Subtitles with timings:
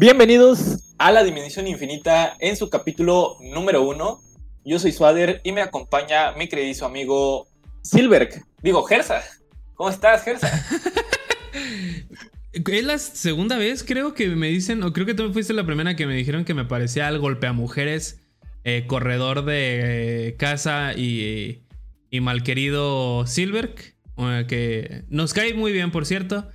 [0.00, 4.22] Bienvenidos a la Dimensión Infinita en su capítulo número uno.
[4.64, 7.46] Yo soy Swader y me acompaña mi querido amigo
[7.82, 8.42] Silberg.
[8.62, 9.22] Digo, Gersa.
[9.74, 10.50] ¿Cómo estás, Gersa?
[12.52, 15.94] Es la segunda vez, creo que me dicen, o creo que tú fuiste la primera
[15.96, 18.22] que me dijeron que me parecía el golpe a mujeres,
[18.64, 21.64] eh, corredor de eh, casa y,
[22.10, 23.74] y malquerido Silberg,
[24.48, 26.48] que nos cae muy bien, por cierto,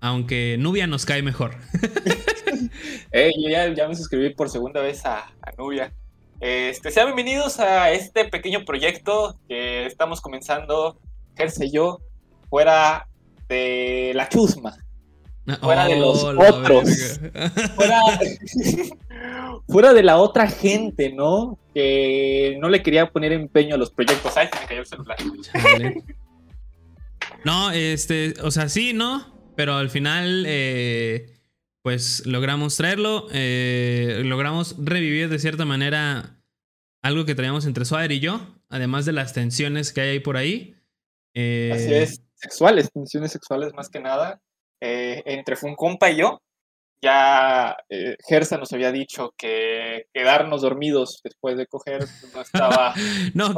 [0.00, 1.56] aunque Nubia nos cae mejor.
[3.12, 5.92] yo ya, me suscribí por segunda vez a, Nubia.
[6.40, 10.98] Este, sean bienvenidos a este pequeño proyecto que estamos comenzando,
[11.36, 12.00] Gerse y yo,
[12.50, 13.06] fuera
[13.48, 14.76] de la chusma.
[15.60, 17.18] Fuera de los oh, otros.
[19.66, 21.58] Fuera, de la otra gente, ¿no?
[21.74, 24.36] Que no le quería poner empeño a los proyectos.
[24.36, 25.16] Ay, se me cayó el celular.
[27.44, 29.32] No, este, o sea, sí, ¿no?
[29.56, 31.26] Pero al final, eh,
[31.82, 33.26] pues logramos traerlo.
[33.32, 36.40] Eh, logramos revivir de cierta manera
[37.02, 38.40] algo que traíamos entre Suárez y yo.
[38.68, 40.76] Además de las tensiones que hay ahí por ahí.
[41.34, 44.40] Eh, Así es, sexuales, tensiones sexuales más que nada.
[44.80, 46.40] entre Funcompa y yo
[47.02, 52.94] ya eh, Gersa nos había dicho que quedarnos dormidos después de coger no estaba.
[53.34, 53.54] no,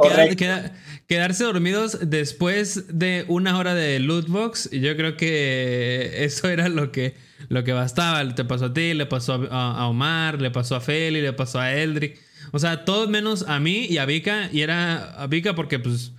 [1.07, 4.71] quedarse dormidos después de una hora de lootbox.
[4.71, 7.15] Yo creo que eso era lo que,
[7.49, 8.35] lo que bastaba.
[8.35, 11.73] Te pasó a ti, le pasó a, Omar, le pasó a Feli, le pasó a
[11.73, 12.19] Eldrick.
[12.51, 14.49] O sea, todos menos a mí y a Vika.
[14.51, 16.13] Y era a Vika porque, pues.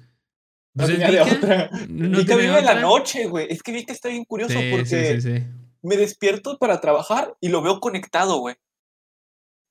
[0.75, 1.71] pues no de otra.
[1.89, 3.47] Vika vive la noche, güey.
[3.51, 4.87] Es que Vika está bien curioso porque.
[4.87, 5.45] Sí, sí, sí
[5.87, 8.57] me despierto para trabajar y lo veo conectado, güey.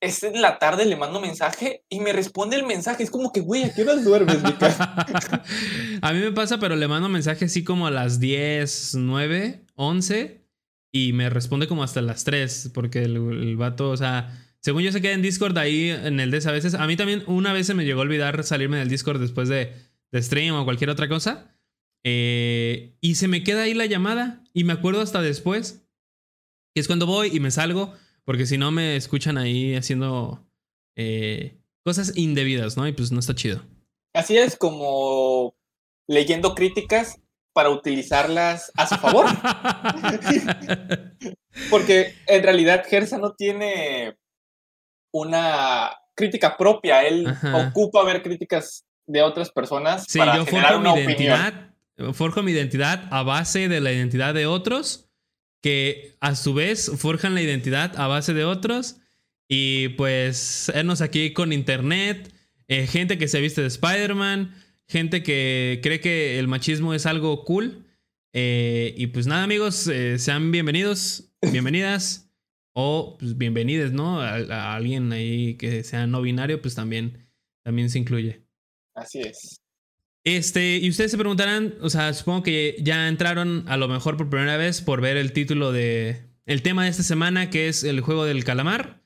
[0.02, 3.03] Es en la tarde, le mando mensaje y me responde el mensaje.
[3.03, 4.38] Es como que, güey, ¿a qué horas duermes,
[6.02, 10.44] a mí me pasa, pero le mando mensaje así como a las 10, 9, 11
[10.95, 15.02] y me responde como hasta las 3 porque el, vato, o sea, según yo se
[15.02, 16.73] queda en Discord ahí en el DS a veces.
[16.73, 19.73] A mí también una vez se me llegó a olvidar salirme del Discord después de,
[20.14, 21.53] de stream o cualquier otra cosa.
[22.05, 25.86] Eh, y se me queda ahí la llamada y me acuerdo hasta después.
[26.73, 27.93] Y es cuando voy y me salgo,
[28.23, 30.47] porque si no me escuchan ahí haciendo
[30.95, 32.87] eh, cosas indebidas, ¿no?
[32.87, 33.61] Y pues no está chido.
[34.14, 35.58] Así es como
[36.08, 37.20] leyendo críticas
[37.55, 39.27] para utilizarlas a su favor.
[41.70, 44.17] porque en realidad Gersa no tiene
[45.14, 50.94] una crítica propia, él ocupa ver críticas de otras personas sí, para yo generar una
[50.94, 51.71] mi identidad,
[52.11, 55.05] Forjo mi identidad a base de la identidad de otros
[55.65, 58.98] que a su vez forjan la identidad a base de otros.
[59.48, 62.32] Y pues, vernos aquí con internet,
[62.67, 64.54] eh, gente que se viste de Spider-Man,
[64.87, 67.85] gente que cree que el machismo es algo cool.
[68.33, 72.29] Eh, y pues nada, amigos, eh, sean bienvenidos, bienvenidas
[72.75, 74.21] o pues, bienvenides, ¿no?
[74.21, 77.29] A, alguien ahí que sea no binario, pues también,
[77.63, 78.45] también se incluye.
[78.93, 79.61] Así es.
[80.25, 84.29] Este, y ustedes se preguntarán, o sea, supongo que ya entraron a lo mejor por
[84.29, 86.23] primera vez por ver el título de.
[86.45, 89.03] El tema de esta semana, que es el juego del calamar.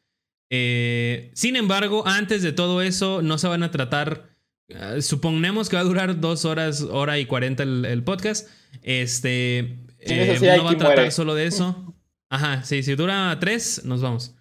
[0.50, 4.29] Eh, sin embargo, antes de todo eso, no se van a tratar.
[4.70, 8.48] Uh, suponemos que va a durar dos horas, hora y cuarenta el, podcast.
[8.82, 9.78] Este.
[10.00, 11.96] Eh, no va a tratar solo de eso.
[12.30, 14.36] Ajá, sí, si dura tres, nos vamos.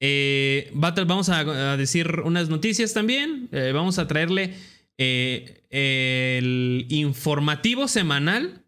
[0.00, 3.48] Eh, vamos a, decir unas noticias también.
[3.72, 4.54] vamos a traerle
[5.02, 8.66] eh, el informativo semanal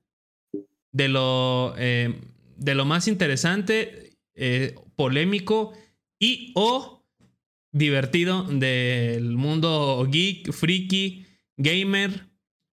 [0.91, 2.19] de lo, eh,
[2.57, 5.75] de lo más interesante, eh, polémico
[6.19, 7.02] y o
[7.73, 12.29] divertido del mundo geek, freaky, gamer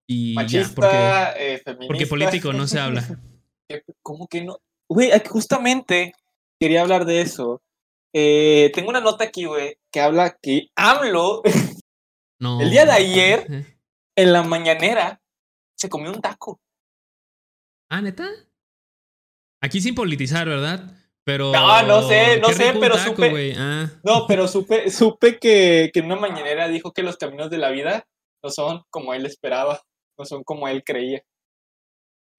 [0.08, 1.34] y Machista,
[1.88, 3.08] porque, político no se habla.
[4.02, 4.60] ¿Cómo que no?
[4.88, 6.14] Güey, justamente
[6.60, 7.62] quería hablar de eso.
[8.14, 11.42] tengo una nota aquí, güey, que habla que AMLO
[12.40, 13.66] el día de ayer,
[14.16, 15.22] en la mañanera,
[15.76, 16.62] se comió un taco.
[17.90, 18.30] Ah, neta.
[19.62, 20.96] Aquí sin politizar, ¿verdad?
[21.30, 21.52] Pero.
[21.52, 23.54] No, no sé, no sé, pero supe.
[23.56, 23.92] Ah.
[24.04, 27.70] No, pero supe, supe que, que en una mañanera dijo que los caminos de la
[27.70, 28.08] vida
[28.44, 29.80] no son como él esperaba,
[30.18, 31.24] no son como él creía.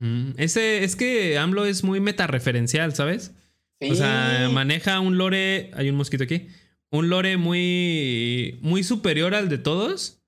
[0.00, 3.32] Mm, ese, es que AMLO es muy metareferencial, ¿sabes?
[3.80, 5.70] O sea, maneja un lore.
[5.74, 6.48] Hay un mosquito aquí
[6.90, 10.20] un lore muy, muy superior al de todos.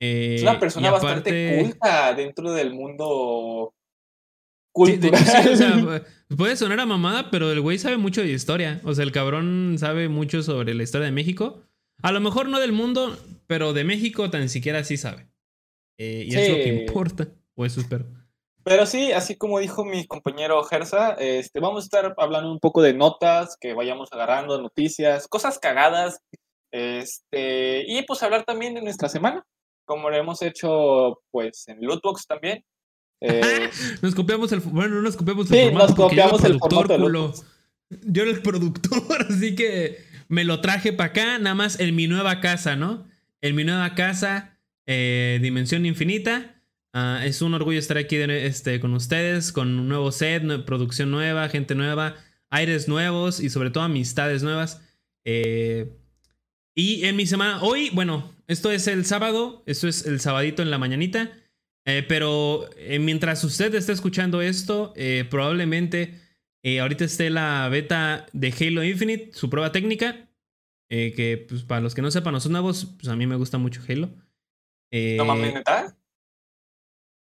[0.00, 3.74] es una persona bastante culta dentro del mundo
[4.72, 5.22] cultural.
[5.52, 6.04] o sea,
[6.36, 8.80] puede sonar a mamada, pero el güey sabe mucho de historia.
[8.84, 11.62] O sea, el cabrón sabe mucho sobre la historia de México.
[12.02, 13.16] A lo mejor no del mundo,
[13.46, 15.28] pero de México tan siquiera sí sabe.
[15.98, 17.28] Eh, y es lo que importa.
[17.54, 18.06] O eso espero.
[18.64, 22.80] Pero sí, así como dijo mi compañero Gersa, este, vamos a estar hablando un poco
[22.80, 26.20] de notas que vayamos agarrando, noticias, cosas cagadas,
[26.70, 29.44] este, y pues hablar también de nuestra semana,
[29.84, 32.64] como lo hemos hecho pues en Lootbox también.
[33.22, 33.70] Eh,
[34.02, 37.34] nos copiamos el, bueno, no nos copiamos el sí, formato nos copiamos el, productor,
[38.04, 42.08] Yo era el productor, así que me lo traje para acá, nada más en mi
[42.08, 43.06] nueva casa, ¿no?
[43.40, 46.56] En mi nueva casa, eh, Dimensión Infinita.
[46.94, 51.48] Ah, es un orgullo estar aquí este, con ustedes, con un nuevo set, producción nueva,
[51.48, 52.16] gente nueva,
[52.50, 54.82] aires nuevos y sobre todo amistades nuevas.
[55.24, 55.92] Eh,
[56.74, 60.70] y en mi semana, hoy, bueno, esto es el sábado, esto es el sabadito en
[60.70, 61.30] la mañanita,
[61.84, 62.68] eh, pero
[63.00, 64.94] mientras usted esté escuchando esto,
[65.30, 66.20] probablemente
[66.80, 70.28] ahorita esté la beta de Halo Infinite, su prueba técnica,
[70.88, 73.58] que pues, para los que no sepan, no son nuevos, pues a mí me gusta
[73.58, 74.10] mucho Halo.
[74.92, 75.96] ¿No mames, neta?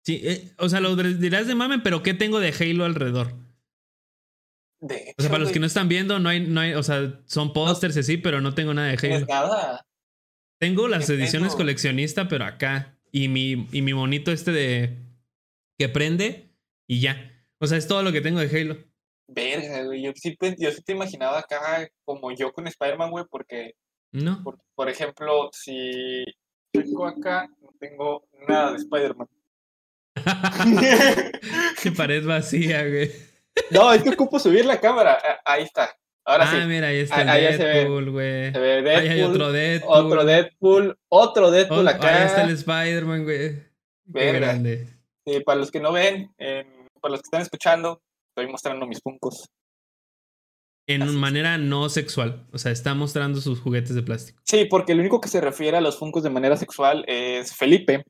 [0.04, 3.36] Sí, eh, o sea, lo dirás de mame, pero ¿qué tengo de Halo alrededor?
[4.80, 7.22] De o sea, para los que no están viendo, no hay, no hay, o sea,
[7.26, 9.26] son pósters y sí, pero no tengo nada de Halo.
[9.28, 9.86] nada.
[10.60, 12.98] Tengo las ediciones coleccionista, pero acá.
[13.12, 14.98] Y mi, y mi monito este de.
[15.78, 16.50] que prende
[16.88, 17.32] y ya.
[17.60, 18.78] O sea, es todo lo que tengo de Halo.
[19.28, 20.04] Verga, güey.
[20.04, 23.76] Yo sí, yo sí te imaginaba acá como yo con Spider-Man, güey, porque.
[24.14, 24.44] No.
[24.76, 26.26] por ejemplo, si
[26.72, 29.28] tengo acá, no tengo nada de Spider-Man.
[31.82, 33.12] Qué pared vacía, güey.
[33.70, 35.18] No, es que ocupo subir la cámara.
[35.24, 35.96] Ah, ahí está.
[36.24, 36.68] Ahora ah, sí.
[36.68, 38.56] mira, ahí está ah, el Deadpool, güey.
[38.56, 40.06] Ahí hay otro Deadpool.
[40.06, 40.98] Otro Deadpool.
[41.10, 42.22] Otro Deadpool acá.
[42.22, 43.64] Ahí está el Spider-Man, güey.
[44.06, 44.88] Grande.
[45.26, 49.46] Sí, para los que no ven, para los que están escuchando, estoy mostrando mis puncos.
[50.88, 52.48] En manera no sexual.
[52.52, 54.42] O sea, está mostrando sus juguetes de plástico.
[54.46, 58.04] Sí, porque el único que se refiere a los funcos de manera sexual es Felipe.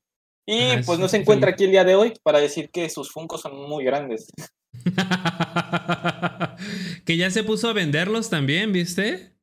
[0.48, 3.12] Y ah, pues no se encuentra aquí el día de hoy para decir que sus
[3.12, 4.28] funcos son muy grandes.
[7.06, 9.34] que ya se puso a venderlos también, ¿viste?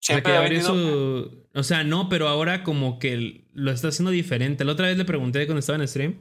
[0.00, 1.44] Siempre o sea, su...
[1.54, 4.64] O sea, no, pero ahora como que lo está haciendo diferente.
[4.64, 6.16] La otra vez le pregunté cuando estaba en stream.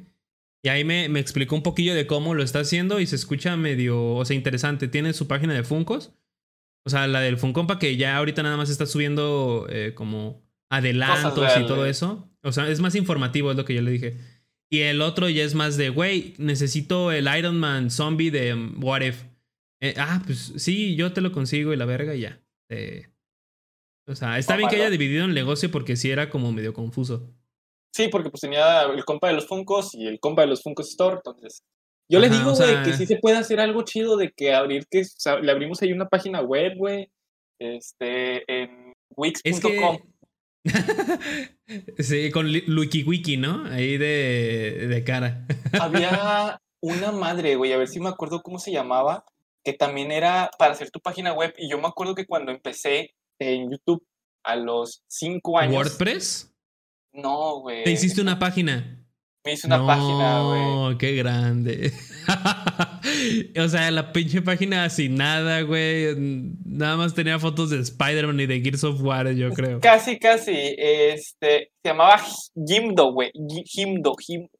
[0.63, 3.57] Y ahí me, me explicó un poquillo de cómo lo está haciendo y se escucha
[3.57, 4.88] medio, o sea, interesante.
[4.88, 6.13] Tiene su página de Funcos.
[6.86, 11.51] O sea, la del Funcompa que ya ahorita nada más está subiendo eh, como adelantos
[11.59, 12.30] y todo eso.
[12.44, 14.18] O sea, es más informativo, es lo que yo le dije.
[14.74, 18.84] Y el otro ya es más de, güey, necesito el Iron Man zombie de um,
[18.84, 19.24] What If.
[19.80, 22.42] Eh, ah, pues sí, yo te lo consigo y la verga ya.
[22.70, 23.06] Eh,
[24.08, 27.30] o sea, está bien que haya dividido el negocio porque sí era como medio confuso.
[27.94, 30.90] Sí, porque pues tenía el compa de los Funcos y el compa de los Funkos
[30.90, 31.62] Store, entonces...
[32.10, 35.04] Yo le digo, güey, que sí se puede hacer algo chido de que abrir, que
[35.44, 37.12] le abrimos ahí una página web, güey,
[37.60, 40.00] este, en wix.com.
[42.00, 43.65] sí, con WikiWiki, ¿no?
[43.65, 45.45] Ahí de, de cara.
[45.80, 49.25] Había una madre, güey, a ver si me acuerdo cómo se llamaba,
[49.63, 51.54] que también era para hacer tu página web.
[51.57, 54.06] Y yo me acuerdo que cuando empecé en YouTube
[54.44, 55.75] a los cinco años.
[55.75, 56.54] ¿WordPress?
[57.13, 57.83] No, güey.
[57.83, 59.00] ¿Te hiciste una página?
[59.45, 60.62] Me hice una página, güey.
[60.62, 61.94] No, qué grande.
[63.60, 66.16] o sea, la pinche página sin nada, güey.
[66.66, 69.80] Nada más tenía fotos de Spider-Man y de Gears of War, yo creo.
[69.80, 70.75] Casi, casi.
[70.78, 72.20] Este, se llamaba
[72.68, 73.31] Jimdo, güey.
[73.66, 74.16] Jimdo,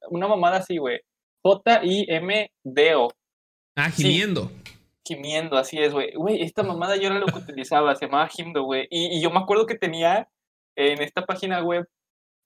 [0.10, 1.00] una mamada así, güey.
[1.44, 3.12] J-I-M-D-O.
[3.76, 4.52] Ah, gimiendo.
[5.06, 6.14] Gimiendo, así es, güey.
[6.14, 8.88] Güey, esta mamada yo era lo que utilizaba, se llamaba Jimdo, güey.
[8.90, 10.30] y yo me acuerdo que tenía
[10.76, 11.88] en esta página web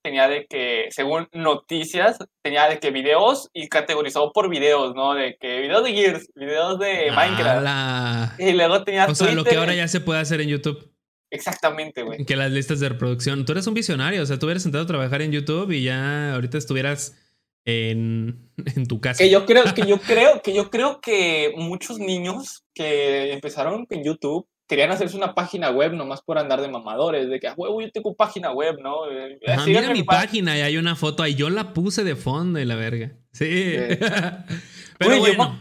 [0.01, 5.13] tenía de que, según noticias, tenía de que videos y categorizado por videos, ¿no?
[5.13, 8.39] De que videos de Gears, videos de Minecraft.
[8.39, 10.91] Y luego tenía O sea, lo que ahora ya se puede hacer en YouTube.
[11.29, 12.25] Exactamente, güey.
[12.25, 13.45] Que las listas de reproducción.
[13.45, 16.33] Tú eres un visionario, o sea, tú hubieras sentado a trabajar en YouTube y ya
[16.33, 17.17] ahorita estuvieras
[17.65, 19.23] en, en tu casa.
[19.23, 24.03] Que yo creo, que yo creo, que yo creo que muchos niños que empezaron en
[24.03, 27.89] YouTube querían hacerse una página web nomás por andar de mamadores, de que, huevo, yo
[27.91, 29.09] tengo página web, ¿no?
[29.09, 32.65] Eh, mira mi página y hay una foto ahí, yo la puse de fondo y
[32.65, 33.13] la verga.
[33.31, 33.75] Sí.
[34.99, 35.59] Pero bueno,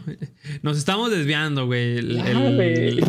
[0.61, 2.01] nos estamos desviando, güey.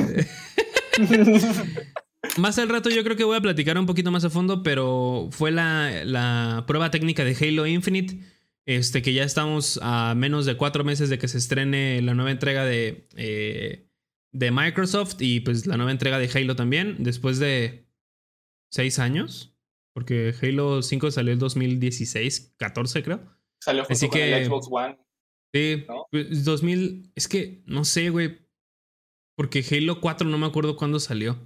[2.36, 5.28] más al rato yo creo que voy a platicar un poquito más a fondo, pero
[5.30, 8.18] fue la, la prueba técnica de Halo Infinite.
[8.66, 12.30] Este, que ya estamos a menos de cuatro meses de que se estrene la nueva
[12.30, 13.87] entrega de eh,
[14.32, 17.88] de Microsoft y pues la nueva entrega de Halo también, después de
[18.70, 19.56] seis años,
[19.94, 23.38] porque Halo 5 salió en 2016, 14 creo.
[23.60, 24.98] Salió Así que, el Xbox One.
[25.52, 28.46] Sí, 2000, pues, es que no sé, güey,
[29.36, 31.38] porque Halo 4 no me acuerdo cuándo salió.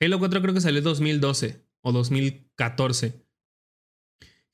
[0.00, 3.26] Halo 4 creo que salió en 2012 o 2014.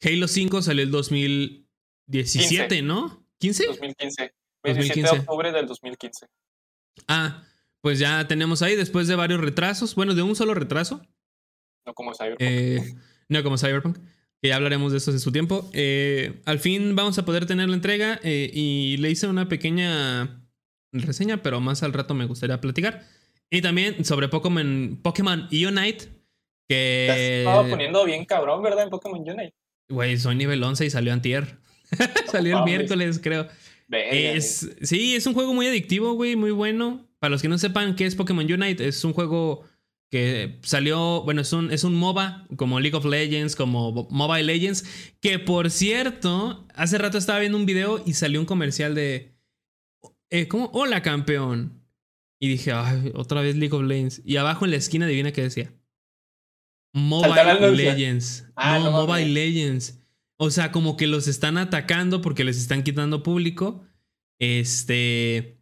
[0.03, 3.27] Halo 5 salió en 2017, ¿no?
[3.41, 3.67] ¿15?
[3.67, 4.35] 2015.
[4.63, 6.27] 27 de octubre del 2015.
[7.07, 7.45] Ah,
[7.81, 11.03] pues ya tenemos ahí, después de varios retrasos, bueno, de un solo retraso.
[11.87, 12.41] No como Cyberpunk.
[12.41, 12.95] Eh,
[13.29, 13.99] no como Cyberpunk.
[14.43, 15.71] Que ya hablaremos de eso en su tiempo.
[15.73, 20.43] Eh, al fin vamos a poder tener la entrega eh, y le hice una pequeña
[20.93, 23.05] reseña, pero más al rato me gustaría platicar.
[23.51, 26.09] Y también sobre Pokémon, Pokémon Unite.
[26.69, 27.07] Que.
[27.09, 28.85] Te estaba poniendo bien cabrón, ¿verdad?
[28.85, 29.55] En Pokémon Unite.
[29.89, 31.59] Güey, soy nivel 11 y salió antier.
[32.31, 33.49] salió el miércoles, creo.
[33.89, 37.07] Es, sí, es un juego muy adictivo, güey, muy bueno.
[37.27, 39.65] Para los que no sepan qué es Pokémon Unite, es un juego
[40.13, 44.85] que salió, bueno, es un, es un MOBA, como League of Legends, como Mobile Legends,
[45.21, 49.35] que por cierto, hace rato estaba viendo un video y salió un comercial de,
[50.31, 50.71] eh, ¿cómo?
[50.73, 51.83] Hola campeón.
[52.39, 54.23] Y dije, ay, otra vez League of Legends.
[54.25, 55.75] Y abajo en la esquina adivina qué decía.
[56.95, 58.47] Mobile Legends.
[58.55, 60.01] Ah, no, Mobile Legends.
[60.37, 63.85] O sea, como que los están atacando porque les están quitando público.
[64.39, 65.56] Este.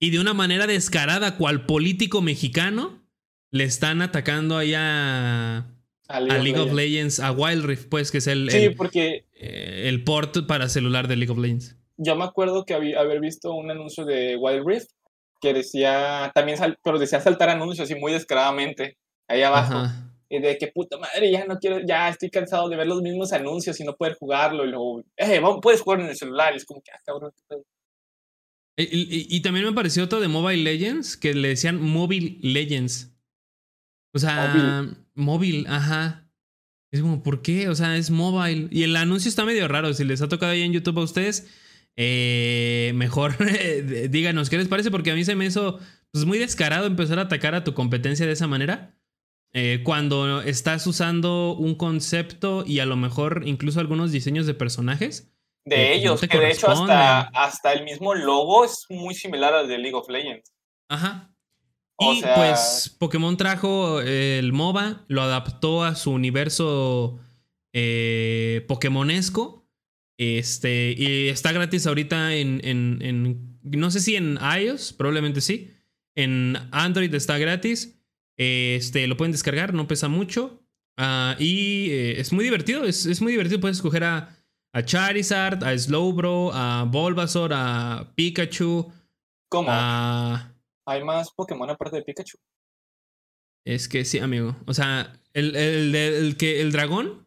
[0.00, 3.06] Y de una manera descarada, cual político mexicano,
[3.50, 5.66] le están atacando allá
[6.08, 7.20] a League, of, Legends.
[7.20, 8.50] a Wild Rift, pues, que es el.
[8.50, 9.26] Sí, porque.
[9.34, 11.76] Eh, el port para celular de League of Legends.
[11.96, 14.90] Yo me acuerdo que había, haber visto un anuncio de Wild Rift
[15.40, 16.32] que decía.
[16.34, 18.96] También, pero decía saltar anuncios así muy descaradamente.
[19.28, 19.86] Ahí abajo.
[20.28, 23.32] Y de que puta madre, ya no quiero, ya estoy cansado de ver los mismos
[23.32, 24.64] anuncios y no poder jugarlo.
[24.64, 26.54] Y luego, eh, puedes jugar en el celular.
[26.54, 27.32] Y es como que, ah, cabrón.
[28.82, 33.10] Y, y, también me pareció otro de Mobile Legends que le decían Mobile Legends.
[34.12, 36.28] O sea, móvil, ajá.
[36.90, 37.68] Es como, ¿por qué?
[37.68, 38.68] O sea, es mobile.
[38.70, 39.92] Y el anuncio está medio raro.
[39.94, 41.46] Si les ha tocado ahí en YouTube a ustedes,
[41.96, 43.36] eh, mejor
[44.10, 45.78] díganos qué les parece, porque a mí se me hizo
[46.10, 48.96] pues, muy descarado empezar a atacar a tu competencia de esa manera.
[49.52, 55.32] Eh, cuando estás usando un concepto y a lo mejor incluso algunos diseños de personajes.
[55.64, 59.78] De ellos, que de hecho hasta, hasta el mismo logo es muy similar al de
[59.78, 60.52] League of Legends.
[60.88, 61.32] Ajá.
[61.98, 67.20] y pues Pokémon trajo el MOBA, lo adaptó a su universo
[67.72, 69.68] eh, Pokémonesco.
[70.18, 75.70] Este, y está gratis ahorita en, en, en, no sé si en iOS, probablemente sí.
[76.14, 78.00] En Android está gratis.
[78.36, 80.62] Este, lo pueden descargar, no pesa mucho.
[80.96, 83.60] Ah, y eh, es muy divertido, es, muy divertido.
[83.60, 84.36] Puedes escoger a,
[84.72, 88.92] a, Charizard, a Slowbro, a Bulbasaur, a Pikachu.
[89.48, 89.70] ¿Cómo?
[89.70, 92.38] ¿Hay más Pokémon aparte de Pikachu?
[93.64, 94.56] Es que sí, amigo.
[94.66, 97.26] O sea, el, el, que, el dragón,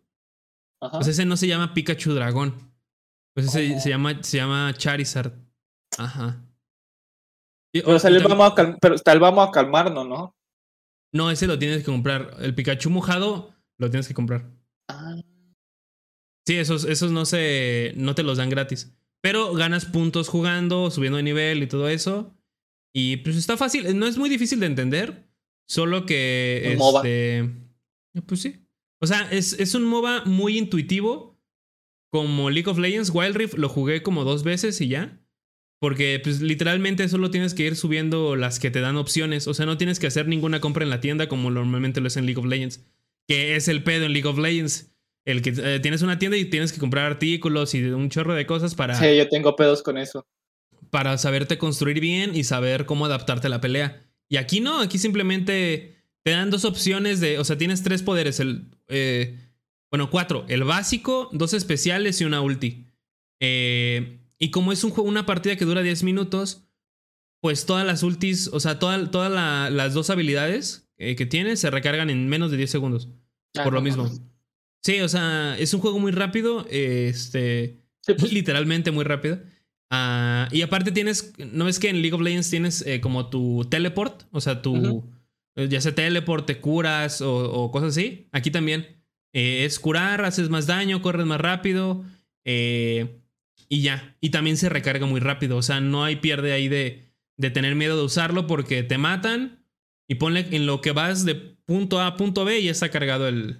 [0.79, 2.73] pues ese no se llama Pikachu Dragón.
[3.33, 5.33] Pues ese se llama, se llama Charizard.
[5.97, 6.43] Ajá.
[7.71, 10.35] pero, vamos a pero tal vamos a calmarnos, ¿no?
[11.11, 12.35] No, ese lo tienes que comprar.
[12.39, 14.45] El Pikachu mojado lo tienes que comprar.
[14.87, 15.15] Ah.
[16.45, 17.93] Sí, esos, esos no se.
[17.95, 18.93] no te los dan gratis.
[19.21, 22.35] Pero ganas puntos jugando, subiendo de nivel y todo eso.
[22.93, 23.97] Y pues está fácil.
[23.97, 25.29] No es muy difícil de entender.
[25.67, 26.77] Solo que.
[26.77, 27.49] este.
[28.25, 28.67] Pues sí.
[29.01, 31.33] O sea, es, es un MOBA muy intuitivo.
[32.11, 35.19] Como League of Legends, Wild Rift lo jugué como dos veces y ya.
[35.79, 39.47] Porque pues literalmente solo tienes que ir subiendo las que te dan opciones.
[39.47, 42.17] O sea, no tienes que hacer ninguna compra en la tienda como normalmente lo es
[42.17, 42.85] en League of Legends.
[43.27, 44.92] Que es el pedo en League of Legends.
[45.25, 48.45] El que eh, tienes una tienda y tienes que comprar artículos y un chorro de
[48.45, 48.95] cosas para...
[48.95, 50.25] Sí, yo tengo pedos con eso.
[50.89, 54.05] Para saberte construir bien y saber cómo adaptarte a la pelea.
[54.27, 57.39] Y aquí no, aquí simplemente te dan dos opciones de...
[57.39, 58.39] O sea, tienes tres poderes.
[58.39, 58.65] El...
[58.89, 59.39] Eh,
[59.89, 60.45] bueno, cuatro.
[60.49, 62.87] El básico, dos especiales y una ulti.
[63.39, 66.65] Eh y como es un juego, una partida que dura 10 minutos,
[67.39, 69.31] pues todas las ultis, o sea, todas
[69.71, 73.07] las dos habilidades que tiene se recargan en menos de 10 segundos.
[73.57, 74.09] Ah, por lo mismo.
[74.83, 78.33] Sí, o sea, es un juego muy rápido, este, pues.
[78.33, 79.39] literalmente muy rápido.
[79.89, 83.65] Ah, y aparte tienes, ¿no ves que en League of Legends tienes eh, como tu
[83.69, 84.23] teleport?
[84.31, 85.09] O sea, tu,
[85.55, 88.27] ya sea teleport, te curas o, cosas así.
[88.31, 88.87] Aquí también
[89.31, 92.03] eh, es curar, haces más daño, corres más rápido.
[92.43, 93.21] Eh,
[93.69, 94.17] y ya.
[94.19, 95.57] Y también se recarga muy rápido.
[95.57, 99.63] O sea, no hay pierde ahí de, de tener miedo de usarlo porque te matan
[100.09, 102.89] y ponle en lo que vas de punto A a punto B y ya está
[102.89, 103.59] cargado el,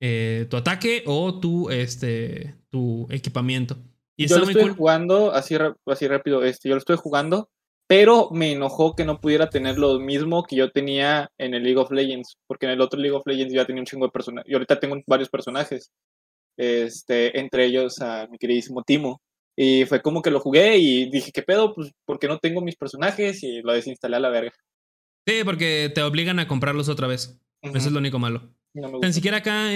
[0.00, 3.76] eh, tu ataque o tu, este, tu equipamiento.
[4.16, 6.44] Y yo lo estoy jugando así, así rápido.
[6.44, 7.50] Este, yo lo estoy jugando,
[7.86, 11.78] pero me enojó que no pudiera tener lo mismo que yo tenía en el League
[11.78, 14.50] of Legends, porque en el otro League of Legends ya tenía un chingo de personajes.
[14.50, 15.90] Y ahorita tengo varios personajes
[16.56, 19.20] este, entre ellos a mi queridísimo Timo.
[19.56, 21.74] Y fue como que lo jugué y dije, ¿qué pedo?
[21.74, 24.52] Pues porque no tengo mis personajes y lo desinstalé a la verga.
[25.26, 27.40] Sí, porque te obligan a comprarlos otra vez.
[27.62, 28.50] Eso es lo único malo.
[28.74, 29.68] Ni siquiera acá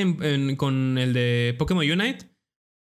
[0.57, 2.31] con el de Pokémon Unite,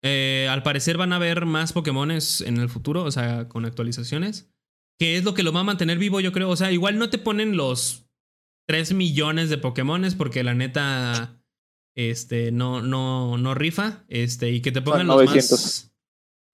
[0.02, 4.50] Eh, al parecer van a haber más Pokémones en el futuro, o sea, con actualizaciones.
[4.98, 6.48] Que es lo que lo va a mantener vivo, yo creo.
[6.48, 8.06] O sea, igual no te ponen los
[8.68, 11.42] 3 millones de Pokémones porque la neta
[11.96, 14.04] este, no, no, no rifa.
[14.08, 15.92] Este, y que te pongan los más.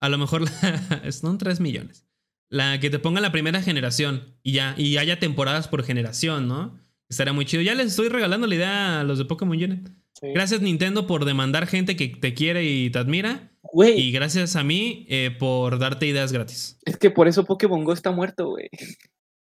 [0.01, 0.43] A lo mejor
[1.11, 2.07] son 3 millones.
[2.49, 6.79] La que te ponga la primera generación y ya, y haya temporadas por generación, ¿no?
[7.13, 7.61] Estaría muy chido.
[7.61, 9.87] Ya les estoy regalando la idea a los de Pokémon Unit.
[10.19, 13.51] Gracias Nintendo por demandar gente que te quiere y te admira.
[13.95, 16.79] Y gracias a mí eh, por darte ideas gratis.
[16.85, 18.67] Es que por eso Pokémon Go está muerto, güey.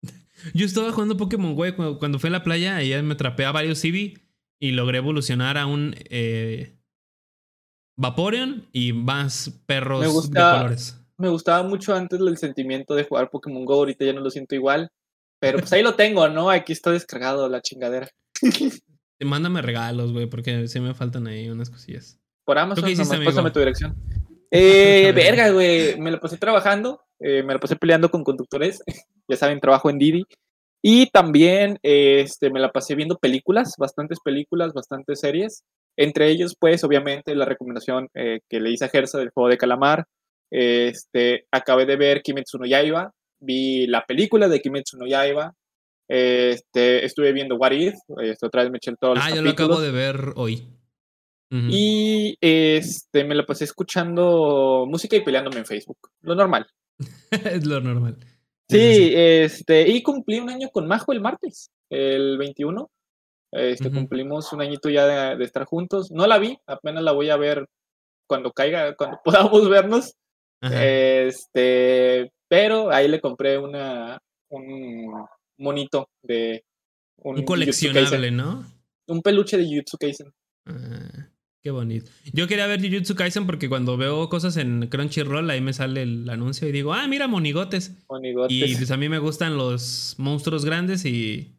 [0.54, 3.84] Yo estaba jugando Pokémon Go cuando, fui a la playa y me atrapé a varios
[3.84, 4.14] Eevee
[4.58, 6.78] y logré evolucionar a un eh,
[7.96, 10.98] Vaporeon y más perros de colores.
[11.18, 14.54] Me gustaba mucho antes el sentimiento de jugar Pokémon Go, ahorita ya no lo siento
[14.54, 14.90] igual.
[15.40, 16.50] Pero pues ahí lo tengo, ¿no?
[16.50, 18.08] Aquí está descargado la chingadera.
[19.20, 22.18] Mándame regalos, güey, porque sí me faltan ahí unas cosillas.
[22.44, 23.96] Por Amazon, nomás pásame tu dirección.
[24.52, 25.96] Eh, verga, güey.
[26.00, 28.82] Me lo pasé trabajando, eh, me lo pasé peleando con conductores.
[29.28, 30.24] ya saben, trabajo en Didi.
[30.82, 35.62] Y también este, me la pasé viendo películas, bastantes películas, bastantes series.
[35.96, 39.58] Entre ellos, pues, obviamente, la recomendación eh, que le hice a Gersa del juego de
[39.58, 40.06] calamar.
[40.50, 45.54] Este, acabé de ver Kimetsu no Yaiba, vi la película de Kimetsu no Yaiba,
[46.08, 49.80] este, estuve viendo What If, este, otra vez me eché todo Ah, yo lo acabo
[49.80, 50.68] de ver hoy.
[51.52, 55.98] Y este, me la pasé escuchando música y peleándome en Facebook.
[56.22, 56.66] Lo normal.
[57.30, 58.16] es lo normal.
[58.68, 62.88] Sí, este, y cumplí un año con Majo el martes, el 21.
[63.52, 66.12] Este, Cumplimos un añito ya de, estar juntos.
[66.12, 67.66] No la vi, apenas la voy a ver
[68.28, 70.14] cuando caiga, cuando podamos vernos.
[70.60, 75.24] Este, pero ahí le compré una, un
[75.56, 76.64] monito de
[77.22, 78.64] un, coleccionable, ¿no?
[79.06, 80.32] Un peluche de Jujutsu Kaisen.
[80.66, 81.28] Ah,
[81.62, 82.10] qué bonito.
[82.32, 86.28] Yo quería ver Jujutsu Kaisen porque cuando veo cosas en Crunchyroll ahí me sale el
[86.28, 88.04] anuncio y digo, ah, mira, monigotes.
[88.08, 88.50] Monigotes.
[88.50, 91.56] Y pues a mí me gustan los monstruos grandes y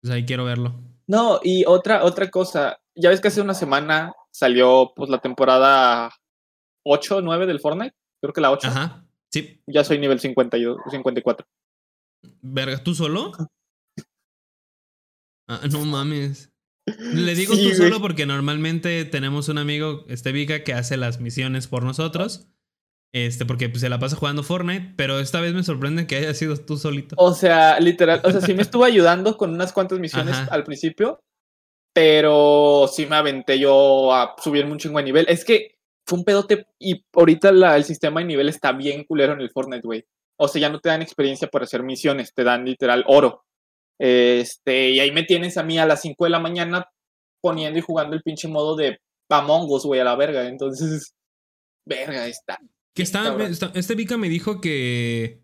[0.00, 0.80] pues ahí quiero verlo.
[1.06, 6.10] No, y otra, otra cosa, ya ves que hace una semana salió pues la temporada
[6.84, 8.68] 8, 9 del Fortnite, creo que la 8.
[8.68, 9.05] Ajá.
[9.36, 9.60] Sí.
[9.66, 11.46] Ya soy nivel 52, 54.
[12.40, 13.32] Verga, ¿tú solo?
[15.46, 16.50] Ah, no mames.
[17.12, 21.66] Le digo tú solo porque normalmente tenemos un amigo, este Vika, que hace las misiones
[21.66, 22.48] por nosotros.
[23.12, 26.32] Este, porque pues, se la pasa jugando Fortnite, pero esta vez me sorprende que haya
[26.32, 27.14] sido tú solito.
[27.18, 31.20] O sea, literal, o sea, sí me estuvo ayudando con unas cuantas misiones al principio,
[31.92, 35.26] pero sí me aventé yo a subir un chingo de nivel.
[35.28, 35.75] Es que
[36.06, 39.86] fue un pedote y ahorita el sistema de nivel está bien culero en el Fortnite,
[39.86, 40.04] güey.
[40.38, 43.44] O sea, ya no te dan experiencia por hacer misiones, te dan literal oro.
[43.98, 46.86] Este, y ahí me tienes a mí a las 5 de la mañana
[47.40, 48.98] poniendo y jugando el pinche modo de
[49.30, 50.46] Among Us, güey, a la verga.
[50.46, 51.14] Entonces,
[51.86, 52.58] verga, está.
[52.94, 53.36] Que está,
[53.74, 55.42] este Vika me dijo que.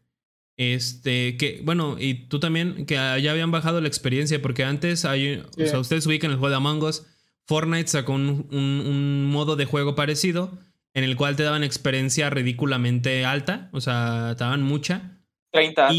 [0.58, 5.42] Este, que, bueno, y tú también, que ya habían bajado la experiencia, porque antes hay,
[5.58, 7.06] o sea, ustedes ubican el juego de Among Us,
[7.52, 10.58] Fortnite sacó un, un modo de juego parecido,
[10.94, 15.20] en el cual te daban experiencia ridículamente alta, o sea, te daban mucha.
[15.52, 15.90] 30,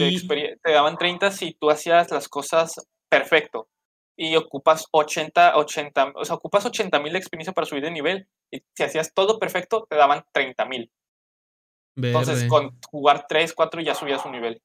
[0.63, 3.69] te daban 30 si tú hacías las cosas perfecto
[4.17, 8.27] y ocupas 80, 80, o sea, ocupas 80 mil de experiencia para subir de nivel
[8.51, 10.91] y si hacías todo perfecto te daban 30 mil.
[11.97, 14.59] Entonces con jugar 3, 4 ya subías un nivel.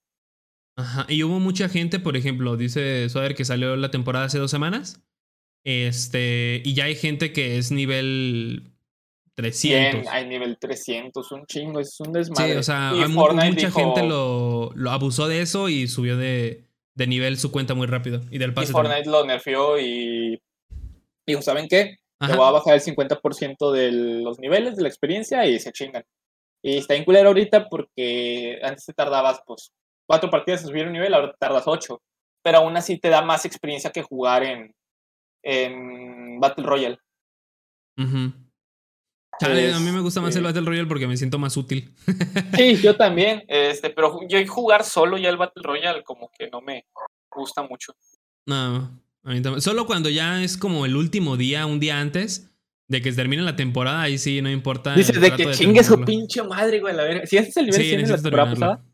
[0.78, 4.50] Ajá, y hubo mucha gente, por ejemplo, dice Soder que salió la temporada hace dos
[4.50, 5.04] semanas.
[5.70, 8.72] Este, y ya hay gente que es nivel
[9.34, 10.08] 300.
[10.10, 12.52] hay nivel 300, un chingo, es un desmadre.
[12.52, 17.36] Sí, o sea, mucha gente lo, lo, abusó de eso y subió de, de, nivel
[17.36, 18.22] su cuenta muy rápido.
[18.30, 18.70] Y del pase.
[18.70, 20.40] Y Fortnite lo nerfeó y
[21.26, 21.98] dijo, ¿saben qué?
[22.18, 26.02] Te voy a bajar el 50% de los niveles de la experiencia y se chingan.
[26.62, 29.70] Y está en culero ahorita porque antes te tardabas, pues,
[30.06, 32.00] cuatro partidas en subir un nivel, ahora te tardas ocho.
[32.42, 34.72] Pero aún así te da más experiencia que jugar en,
[35.42, 36.98] en Battle Royale.
[37.96, 38.32] Ajá
[39.46, 41.92] a mí me gusta más el este Battle Royale porque me siento más útil.
[42.56, 43.44] sí, yo también.
[43.48, 46.86] Este, pero yo jugar solo ya el Battle Royale como que no me
[47.30, 47.94] gusta mucho.
[48.46, 49.60] No, a mí también.
[49.60, 52.50] Solo cuando ya es como el último día, un día antes
[52.88, 54.94] de que se termine la temporada, ahí sí no importa.
[54.94, 57.26] Dices de que chingue su pinche madre, güey, la verga.
[57.26, 58.84] Si haces el nivel sí, 100 en la temporada pasada.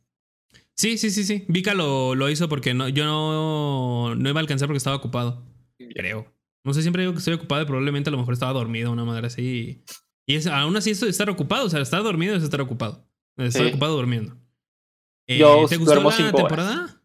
[0.77, 1.45] Sí, sí, sí, sí.
[1.47, 5.45] Vika lo, lo hizo porque no, yo no, no iba a alcanzar porque estaba ocupado.
[5.95, 6.34] Creo.
[6.65, 9.05] No sé, siempre digo que estoy ocupado y probablemente a lo mejor estaba dormido, una
[9.05, 9.85] madre así.
[10.27, 13.07] Y es, aún así esto de estar ocupado, o sea, estar dormido es estar ocupado.
[13.37, 14.37] Estar ocupado durmiendo.
[15.27, 17.03] Eh, ¿Te gustó la temporada?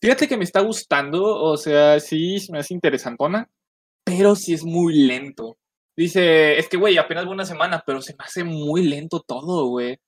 [0.00, 3.50] Fíjate que me está gustando, o sea, sí me hace interesantona,
[4.04, 5.58] pero sí es muy lento.
[5.96, 9.98] Dice, es que, güey, apenas una semana, pero se me hace muy lento todo, güey.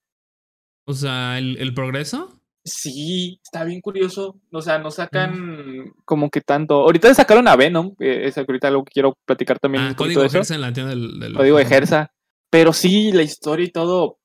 [0.87, 2.40] O sea, ¿el, el progreso?
[2.73, 4.41] Sí, está bien curioso.
[4.53, 6.75] O sea, no sacan como que tanto.
[6.77, 9.85] Ahorita sacaron a Venom, que es ahorita algo que quiero platicar también.
[9.85, 11.19] Ah, código de en la tienda del...
[11.19, 12.13] del- Código de Gersa.
[12.51, 14.19] Pero sí, la historia y todo.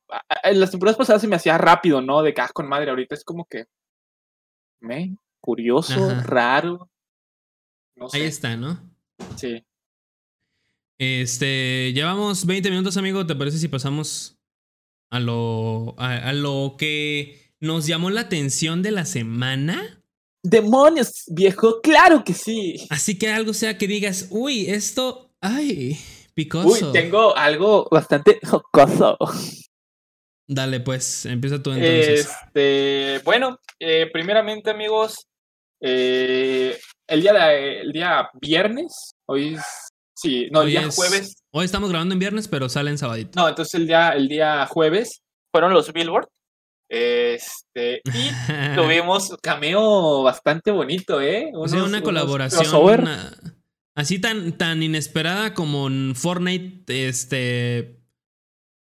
[0.43, 2.21] En las temporadas pasadas se me hacía rápido, ¿no?
[2.21, 2.89] De caja con madre.
[2.91, 3.65] Ahorita es como que.
[4.79, 6.23] Me, curioso, Ajá.
[6.23, 6.89] raro.
[7.95, 8.27] No Ahí sé.
[8.27, 8.79] está, ¿no?
[9.36, 9.65] Sí.
[10.97, 13.25] Este, llevamos 20 minutos, amigo.
[13.25, 14.38] ¿Te parece si pasamos
[15.10, 20.02] a lo, a, a lo que nos llamó la atención de la semana?
[20.44, 21.82] ¡Demonios, viejo!
[21.82, 22.86] ¡Claro que sí!
[22.89, 25.98] Así que algo sea que digas, uy, esto, ay, Uy,
[26.36, 26.91] picoso.
[26.91, 29.18] tengo algo bastante jocoso.
[30.48, 32.28] Dale, pues, empieza tú entonces.
[32.30, 35.26] Este, bueno, eh, primeramente, amigos,
[35.82, 39.62] eh, el, día de- el día viernes, hoy es,
[40.15, 43.39] sí, no, el día es- jueves, Hoy estamos grabando en viernes, pero sale en sabadito.
[43.39, 46.28] no, entonces el día, el día jueves fueron los Billboard,
[46.89, 48.30] este, y
[48.76, 51.52] tuvimos cameo bastante bonito, ¿eh?
[51.54, 53.34] o sea, una colaboración una-
[53.95, 57.98] así tan, tan inesperada como en Fortnite, este,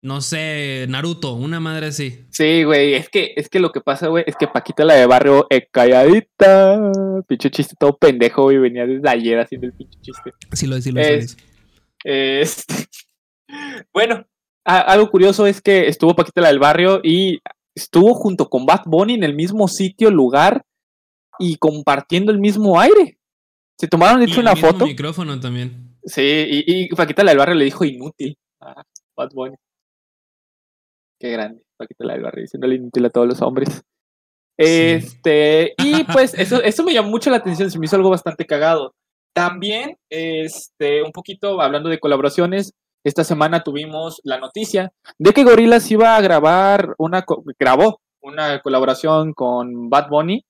[0.02, 2.26] no sé, Naruto, una madre así.
[2.30, 5.06] Sí, güey, es que, es que lo que pasa, güey, es que Paquita la de
[5.06, 6.90] barrio eh, calladita,
[7.28, 10.32] pinche chiste todo pendejo, güey, venía desde ayer haciendo el pinche chiste.
[10.52, 11.36] Sí lo es, sí lo es, Es- es.
[12.04, 12.86] Este,
[13.92, 14.26] bueno,
[14.64, 17.38] a- algo curioso es que estuvo Paquita la del barrio y
[17.74, 20.64] estuvo junto con Bad Bunny en el mismo sitio, lugar
[21.38, 23.18] y compartiendo el mismo aire.
[23.78, 24.86] Se tomaron, de Y hecho, el una mismo foto.
[24.86, 25.96] micrófono también.
[26.04, 28.82] Sí, y, y Paquita la del barrio le dijo inútil a
[29.16, 29.56] Bad Bunny.
[31.20, 33.82] Qué grande, Paquita la del barrio, diciéndole inútil a todos los hombres.
[34.58, 38.46] Este, y pues eso, eso me llamó mucho la atención, se me hizo algo bastante
[38.46, 38.94] cagado.
[39.34, 42.72] También, este, un poquito hablando de colaboraciones,
[43.04, 47.24] esta semana tuvimos la noticia de que Gorillaz iba a grabar una,
[47.58, 50.44] grabó una colaboración con Bad Bunny.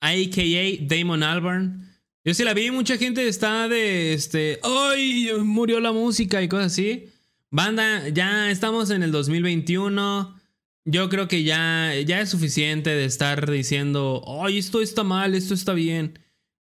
[0.00, 1.88] AKA Damon Albarn.
[2.24, 4.60] Yo sí la vi, mucha gente está de este.
[4.62, 5.30] ¡Ay!
[5.42, 7.08] Murió la música y cosas así.
[7.50, 10.40] Banda, ya estamos en el 2021.
[10.84, 14.58] Yo creo que ya, ya es suficiente de estar diciendo, ¡ay!
[14.58, 16.18] Esto está mal, esto está bien.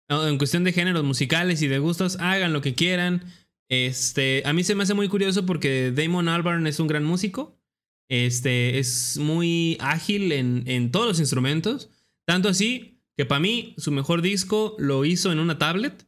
[0.09, 3.25] En cuestión de géneros musicales y de gustos, hagan lo que quieran.
[3.70, 7.56] Este, a mí se me hace muy curioso porque Damon Albarn es un gran músico.
[8.11, 11.88] Este, es muy ágil en, en todos los instrumentos.
[12.26, 16.04] Tanto así que para mí su mejor disco lo hizo en una tablet.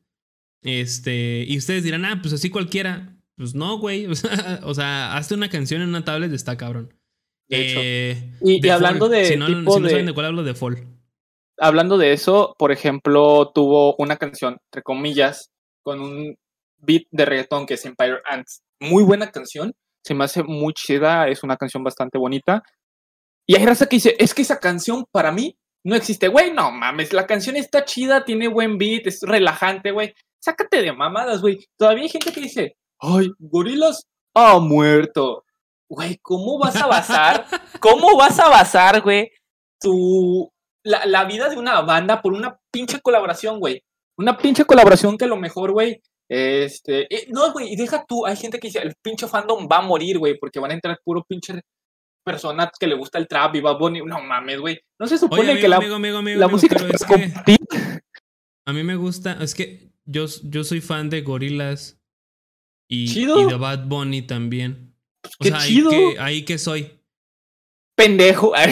[0.62, 3.16] Este, y ustedes dirán, ah, pues así cualquiera.
[3.36, 4.06] Pues no, güey.
[4.10, 6.92] O sea, o sea, hazte una canción en una tablet está cabrón.
[7.48, 7.80] De hecho.
[7.82, 9.18] Eh, Y- hablando Fall.
[9.18, 10.86] de Si no, tipo si no de- saben de cuál hablo, de Fall.
[11.58, 15.50] hablando de eso, por ejemplo, tuvo una canción, entre comillas,
[15.84, 16.36] con un
[16.82, 18.62] beat de reggaetón que es Empire Ants.
[18.80, 19.72] Muy buena canción,
[20.04, 22.62] se me hace muy chida, es una canción bastante bonita.
[23.46, 26.28] Y hay raza que dice, es que esa canción para mí no existe.
[26.28, 30.14] Güey, no mames, la canción está chida, tiene buen beat, es relajante, güey.
[30.40, 31.64] Sácate de mamadas, güey.
[31.78, 35.44] Todavía hay gente que dice, ay, gorilas ha muerto.
[35.88, 37.46] Güey, ¿cómo vas a basar?
[37.80, 39.30] ¿Cómo vas a basar, güey,
[39.80, 40.50] tu,
[40.84, 43.82] la, la vida de una banda por una pinche colaboración, güey?
[44.16, 46.00] Una pinche colaboración que a lo mejor, güey,
[46.32, 47.14] este...
[47.14, 49.82] eh, no, güey, y deja tú, hay gente que dice, el pinche fandom va a
[49.82, 51.60] morir, güey, porque van a entrar puro pinche
[52.24, 54.00] persona que le gusta el trap y va Bunny.
[54.04, 54.80] No mames, güey.
[54.98, 57.32] No se supone Oye, amigo, que la, amigo, amigo, la música es que
[58.64, 62.00] a mí me gusta, es que yo, yo soy fan de Gorilas
[62.88, 63.40] y, Chido.
[63.40, 64.94] y de Bad Bunny también.
[65.24, 65.90] O qué sea, chido.
[65.90, 67.00] Ahí, que, ahí que soy.
[67.96, 68.52] Pendejo.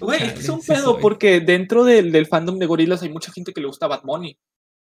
[0.00, 1.02] Güey, es un pedo soy.
[1.02, 4.38] porque dentro del, del fandom de gorilas hay mucha gente que le gusta Bad Bunny.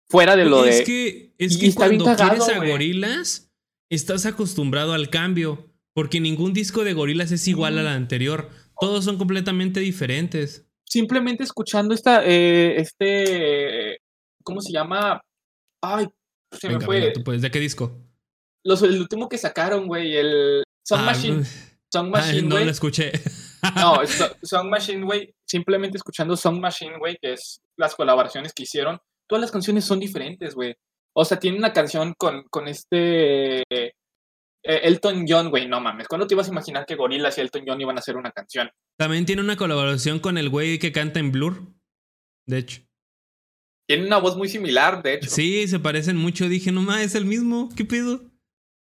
[0.09, 0.83] Fuera de lo es de...
[0.83, 2.71] que, es y que cuando cagado, quieres a güey.
[2.71, 3.51] Gorilas,
[3.89, 5.69] estás acostumbrado al cambio.
[5.95, 8.49] Porque ningún disco de Gorilas es igual al anterior.
[8.79, 10.65] Todos son completamente diferentes.
[10.89, 13.97] simplemente escuchando esta, eh, este,
[14.43, 15.21] ¿cómo se llama?
[15.81, 16.07] Ay,
[16.51, 16.99] se me fue.
[16.99, 17.41] venga, tú puedes.
[17.43, 17.95] ¿De qué disco?
[18.63, 21.43] Los, el último que sacaron, güey, el Song Ah, Machine.
[21.91, 22.65] Song ay, Machine, no güey.
[22.65, 23.11] lo escuché.
[23.75, 25.33] No, So- Song Machine, güey.
[25.45, 28.99] Simplemente escuchando Song Machine, güey, que es las colaboraciones que hicieron.
[29.27, 30.75] Todas las canciones son diferentes, güey.
[31.15, 33.91] O sea, tiene una canción con, con este eh,
[34.63, 35.67] Elton John, güey.
[35.67, 36.07] No mames.
[36.07, 38.69] ¿Cuándo te ibas a imaginar que Gorillaz y Elton John iban a hacer una canción?
[38.97, 41.67] También tiene una colaboración con el güey que canta en Blur.
[42.45, 42.81] De hecho.
[43.87, 45.29] Tienen una voz muy similar, de hecho.
[45.29, 46.47] Sí, se parecen mucho.
[46.47, 47.69] Dije, no más, es el mismo.
[47.75, 48.21] ¿Qué pedo?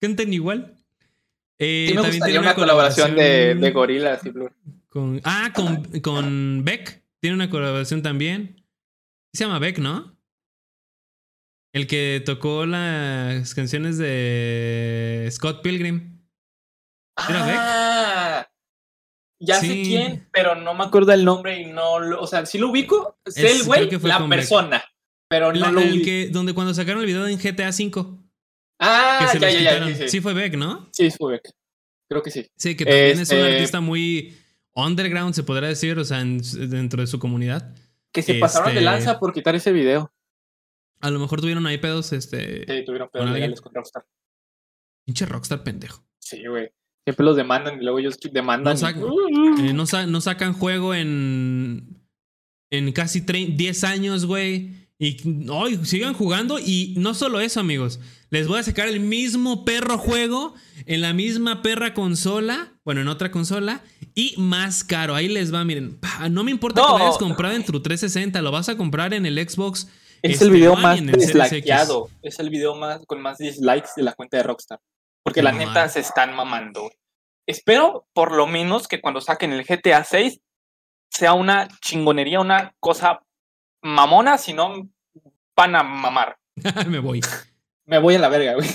[0.00, 0.74] Cantan igual.
[1.58, 4.52] Eh, Sí me también tiene una colaboración de, de Gorillaz y Blur.
[4.88, 7.02] Con, ah, con, con Beck.
[7.20, 8.64] Tiene una colaboración también.
[9.34, 10.15] Se llama Beck, ¿no?
[11.76, 16.22] El que tocó las canciones de Scott Pilgrim.
[17.18, 18.46] Ah,
[19.38, 22.22] ya sé quién, pero no me acuerdo el nombre y no lo.
[22.22, 24.82] O sea, sí lo ubico, sé Es- el güey, la persona.
[25.28, 28.06] Pero no La- lo el que, donde cuando sacaron el video en GTA V.
[28.80, 29.86] Ah, Que se ya, ya, ya.
[29.88, 30.08] Sí, sí.
[30.08, 30.88] Sí fue Beck, ¿no?
[30.92, 31.50] Sí, fue Beck.
[32.08, 32.46] Creo que sí.
[32.56, 34.34] Sí, que también es un Este- artista muy
[34.74, 37.74] underground, se podrá decir, o sea, en- dentro de su comunidad.
[38.12, 40.10] Que se pasaron de Este- lanza por quitar ese video.
[41.06, 42.60] A lo mejor tuvieron ahí pedos, este.
[42.66, 44.04] Sí, tuvieron ¿Con pedos legales con Rockstar.
[45.06, 46.04] Pinche rockstar pendejo.
[46.18, 46.70] Sí, güey.
[47.06, 48.76] Siempre los demandan y luego ellos demandan.
[48.80, 52.02] No y- Eh, no, sa- no sacan juego en.
[52.72, 54.88] En casi tre- 10 años, güey.
[54.98, 55.16] Y
[55.48, 56.58] hoy sigan jugando.
[56.58, 58.00] Y no solo eso, amigos.
[58.30, 60.54] Les voy a sacar el mismo perro juego
[60.86, 62.72] en la misma perra consola.
[62.84, 63.82] Bueno, en otra consola.
[64.16, 65.14] Y más caro.
[65.14, 66.00] Ahí les va, miren.
[66.30, 66.86] No me importa No.
[66.88, 68.42] que lo hayas comprado en tu 360.
[68.42, 69.86] Lo vas a comprar en el Xbox.
[70.22, 72.08] Es este, el video más deslikeado.
[72.22, 74.80] Es el video más con más dislikes de la cuenta de Rockstar.
[75.22, 76.90] Porque la neta se están mamando.
[77.46, 80.40] Espero por lo menos que cuando saquen el GTA 6
[81.10, 83.20] sea una chingonería, una cosa
[83.82, 84.88] mamona, si no
[85.56, 86.38] van a mamar.
[86.88, 87.20] me voy.
[87.84, 88.68] Me voy a la verga, güey.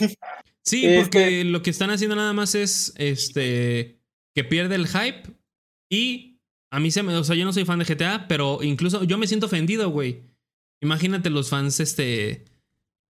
[0.64, 4.00] Sí, Es porque lo que están haciendo nada más es este
[4.34, 5.24] que pierde el hype
[5.90, 6.40] y
[6.72, 9.18] a mí se me, o sea, yo no soy fan de GTA, pero incluso yo
[9.18, 10.31] me siento ofendido, güey.
[10.82, 12.46] Imagínate los fans este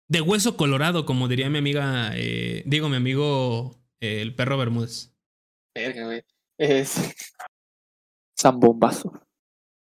[0.09, 5.13] de hueso colorado, como diría mi amiga, eh, digo mi amigo eh, el perro Bermúdez,
[5.75, 6.23] Verga, güey.
[6.59, 6.95] Es.
[8.39, 9.13] Zambombazo.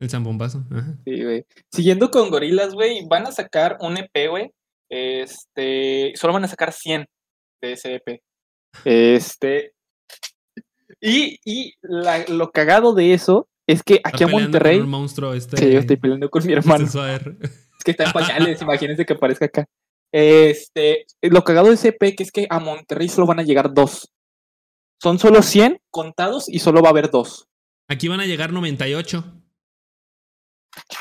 [0.01, 0.65] el zambombazo.
[0.71, 0.97] Ajá.
[1.05, 1.45] Sí, güey.
[1.73, 4.51] Siguiendo con gorilas, güey, van a sacar un EP, güey.
[4.91, 7.07] Este, solo van a sacar 100
[7.63, 8.23] de ese EP.
[8.85, 9.73] Este.
[11.01, 14.79] Y, y la- lo cagado de eso es que aquí Está a Monterrey.
[14.81, 15.57] con monstruo este.
[15.57, 16.85] Sí, yo estoy peleando con mi hermano.
[16.85, 17.37] este suéter.
[17.83, 19.67] Es que está en pañales, imagínense que aparezca acá.
[20.13, 23.75] Este, lo cagado de ese EP que es que a Monterrey solo van a llegar
[23.75, 24.13] dos.
[25.03, 27.49] Son solo 100 contados y solo va a haber dos.
[27.89, 29.25] Aquí van a llegar 98.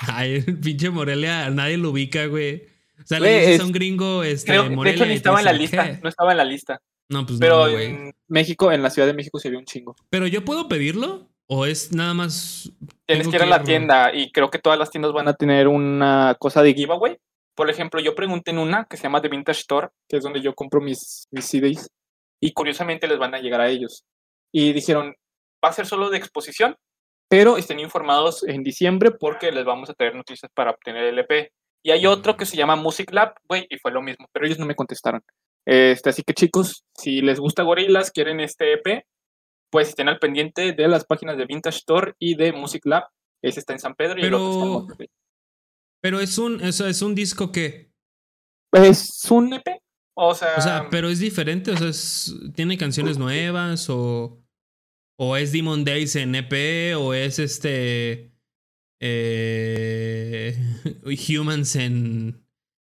[0.07, 2.63] Ay, el pinche Morelia, nadie lo ubica, güey.
[2.99, 4.95] O sea, le dices es- a un gringo, este, Creo, de Morelia.
[4.95, 5.83] hecho, ni estaba en la lista.
[5.91, 5.99] "¿Qué?".
[6.01, 6.81] No estaba en la lista.
[7.09, 9.95] No, pues Pero no, en México, en la Ciudad de México se vio un chingo.
[10.09, 12.71] Pero yo puedo pedirlo o es nada más.
[13.13, 15.67] Tienes que ir a la tienda y creo que todas las tiendas van a tener
[15.67, 17.17] una cosa de giveaway.
[17.55, 20.41] Por ejemplo, yo pregunté en una que se llama The Vintage Store, que es donde
[20.41, 21.89] yo compro mis, mis CDs,
[22.41, 24.05] y curiosamente les van a llegar a ellos.
[24.53, 25.13] Y dijeron,
[25.63, 26.75] va a ser solo de exposición,
[27.29, 31.51] pero estén informados en diciembre porque les vamos a traer noticias para obtener el EP.
[31.83, 34.59] Y hay otro que se llama Music Lab, güey, y fue lo mismo, pero ellos
[34.59, 35.21] no me contestaron.
[35.65, 39.05] Este, así que chicos, si les gusta Gorilas, quieren este EP,
[39.71, 43.05] pues estén al pendiente de las páginas de Vintage Store y de Music Lab.
[43.41, 45.09] Ese está en San Pedro y el otro está en Pero- Monterrey.
[46.03, 47.91] Pero es un, es un disco que.
[48.73, 49.81] Es un EP.
[50.15, 51.71] O sea, O sea, pero es diferente.
[51.71, 54.37] O sea, es- tiene canciones nuevas o.
[55.17, 58.31] O es Demon Days en EP o es este.
[58.99, 60.55] eh,
[61.39, 62.43] humans en.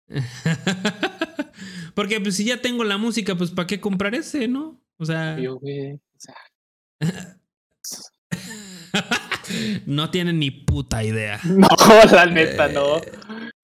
[1.95, 4.81] Porque pues si ya tengo la música, pues ¿para qué comprar ese, no?
[4.97, 6.12] O sea, tío, güey, o sea,
[9.85, 11.39] no tienen ni puta idea.
[11.43, 11.67] no,
[12.11, 12.97] la neta, no.
[12.97, 13.11] Eh.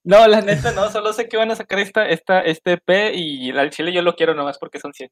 [0.03, 0.89] No, la neta, no.
[0.91, 4.15] Solo sé que van a sacar esta, esta, este EP y al chile yo lo
[4.15, 5.09] quiero nomás porque son 100.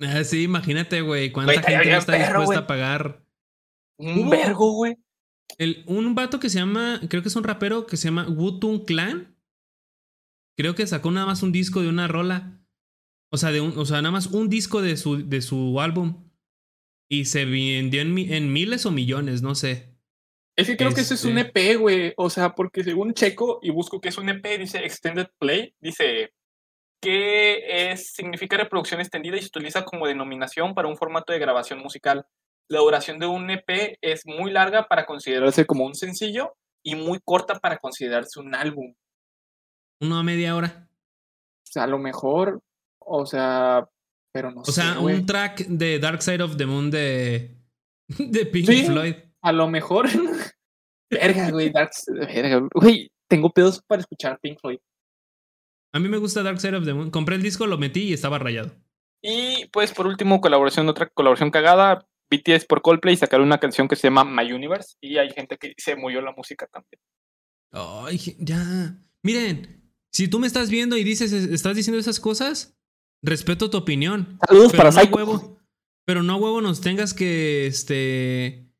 [0.00, 3.22] Ah, sí, imagínate, güey, cuánta gente no está perro, dispuesta a pagar.
[3.98, 4.96] Un Hubo- vergo, güey.
[5.86, 9.34] Un vato que se llama, creo que es un rapero que se llama Wutun Clan.
[10.56, 12.60] Creo que sacó nada más un disco de una rola.
[13.32, 16.27] O sea, de un, o sea, nada más un disco de su, de su álbum.
[17.08, 19.94] Y se vendió en, en miles o millones, no sé.
[20.56, 22.12] Es que creo que eso es un Este- EP, güey.
[22.16, 26.32] O sea, porque según checo y busco que es un EP, dice Extended Play, dice
[27.00, 31.78] que es, significa reproducción extendida y se utiliza como denominación para un formato de grabación
[31.78, 32.26] musical.
[32.68, 37.20] La duración de un EP es muy larga para considerarse como un sencillo y muy
[37.24, 38.94] corta para considerarse un álbum.
[40.00, 40.88] Uno a media hora.
[41.66, 42.60] O sea, a lo mejor,
[42.98, 43.88] o sea,
[44.32, 47.56] pero no O sea, un track de Dark Side of the Moon de,
[48.18, 48.84] de Pink Sí.
[48.86, 49.14] Floyd.
[49.42, 50.08] A lo mejor.
[51.10, 54.78] verga, güey, Dark- verga, güey, tengo pedos para escuchar Pink Floyd.
[55.94, 57.10] A mí me gusta Dark Side of the Moon.
[57.10, 58.72] Compré el disco, lo metí y estaba rayado.
[59.22, 63.96] Y pues por último, colaboración, otra colaboración cagada, BTS por Coldplay sacaron una canción que
[63.96, 67.00] se llama My Universe y hay gente que se murió la música también.
[67.72, 68.96] Ay, ya.
[69.22, 72.77] Miren, si tú me estás viendo y dices, estás diciendo esas cosas,
[73.22, 74.38] respeto tu opinión.
[74.46, 75.60] Saludos Pero para no huevo.
[76.06, 78.72] Pero no a huevo nos tengas que, este,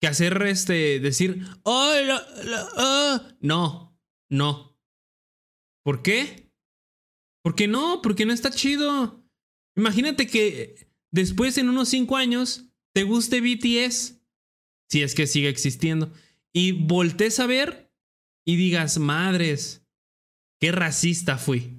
[0.00, 3.36] que hacer, este, decir, ¡ay, la, la, ah".
[3.40, 3.98] No,
[4.30, 4.78] no.
[5.84, 6.52] ¿Por qué?
[7.42, 8.02] ¿Por qué no?
[8.02, 9.24] Porque no está chido.
[9.76, 14.20] Imagínate que después, en unos cinco años, te guste BTS,
[14.90, 16.12] si es que sigue existiendo,
[16.52, 17.92] y voltees a ver
[18.46, 19.86] y digas, madres,
[20.60, 21.77] qué racista fui.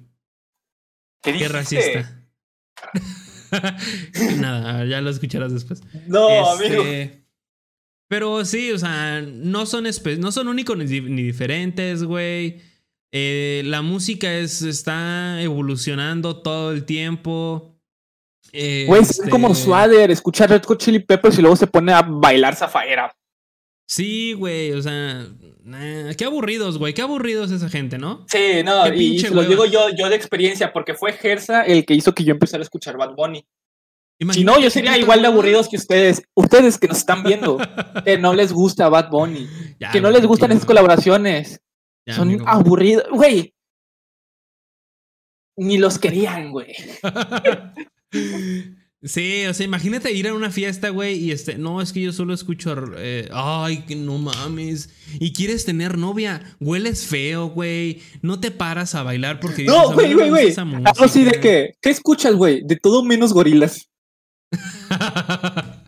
[1.22, 2.26] ¿Qué, Qué racista.
[4.36, 5.82] Nada, ya lo escucharás después.
[6.06, 7.14] No, Este, amigo.
[8.08, 9.84] Pero sí, o sea, no son,
[10.18, 12.60] no son únicos ni diferentes, güey.
[13.12, 17.76] Eh, la música es, está evolucionando todo el tiempo.
[18.52, 21.92] Eh, Güey, es este, como Swader, escuchar Red Hot Chili Peppers y luego se pone
[21.92, 23.14] a bailar Zafaera.
[23.90, 25.26] Sí, güey, o sea,
[25.64, 28.24] nah, qué aburridos, güey, qué aburridos esa gente, ¿no?
[28.28, 31.62] Sí, no, Qué y pinche se lo digo yo, yo de experiencia, porque fue Gersa
[31.62, 33.44] el que hizo que yo empezara a escuchar Bad Bunny.
[34.30, 36.22] Si no, yo sería igual de aburridos que ustedes.
[36.36, 37.58] Ustedes que nos están viendo,
[38.04, 39.48] que no les gusta Bad Bunny,
[39.80, 41.60] Ya, que no les gustan esas colaboraciones.
[42.06, 42.46] Ya, Son amigo.
[42.46, 43.08] aburridos.
[43.10, 43.52] Güey.
[45.56, 46.76] Ni los querían, güey.
[49.02, 52.12] Sí, o sea, imagínate ir a una fiesta, güey, y este, no, es que yo
[52.12, 58.40] solo escucho, eh, ay, que no mames, y quieres tener novia, hueles feo, güey, no
[58.40, 60.54] te paras a bailar porque No, "A mí güey, güey, güey.
[60.54, 61.40] Algo así de música".
[61.40, 62.60] que, ¿qué escuchas, güey?
[62.62, 63.88] De todo menos gorilas.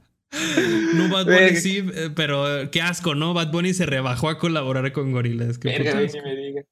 [0.94, 1.60] no, Bad Bunny Verga.
[1.60, 3.34] sí, eh, pero eh, qué asco, ¿no?
[3.34, 5.58] Bad Bunny se rebajó a colaborar con gorilas.
[5.58, 6.64] Verga, ni me digas.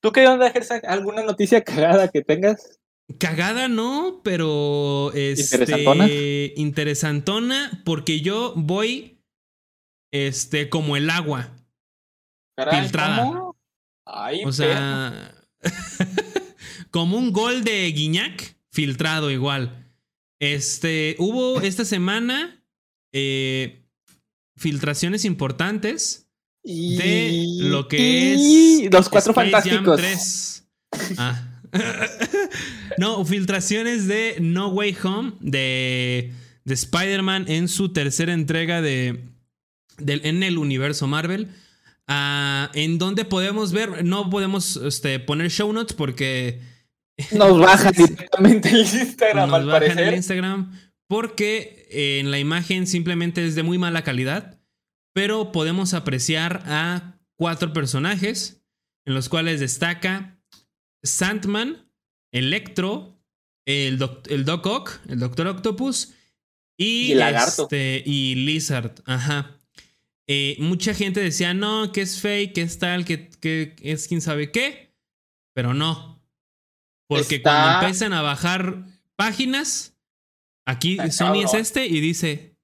[0.00, 0.80] ¿Tú qué onda, Gersa?
[0.86, 2.78] ¿Alguna noticia cagada que tengas?
[3.18, 6.08] Cagada no, pero este, ¿Interesantona?
[6.56, 9.18] interesantona porque yo voy
[10.12, 11.56] este como el agua.
[12.56, 13.24] Caray, Filtrada.
[13.24, 13.56] ¿cómo?
[14.06, 15.34] Ay, O sea,
[16.90, 19.90] como un gol de Guiñac filtrado igual.
[20.40, 22.64] Este, hubo esta semana
[23.12, 23.84] eh,
[24.56, 26.28] filtraciones importantes
[26.64, 26.96] y...
[26.96, 27.98] de lo que
[28.36, 29.96] y es Los cuatro Space Jam fantásticos.
[29.96, 31.18] 3.
[31.18, 31.48] Ah.
[32.98, 36.32] no, filtraciones de No Way Home de,
[36.64, 39.20] de Spider-Man en su tercera entrega de,
[39.98, 41.48] en el universo Marvel.
[42.08, 46.60] Ah, en donde podemos ver, no podemos este, poner show notes porque
[47.30, 50.14] Nos bajan directamente el Instagram, nos al bajan el parecer.
[50.14, 50.72] Instagram
[51.12, 54.58] porque eh, en la imagen simplemente es de muy mala calidad,
[55.12, 58.64] pero podemos apreciar a cuatro personajes
[59.04, 60.38] en los cuales destaca
[61.02, 61.91] Sandman,
[62.32, 63.16] Electro,
[63.66, 66.14] el, doc- el Doc Ock, el Doctor Octopus
[66.76, 68.94] y, Y este, y Lizard.
[69.06, 69.58] Ajá.
[70.26, 74.20] Eh, mucha gente decía, no, que es fake, que es tal, que, que es quién
[74.20, 74.94] sabe qué,
[75.54, 76.20] pero no.
[77.08, 78.84] Porque Está- cuando empiezan a bajar
[79.16, 79.94] páginas,
[80.66, 82.56] aquí Está Sony es este y dice,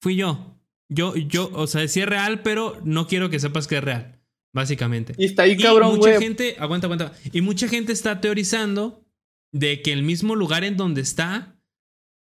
[0.00, 0.50] fui yo.
[0.88, 4.13] Yo, yo, o sea, sí es real, pero no quiero que sepas que es real,
[4.54, 5.14] básicamente.
[5.18, 6.22] Y está ahí, Y cabrón, mucha güey.
[6.22, 7.12] gente, aguanta, aguanta.
[7.32, 9.04] Y mucha gente está teorizando
[9.52, 11.56] de que el mismo lugar en donde está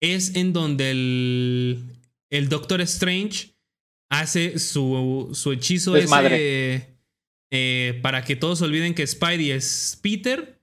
[0.01, 1.83] es en donde el,
[2.29, 3.55] el Doctor Strange
[4.09, 6.75] hace su, su hechizo Desmadre.
[6.75, 6.93] ese
[7.55, 10.59] eh, para que todos olviden que Spidey es Peter.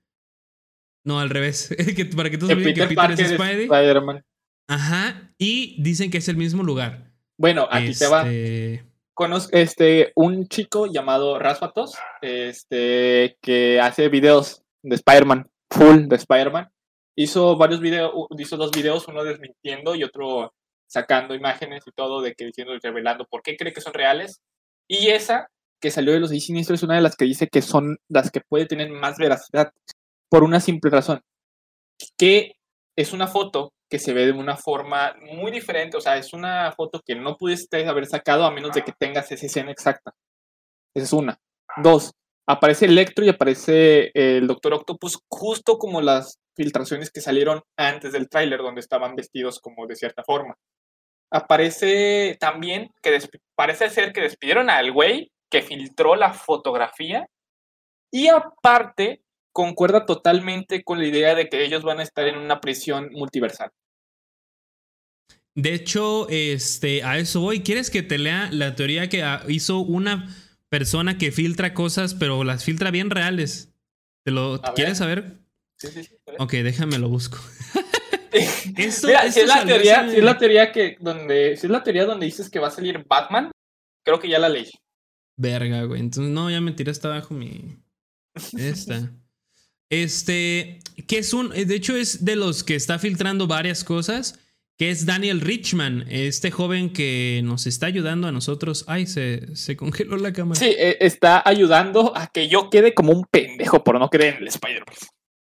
[1.04, 1.74] No, al revés.
[2.16, 3.62] Para que todos olviden Peter que Peter Parker es es Spidey.
[3.64, 4.24] Spider-Man.
[4.68, 5.32] Ajá.
[5.38, 7.10] Y dicen que es el mismo lugar.
[7.38, 8.26] Bueno, aquí te va.
[9.20, 16.70] Conozco este, un chico llamado Raspatos, este, que hace videos de Spider-Man, full de Spider-Man.
[17.18, 20.54] Hizo varios videos, hizo dos videos, uno desmintiendo y otro
[20.86, 24.40] sacando imágenes y todo, de que diciendo y revelando por qué cree que son reales.
[24.88, 25.48] Y esa
[25.82, 28.30] que salió de los seis siniestros es una de las que dice que son las
[28.30, 29.70] que puede tener más veracidad,
[30.30, 31.20] por una simple razón,
[32.16, 32.54] que
[32.96, 36.72] es una foto que se ve de una forma muy diferente, o sea, es una
[36.72, 40.12] foto que no pudiste haber sacado a menos de que tengas esa escena exacta.
[40.94, 41.38] Esa es una.
[41.82, 42.12] Dos,
[42.46, 48.28] aparece Electro y aparece el Doctor Octopus justo como las filtraciones que salieron antes del
[48.28, 50.54] tráiler, donde estaban vestidos como de cierta forma.
[51.32, 53.18] Aparece también que
[53.56, 57.26] parece ser que despidieron al güey que filtró la fotografía
[58.12, 59.22] y aparte
[59.52, 63.70] concuerda totalmente con la idea de que ellos van a estar en una prisión multiversal.
[65.54, 67.60] De hecho, este, a eso voy.
[67.60, 70.34] ¿Quieres que te lea la teoría que ah, hizo una
[70.68, 73.72] persona que filtra cosas, pero las filtra bien reales?
[74.24, 75.22] ¿Te lo A quieres ver.
[75.22, 75.38] saber?
[75.76, 76.14] Sí, sí, sí.
[76.38, 77.38] Ok, déjame lo busco.
[78.76, 81.82] Esto, Mira, si es la teoría, si es la teoría que donde, si es la
[81.82, 83.50] teoría donde dices que va a salir Batman,
[84.04, 84.70] creo que ya la leí.
[85.36, 86.00] Verga, güey.
[86.00, 87.78] Entonces, no, ya me tiré hasta abajo mi.
[88.56, 89.10] Esta.
[89.92, 90.78] Este.
[91.08, 91.50] Que es un.
[91.50, 94.38] De hecho, es de los que está filtrando varias cosas.
[94.80, 96.06] Que es Daniel Richman.
[96.08, 98.86] Este joven que nos está ayudando a nosotros.
[98.88, 100.58] Ay, se, se congeló la cámara.
[100.58, 104.42] Sí, eh, está ayudando a que yo quede como un pendejo por no creer en
[104.44, 104.96] el Spider-Man.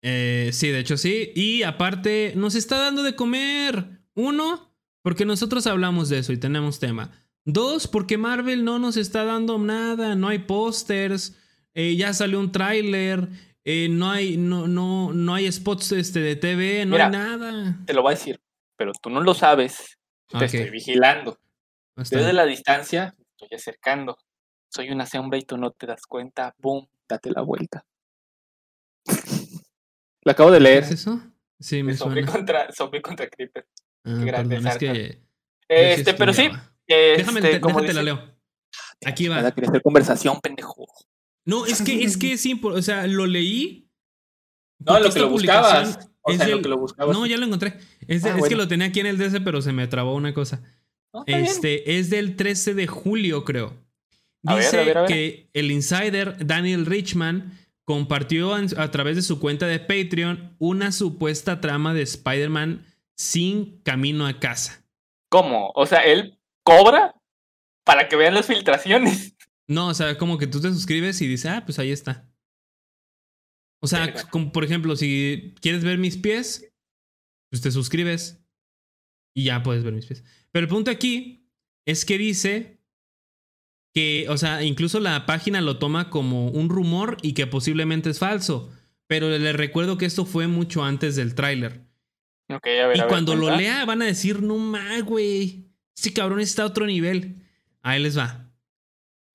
[0.03, 1.31] Eh, sí, de hecho sí.
[1.33, 4.03] Y aparte, nos está dando de comer.
[4.13, 4.71] Uno,
[5.01, 7.09] porque nosotros hablamos de eso y tenemos tema.
[7.45, 10.13] Dos, porque Marvel no nos está dando nada.
[10.13, 11.35] No hay pósters.
[11.73, 13.27] Eh, ya salió un tráiler.
[13.63, 17.79] Eh, no hay, no, no, no hay spots este, de TV, no hay nada.
[17.87, 18.39] Te lo voy a decir,
[18.77, 19.97] pero tú no lo sabes.
[20.27, 21.39] Te estoy vigilando.
[21.95, 24.17] Desde la distancia, estoy acercando.
[24.69, 26.53] Soy una sombra y tú no te das cuenta.
[26.57, 27.85] Boom, date la vuelta.
[30.23, 30.83] Lo acabo de leer.
[30.83, 31.21] ¿Es eso?
[31.59, 32.31] Sí, me zombie suena.
[32.31, 33.67] Contra, contra Creeper.
[34.03, 34.93] Ah, Qué grande perdón, es Sarkar.
[34.95, 35.21] que
[35.69, 36.49] Este, pero sí.
[36.87, 38.35] Déjame, este, te- como déjate la leo.
[39.05, 39.51] Aquí va.
[39.51, 40.85] Quería hacer conversación, pendejo.
[41.45, 43.87] No, es que es que sí, o sea, lo leí.
[44.79, 46.09] No, lo que lo buscabas.
[46.27, 47.15] O es sea, lo del- que lo buscabas.
[47.15, 47.77] No, ya lo encontré.
[48.07, 50.15] Es, de- Ah, es que lo tenía aquí en el DC, pero se me trabó
[50.15, 50.61] una cosa.
[51.25, 51.45] Bien.
[51.45, 53.73] Este es del 13 de julio, creo.
[54.45, 55.09] A ver, Dice a ver, a ver.
[55.09, 61.61] que el insider Daniel Richman compartió a través de su cuenta de Patreon una supuesta
[61.61, 64.83] trama de Spider-Man sin camino a casa.
[65.29, 65.71] ¿Cómo?
[65.75, 67.15] O sea, él cobra
[67.85, 69.35] para que vean las filtraciones.
[69.67, 72.27] No, o sea, como que tú te suscribes y dices, ah, pues ahí está.
[73.85, 76.73] O sea, como por ejemplo, si quieres ver mis pies,
[77.51, 78.43] pues te suscribes
[79.35, 80.23] y ya puedes ver mis pies.
[80.51, 81.47] Pero el punto aquí
[81.85, 82.81] es que dice
[83.93, 88.17] que, o sea, incluso la página lo toma como un rumor y que posiblemente es
[88.17, 88.71] falso.
[89.05, 91.85] Pero le recuerdo que esto fue mucho antes del tráiler.
[92.49, 95.69] Y a ver, cuando lo lea van a decir, no más, güey.
[95.95, 97.43] Este cabrón está a otro nivel.
[97.83, 98.51] Ahí les va.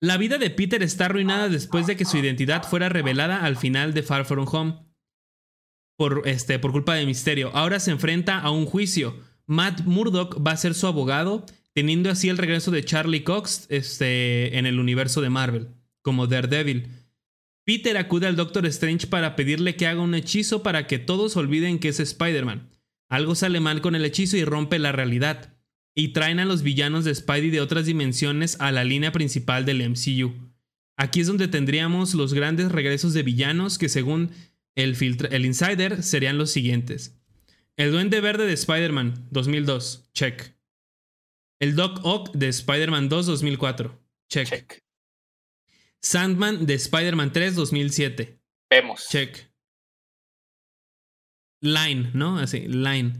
[0.03, 3.93] La vida de Peter está arruinada después de que su identidad fuera revelada al final
[3.93, 4.79] de Far From Home.
[5.95, 7.51] Por, este, por culpa de Misterio.
[7.53, 9.15] Ahora se enfrenta a un juicio.
[9.45, 14.57] Matt Murdock va a ser su abogado, teniendo así el regreso de Charlie Cox este,
[14.57, 15.67] en el universo de Marvel,
[16.01, 16.87] como Daredevil.
[17.63, 21.77] Peter acude al Doctor Strange para pedirle que haga un hechizo para que todos olviden
[21.77, 22.71] que es Spider-Man.
[23.07, 25.50] Algo sale mal con el hechizo y rompe la realidad.
[25.95, 29.87] Y traen a los villanos de Spidey de otras dimensiones a la línea principal del
[29.89, 30.51] MCU.
[30.97, 34.31] Aquí es donde tendríamos los grandes regresos de villanos que según
[34.75, 34.95] el,
[35.31, 37.17] el Insider serían los siguientes.
[37.75, 40.55] El Duende Verde de Spider-Man 2002, check.
[41.59, 44.47] El Doc Ock de Spider-Man 2 2004, check.
[44.47, 44.83] Check.
[46.01, 48.39] Sandman de Spider-Man 3 2007,
[48.69, 49.07] Vemos.
[49.09, 49.51] check.
[51.61, 52.37] Line, ¿no?
[52.39, 53.13] Así, Line.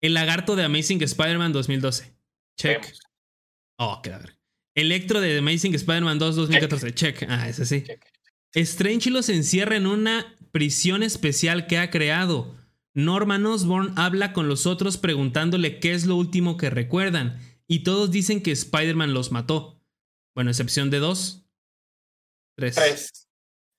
[0.00, 2.14] El Lagarto de Amazing Spider-Man 2012,
[2.56, 2.82] check.
[2.82, 3.00] Vemos.
[3.78, 4.36] Oh, qué ver.
[4.74, 6.94] Electro de Amazing Spider-Man 2 2014.
[6.94, 7.26] Check.
[7.28, 7.82] Ah, ese sí.
[7.82, 8.04] Check.
[8.52, 12.54] Strange los encierra en una prisión especial que ha creado.
[12.94, 17.38] Norman Osborn habla con los otros preguntándole qué es lo último que recuerdan.
[17.66, 19.80] Y todos dicen que Spider-Man los mató.
[20.34, 21.46] Bueno, excepción de dos.
[22.56, 22.74] Tres.
[22.74, 23.28] Tres.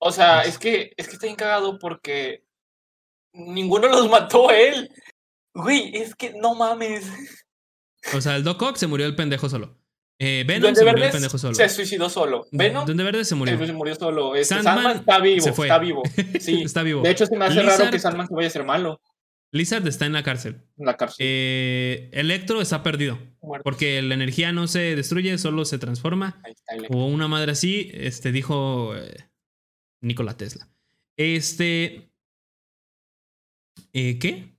[0.00, 0.54] O sea, Tres.
[0.54, 2.44] es que, es que está bien cagado porque
[3.32, 4.88] ninguno los mató él.
[5.58, 7.04] Güey, es que no mames.
[8.14, 9.76] O sea, el Doc Ock se murió el pendejo solo.
[10.20, 11.54] Eh, Venom Duende se murió el pendejo solo.
[11.54, 12.46] se suicidó solo.
[12.52, 13.66] Venom Duende Verde se murió.
[13.66, 14.34] se murió solo.
[14.36, 15.66] Este, Sandman Sandman, está vivo, se fue.
[15.66, 16.02] está vivo.
[16.40, 16.62] Sí.
[16.62, 17.02] Está vivo.
[17.02, 19.00] De hecho, se me hace raro que Sandman se vaya a ser malo
[19.50, 20.62] Lizard está en la cárcel.
[20.76, 21.16] en la cárcel.
[21.20, 23.18] Eh, Electro está perdido.
[23.40, 23.64] Muerto.
[23.64, 26.40] Porque la energía no se destruye, solo se transforma.
[26.44, 29.30] Ahí está O una madre así, este, dijo eh,
[30.02, 30.68] Nikola Tesla.
[31.16, 32.12] Este.
[33.92, 34.57] eh, ¿Qué?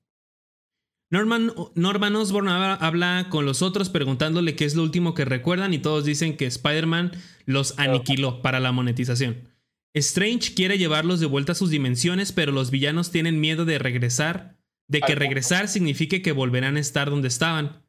[1.11, 5.79] Norman, Norman Osborn habla, con los otros preguntándole qué es lo último que recuerdan y
[5.79, 7.11] todos dicen que Spider-Man
[7.45, 9.49] los aniquiló para la monetización.
[9.95, 14.59] Strange quiere llevarlos de vuelta a sus dimensiones, pero los villanos tienen miedo de regresar,
[14.87, 17.83] de que regresar signifique que volverán a estar donde estaban,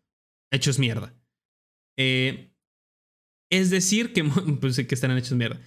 [0.50, 1.12] hechos mierda.
[1.98, 2.54] Eh,
[3.50, 4.24] es decir, que,
[4.60, 5.60] pues, que estarán hechos mierda.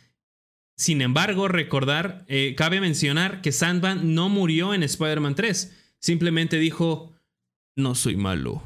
[0.76, 5.96] Sin embargo, recordar, eh, cabe mencionar que Sandman no murió en Spider-Man 3.
[6.00, 7.13] Simplemente dijo,
[7.76, 8.64] no soy malo,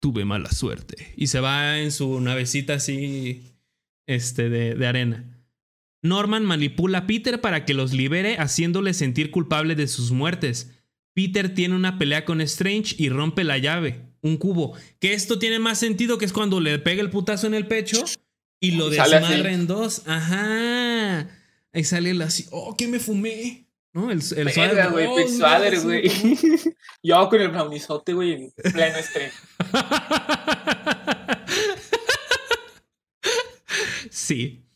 [0.00, 1.12] tuve mala suerte.
[1.16, 3.42] Y se va en su navecita así,
[4.06, 5.24] este, de, de arena.
[6.02, 10.70] Norman manipula a Peter para que los libere, haciéndole sentir culpable de sus muertes.
[11.14, 14.76] Peter tiene una pelea con Strange y rompe la llave, un cubo.
[14.98, 18.04] Que esto tiene más sentido que es cuando le pega el putazo en el pecho
[18.60, 20.02] y lo desmadra en dos.
[20.06, 21.28] Ajá.
[21.72, 23.63] Ahí sale el así, oh, ¿qué me fumé?
[23.94, 24.10] ¿No?
[24.10, 25.16] El, el Verga, güey, oh.
[27.02, 29.32] Yo con el brownizote, güey, en pleno estrés.
[34.10, 34.66] sí.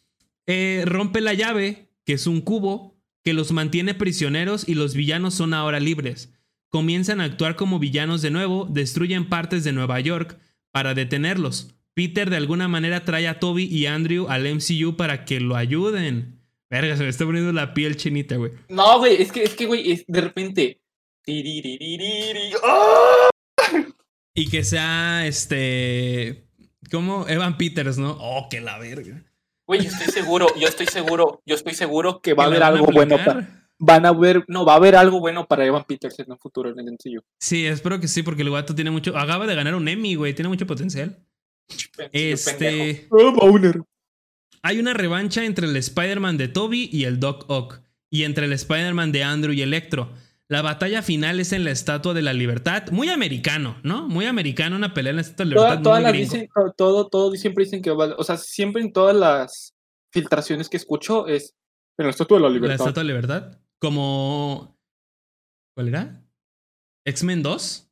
[0.46, 5.34] Eh, rompe la llave, que es un cubo, que los mantiene prisioneros y los villanos
[5.34, 6.32] son ahora libres.
[6.68, 10.38] Comienzan a actuar como villanos de nuevo, destruyen partes de Nueva York
[10.70, 11.74] para detenerlos.
[11.94, 16.37] Peter de alguna manera trae a Toby y Andrew al MCU para que lo ayuden.
[16.70, 18.52] Verga, se me está poniendo la piel chinita, güey.
[18.68, 20.80] No, güey, es que, es que, güey, es de repente.
[22.62, 23.28] ¡Ah!
[24.34, 26.46] Y que sea este.
[26.90, 27.26] ¿Cómo?
[27.28, 28.16] Evan Peters, ¿no?
[28.20, 29.24] Oh, que la verga.
[29.66, 32.86] Güey, yo estoy seguro, yo estoy seguro, yo estoy seguro que va a haber algo
[32.86, 33.66] bueno para.
[33.80, 36.70] Van a ver, no, va a haber algo bueno para Evan Peters en un futuro
[36.70, 37.22] en el sencillo.
[37.38, 39.16] Sí, espero que sí, porque el gato tiene mucho.
[39.16, 41.18] Acaba de ganar un Emmy, güey, tiene mucho potencial.
[42.12, 43.06] Este.
[43.10, 43.58] Oh,
[44.62, 47.80] Hay una revancha entre el Spider-Man de Toby y el Doc Ock,
[48.10, 50.12] y entre el Spider-Man de Andrew y Electro.
[50.48, 52.90] La batalla final es en la Estatua de la Libertad.
[52.90, 54.08] Muy americano, ¿no?
[54.08, 55.82] Muy americano una pelea en la Estatua de la Libertad.
[55.82, 59.74] todas las dicen, todo, todo, siempre dicen que O sea, siempre en todas las
[60.10, 61.54] filtraciones que escucho es
[61.98, 62.78] en la Estatua de la Libertad.
[62.78, 63.58] La Estatua de la Libertad.
[63.78, 64.78] Como.
[65.76, 66.24] ¿Cuál era?
[67.04, 67.90] ¿X-Men 2?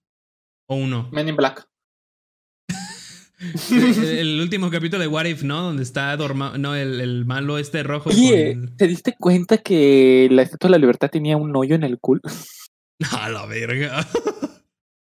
[0.69, 1.11] ¿O 1?
[1.13, 1.69] Men in Black.
[3.71, 5.63] el, último capítulo de What If, ¿no?
[5.63, 8.11] Donde está dorma no, el, el, malo este rojo.
[8.11, 11.99] Oye, ¿te diste cuenta que la Estatua de la Libertad tenía un hoyo en el
[11.99, 12.23] culo?
[13.13, 14.07] A la verga.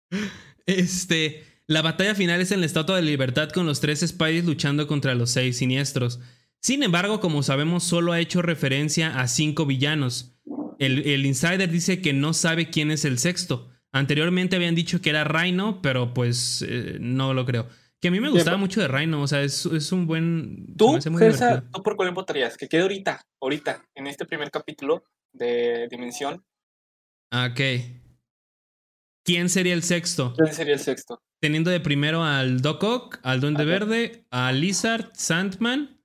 [0.67, 1.45] este.
[1.69, 4.87] La batalla final es en la Estatua de la Libertad con los tres Spideys luchando
[4.87, 6.21] contra los seis siniestros.
[6.61, 10.35] Sin embargo, como sabemos, solo ha hecho referencia a cinco villanos.
[10.79, 13.71] El, el insider dice que no sabe quién es el sexto.
[13.93, 17.69] Anteriormente habían dicho que era Rhino, pero pues eh, no lo creo.
[18.03, 20.75] Que a mí me gustaba mucho de Rhino, o sea, es, es un buen...
[20.77, 22.57] ¿Tú, César, ¿tú por cuál votarías?
[22.57, 26.45] Que quede ahorita, ahorita, en este primer capítulo de Dimensión.
[27.31, 27.61] Ah, ok.
[29.25, 30.35] ¿Quién sería el sexto?
[30.37, 31.23] ¿Quién sería el sexto?
[31.41, 36.03] Teniendo de primero al Doc Ock, al Duende Verde, a Lizard, Sandman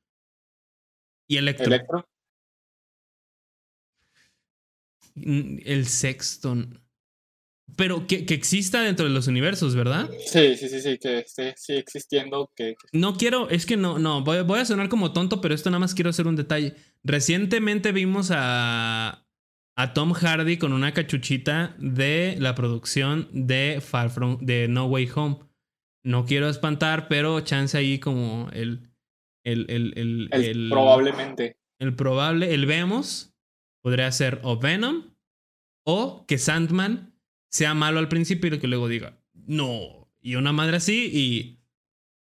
[1.27, 1.65] y Electro.
[1.65, 2.07] Electro.
[5.15, 6.57] Mm, el sexto.
[7.75, 10.09] Pero que, que, exista dentro de los universos, ¿verdad?
[10.25, 12.51] Sí, sí, sí, sí, que esté sí, existiendo.
[12.55, 15.69] Que, No quiero, es que no, no, voy, voy, a sonar como tonto, pero esto
[15.69, 16.75] nada más quiero hacer un detalle.
[17.03, 19.27] Recientemente vimos a,
[19.75, 25.09] a Tom Hardy con una cachuchita de la producción de Far From, de No Way
[25.15, 25.39] Home.
[26.03, 28.89] No quiero espantar, pero chance ahí como el...
[29.43, 31.57] El, el, el, el probablemente.
[31.79, 33.33] El probable, el vemos,
[33.81, 35.13] podría ser o Venom
[35.85, 37.16] o que Sandman
[37.49, 41.59] sea malo al principio y que luego diga, no, y una madre así y,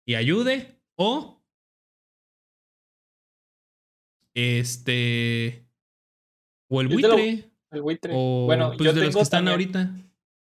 [0.05, 1.43] y ayude, o
[4.35, 5.67] este,
[6.69, 7.51] o el buitre.
[7.71, 8.13] el buitre.
[8.15, 9.95] O, bueno, pues, de los que están ahorita.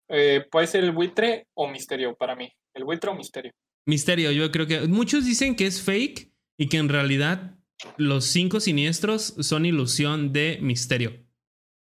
[0.08, 2.52] Eh, puede ser el buitre o misterio para mí.
[2.74, 3.52] El buitre o misterio.
[3.86, 7.58] Misterio, yo creo que muchos dicen que es fake y que en realidad
[7.98, 11.26] los cinco siniestros son ilusión de misterio.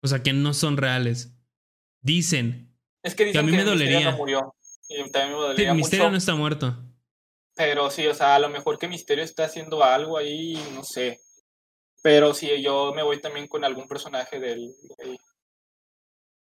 [0.03, 1.35] O sea, que no son reales.
[2.03, 2.70] Dicen,
[3.03, 4.11] es que dicen que a mí me dolería.
[4.11, 4.55] No murió.
[4.89, 6.77] Y también me dolería sí, Misterio no está muerto.
[7.55, 11.21] Pero sí, o sea, a lo mejor que Misterio está haciendo algo ahí, no sé.
[12.03, 14.73] Pero sí, yo me voy también con algún personaje del.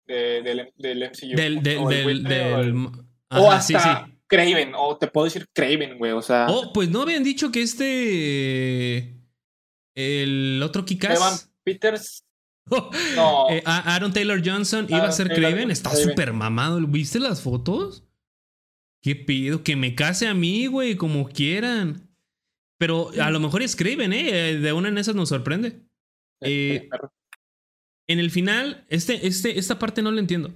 [0.07, 1.37] del, del, del MCU.
[1.37, 1.63] Del.
[1.63, 2.87] del, del,
[3.31, 4.19] o, hasta sí, sí.
[4.27, 6.47] Craven, o te puedo decir Craven, güey, o sea.
[6.49, 9.17] Oh, pues no habían dicho que este.
[9.95, 11.17] El otro Kikas.
[11.17, 11.35] Evan
[11.65, 12.25] Peters
[13.17, 13.51] no.
[13.51, 15.71] Eh, Aaron Taylor Johnson iba a ser Craven.
[15.71, 16.81] Está súper mamado.
[16.87, 18.05] ¿Viste las fotos?
[19.03, 19.63] ¿Qué pido?
[19.63, 22.11] Que me case a mí, güey, como quieran.
[22.79, 24.59] Pero a lo mejor es Craven, ¿eh?
[24.59, 25.87] De una en esas nos sorprende.
[26.41, 26.89] Eh,
[28.09, 30.53] en el final, este, este, esta parte no la entiendo.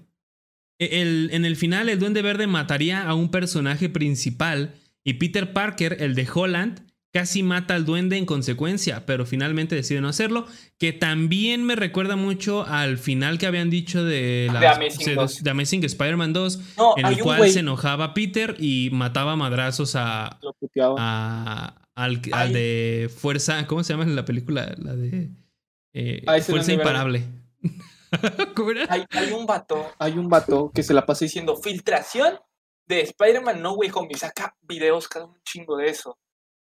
[0.78, 5.52] E, el, en el final, el Duende Verde mataría a un personaje principal y Peter
[5.52, 10.46] Parker, el de Holland, casi mata al duende en consecuencia, pero finalmente decide no hacerlo,
[10.78, 15.84] que también me recuerda mucho al final que habían dicho de, la, de Amazing, Amazing
[15.84, 16.60] Spider-Man 2,
[16.96, 20.38] en el cual se enojaba Peter y mataba madrazos a,
[20.98, 24.74] a al, al, de Fuerza, ¿cómo se llama en la película?
[24.78, 25.30] La de
[25.92, 27.24] eh, Fuerza Imparable.
[28.88, 32.40] Hay, hay, un vato, hay un vato que se la pasa diciendo filtración
[32.88, 36.18] de Spider-Man No Way Home y saca videos cada un chingo de eso.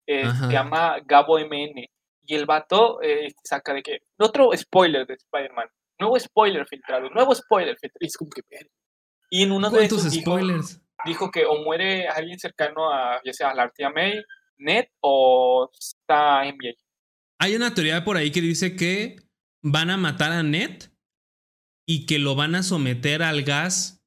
[0.09, 1.84] Eh, se llama Gabo MN.
[2.24, 3.98] Y el vato eh, saca de que.
[4.18, 5.68] Otro spoiler de Spider-Man.
[6.00, 7.11] Nuevo spoiler filtrado.
[7.11, 7.98] Nuevo spoiler filtrado.
[8.00, 8.42] Es como que.
[9.30, 10.80] Y en uno de esos spoilers?
[11.04, 14.14] Dijo, que o muere alguien cercano a, ya sea a la tía May,
[14.56, 16.74] Ned o está NBA.
[17.38, 19.16] Hay una teoría por ahí que dice que
[19.62, 20.90] van a matar a Ned
[21.86, 24.02] y que lo van a someter al gas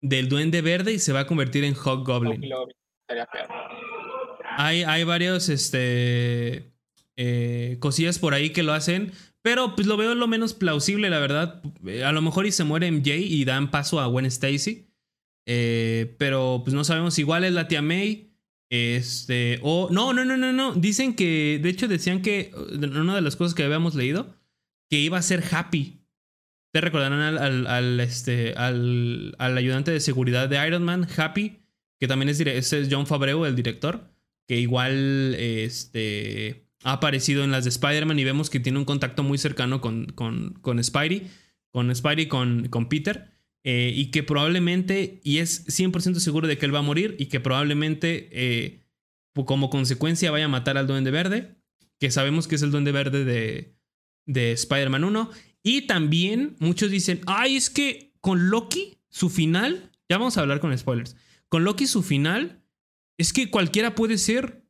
[0.00, 2.42] del duende verde y se va a convertir en Hog Goblin.
[3.06, 3.28] Sería
[4.56, 6.72] hay, hay varios, este,
[7.16, 9.12] eh, cosillas por ahí que lo hacen.
[9.42, 11.62] Pero pues lo veo lo menos plausible, la verdad.
[11.86, 14.86] Eh, a lo mejor y se muere MJ y dan paso a Gwen Stacy.
[15.46, 17.18] Eh, pero pues no sabemos.
[17.18, 18.30] Igual es la tía May.
[18.70, 19.58] Este.
[19.62, 19.88] O.
[19.90, 20.74] no, no, no, no, no.
[20.74, 21.58] Dicen que.
[21.60, 22.52] De hecho, decían que.
[22.54, 24.34] Una de las cosas que habíamos leído.
[24.88, 25.98] que iba a ser Happy.
[26.72, 31.58] Te recordarán al, al, este, al, al, ayudante de seguridad de Iron Man, Happy,
[32.00, 34.11] que también es, es John Fabreu, el director,
[34.46, 39.22] que igual este, ha aparecido en las de Spider-Man y vemos que tiene un contacto
[39.22, 41.28] muy cercano con, con, con Spidey,
[41.70, 43.30] con Spidey, con, con Peter.
[43.64, 47.26] Eh, y que probablemente, y es 100% seguro de que él va a morir, y
[47.26, 48.82] que probablemente eh,
[49.34, 51.56] como consecuencia vaya a matar al Duende Verde,
[52.00, 53.76] que sabemos que es el Duende Verde de,
[54.26, 55.30] de Spider-Man 1.
[55.62, 60.58] Y también muchos dicen, ay, es que con Loki, su final, ya vamos a hablar
[60.58, 61.16] con spoilers,
[61.48, 62.61] con Loki su final,
[63.18, 64.64] es que cualquiera puede ser.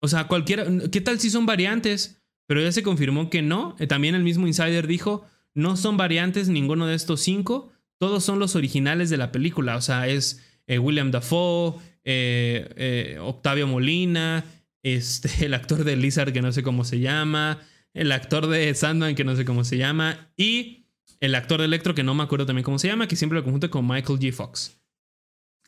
[0.00, 2.22] O sea, cualquiera, ¿qué tal si son variantes?
[2.46, 3.76] Pero ya se confirmó que no.
[3.78, 8.38] Eh, también el mismo Insider dijo, no son variantes ninguno de estos cinco, todos son
[8.38, 9.76] los originales de la película.
[9.76, 14.44] O sea, es eh, William Dafoe, eh, Octavio Molina,
[14.82, 17.60] este, el actor de Lizard que no sé cómo se llama,
[17.92, 20.86] el actor de Sandman, que no sé cómo se llama, y
[21.20, 23.42] el actor de Electro, que no me acuerdo también cómo se llama, que siempre lo
[23.42, 24.32] conjunto con Michael J.
[24.32, 24.78] Fox.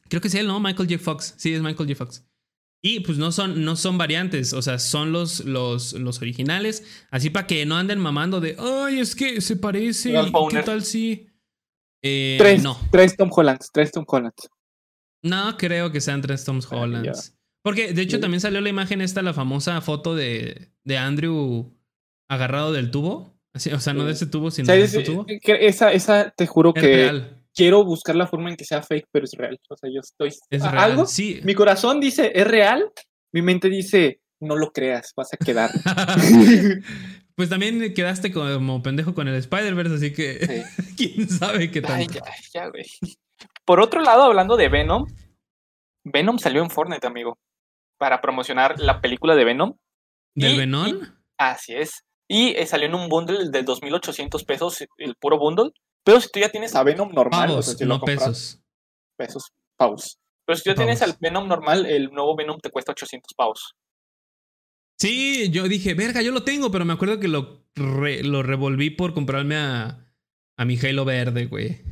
[0.08, 0.60] Creo que es él, ¿no?
[0.60, 1.02] Michael J.
[1.02, 1.34] Fox.
[1.36, 1.94] Sí, es Michael J.
[1.96, 2.24] Fox.
[2.80, 6.84] Y pues no son, no son variantes, o sea, son los, los, los originales.
[7.10, 10.14] Así para que no anden mamando de, ay, es que se parece.
[10.50, 11.26] ¿Qué tal si?
[12.02, 12.78] Eh, tres, no.
[12.92, 14.48] tres Tom Hollands, tres Tom Hollands.
[15.24, 17.36] No creo que sean tres Tom Hollands.
[17.62, 21.76] Porque de hecho también salió la imagen esta, la famosa foto de, de Andrew
[22.28, 23.36] agarrado del tubo.
[23.54, 25.26] o sea, no de ese tubo, sino de ese tubo.
[25.28, 29.32] Esa, esa, te juro que quiero buscar la forma en que sea fake, pero es
[29.32, 29.58] real.
[29.68, 30.28] O sea, yo estoy.
[30.48, 31.06] Es real, algo.
[31.06, 31.40] Sí.
[31.42, 32.88] Mi corazón dice, es real.
[33.32, 35.70] Mi mente dice, no lo creas, vas a quedar.
[37.34, 40.64] pues también quedaste como pendejo con el Spider-Verse, así que
[40.96, 42.06] quién sabe qué tal.
[42.06, 42.22] ya,
[42.54, 42.84] ya, güey.
[43.64, 45.06] Por otro lado, hablando de Venom,
[46.04, 47.38] Venom salió en Fortnite, amigo,
[47.98, 49.74] para promocionar la película de Venom.
[50.34, 51.00] ¿Del Venom?
[51.36, 52.04] así es.
[52.28, 55.72] Y eh, salió en un bundle de 2.800 pesos, el puro bundle.
[56.08, 58.58] Pero si tú ya tienes a Venom normal, o sea, no pesos.
[59.18, 60.18] Pesos, pavos.
[60.46, 63.76] Pero si tú ya tienes al Venom normal, el nuevo Venom te cuesta 800 pavos.
[64.98, 69.12] Sí, yo dije, verga, yo lo tengo, pero me acuerdo que lo, lo revolví por
[69.12, 70.10] comprarme a,
[70.56, 71.82] a mi Halo verde, güey.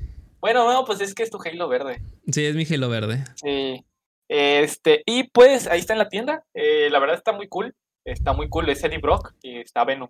[0.41, 2.01] Bueno, no, pues es que es tu Halo verde.
[2.33, 3.23] Sí, es mi Halo verde.
[3.35, 3.85] Sí.
[4.31, 6.43] Este, y pues ahí está en la tienda.
[6.55, 7.75] Eh, la verdad está muy cool.
[8.03, 8.67] Está muy cool.
[8.71, 10.09] Es Eddie Brock y está Venom.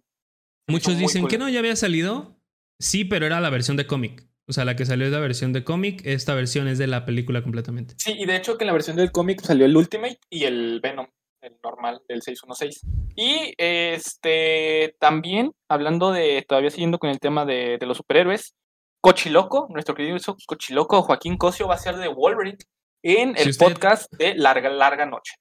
[0.69, 2.36] Muchos dicen que no, ya había salido.
[2.79, 4.27] Sí, pero era la versión de cómic.
[4.49, 6.03] O sea, la que salió es la versión de cómic.
[6.05, 7.95] Esta versión es de la película completamente.
[7.99, 10.81] Sí, y de hecho que en la versión del cómic salió el Ultimate y el
[10.81, 11.09] Venom,
[11.41, 12.83] el normal, del 616.
[13.17, 18.55] Y este también, hablando de, todavía siguiendo con el tema de, los superhéroes,
[19.01, 20.17] Cochiloco, nuestro querido
[20.47, 22.59] Cochiloco Joaquín Cosio va a ser de Wolverine
[23.03, 25.35] en el podcast de Larga, Larga Noche.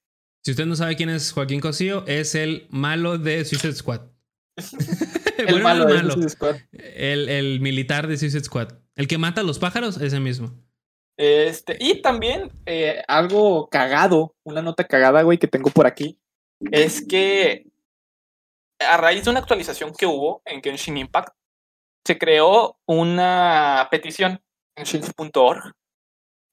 [0.44, 4.15] Si usted no sabe quién es Joaquín Cosio, es el malo de Suicide Squad.
[5.38, 6.30] el malo, el, malo.
[6.30, 6.58] Squad.
[6.72, 8.70] El, militar de Suicide Squad.
[8.96, 10.54] El que mata a los pájaros, ese mismo.
[11.18, 16.20] Este, y también eh, algo cagado, una nota cagada, güey, que tengo por aquí,
[16.72, 17.68] es que
[18.80, 21.36] a raíz de una actualización que hubo en Genshin Impact,
[22.06, 24.42] se creó una petición
[24.76, 25.74] en Genshin.org.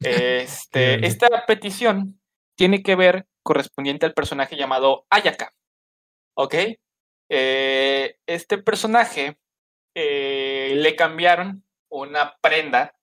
[0.05, 2.21] Este, esta petición
[2.57, 5.55] tiene que ver correspondiente al personaje llamado Ayaka.
[6.35, 6.57] ¿Ok?
[7.35, 9.39] Eh, este personaje
[9.97, 12.95] eh, le cambiaron una prenda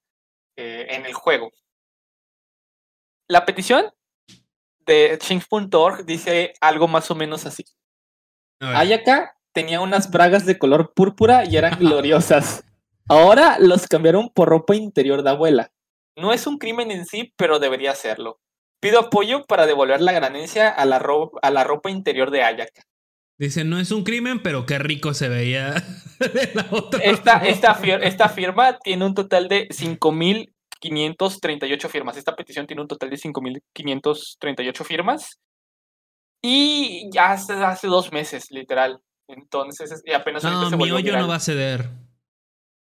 [0.55, 1.51] eh, en el juego.
[3.27, 3.91] La petición
[4.85, 7.65] de change.org dice algo más o menos así.
[8.59, 12.63] Ayaka tenía unas bragas de color púrpura y eran gloriosas.
[13.07, 15.71] Ahora los cambiaron por ropa interior de abuela.
[16.15, 18.39] No es un crimen en sí, pero debería serlo.
[18.79, 21.03] Pido apoyo para devolver la ganancia a la,
[21.41, 22.83] a la ropa interior de Ayaka.
[23.39, 25.73] Dice, no es un crimen, pero qué rico se veía
[26.53, 26.99] la otra.
[27.01, 27.73] Esta, esta,
[28.29, 32.17] firma tiene un total de 5.538 firmas.
[32.17, 35.39] Esta petición tiene un total de 5.538 firmas.
[36.41, 38.99] Y ya hace, hace dos meses, literal.
[39.27, 41.89] Entonces, apenas no, mi hoyo no va a ceder.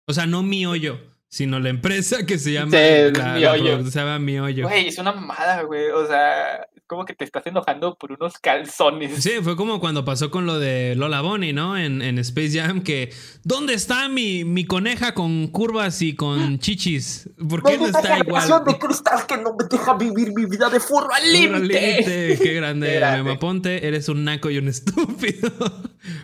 [0.07, 0.97] O sea, no mi hoyo
[1.29, 4.67] sino la empresa que se llama se llama Mi Hoyo.
[4.67, 5.89] Güey, es una mamada, güey.
[5.89, 9.21] O sea, como que te estás enojando por unos calzones.
[9.21, 11.77] Sí, fue como cuando pasó con lo de Lola Bonnie, ¿no?
[11.77, 13.13] En, en Space Jam, que
[13.43, 17.29] ¿dónde está mi, mi coneja con curvas y con chichis?
[17.49, 18.47] ¿Por qué no está igual?
[18.65, 20.79] de cristal que no me deja vivir mi vida de
[21.13, 22.37] al límite.
[22.41, 25.51] Qué grande, Mema Ponte, eres un naco y un estúpido.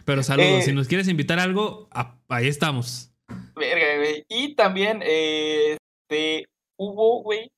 [0.06, 1.90] Pero saludos, eh, si nos quieres invitar a algo,
[2.30, 3.12] ahí estamos.
[3.56, 4.26] Verga, güey.
[4.30, 6.48] Y también este,
[6.78, 7.52] hubo, güey,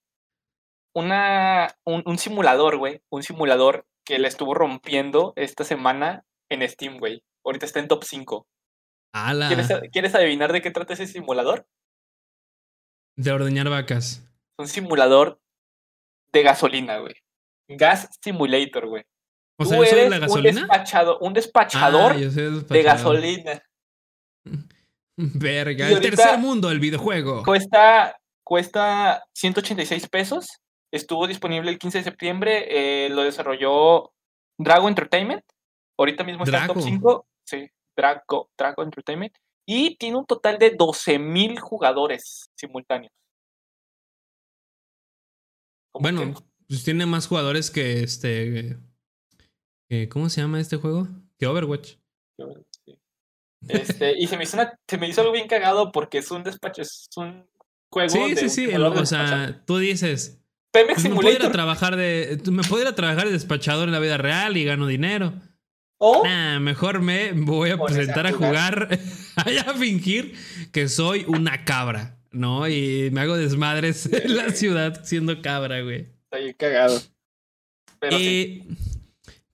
[0.95, 3.01] una, un, simulador, güey.
[3.11, 7.23] Un simulador que le estuvo rompiendo esta semana en Steam, güey.
[7.43, 8.47] Ahorita está en top 5.
[9.13, 9.47] Ala.
[9.47, 11.67] ¿Quieres, ¿Quieres adivinar de qué trata ese simulador?
[13.17, 14.27] De ordeñar vacas.
[14.57, 15.39] Un simulador
[16.31, 17.13] de gasolina, güey.
[17.69, 19.03] Gas Simulator, güey.
[19.57, 20.61] O Tú sea, yo soy eres la un gasolina.
[20.61, 22.83] despachado- un despachador Ah, el de despachador.
[22.83, 23.63] gasolina.
[25.17, 27.43] Verga, el tercer mundo, el videojuego.
[27.43, 30.47] Cuesta, cuesta 186 pesos.
[30.93, 32.65] Estuvo disponible el 15 de septiembre.
[33.05, 34.13] eh, lo desarrolló
[34.57, 35.43] Drago Entertainment.
[35.97, 36.87] Ahorita mismo está en top Drago.
[36.87, 37.27] 5.
[37.45, 39.35] Sí, Drago, Drago Entertainment.
[39.67, 43.11] Y tiene un total de 12.000 jugadores simultáneos.
[45.93, 46.33] ¿Cómo Bueno,
[46.67, 48.77] pues tiene más jugadores que este.
[49.89, 51.07] que- ¿Cómo se llama este juego?
[51.39, 51.95] Que Overwatch.
[52.85, 52.99] Sí.
[53.67, 56.43] Este, y se me, hizo una- se me hizo algo bien cagado porque es un
[56.43, 57.49] despacho, es un
[57.91, 58.63] juego Sí, de sí, sí.
[58.65, 60.41] el- o sea, tú dices.
[60.75, 62.39] Pemex "Pues me puedo trabajar de.
[62.51, 65.33] Me puedo ir a trabajar de despachador en la vida real y gano dinero.
[65.97, 68.99] o Nah, mejor me voy a presentar a jugar.
[69.37, 70.33] a fingir
[70.71, 72.67] que soy una cabra, ¿no?
[72.67, 76.07] Y me hago desmadres en la ciudad siendo cabra, güey.
[76.33, 77.01] bien cagado.
[77.99, 78.63] Pero sí.
[78.67, 78.75] Eh,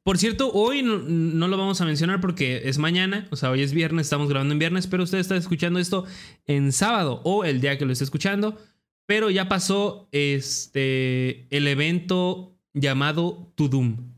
[0.03, 3.61] Por cierto, hoy no, no lo vamos a mencionar porque es mañana, o sea, hoy
[3.61, 6.05] es viernes, estamos grabando en viernes, pero usted está escuchando esto
[6.47, 8.57] en sábado o el día que lo esté escuchando,
[9.05, 14.13] pero ya pasó este el evento llamado Tudum.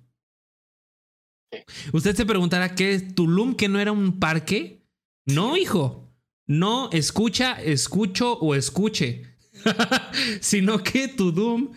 [1.52, 1.60] Sí.
[1.92, 4.84] Usted se preguntará qué es Tulum, que no era un parque.
[5.26, 6.12] No, hijo.
[6.46, 9.24] No escucha, escucho o escuche.
[10.42, 11.74] sino que Tudum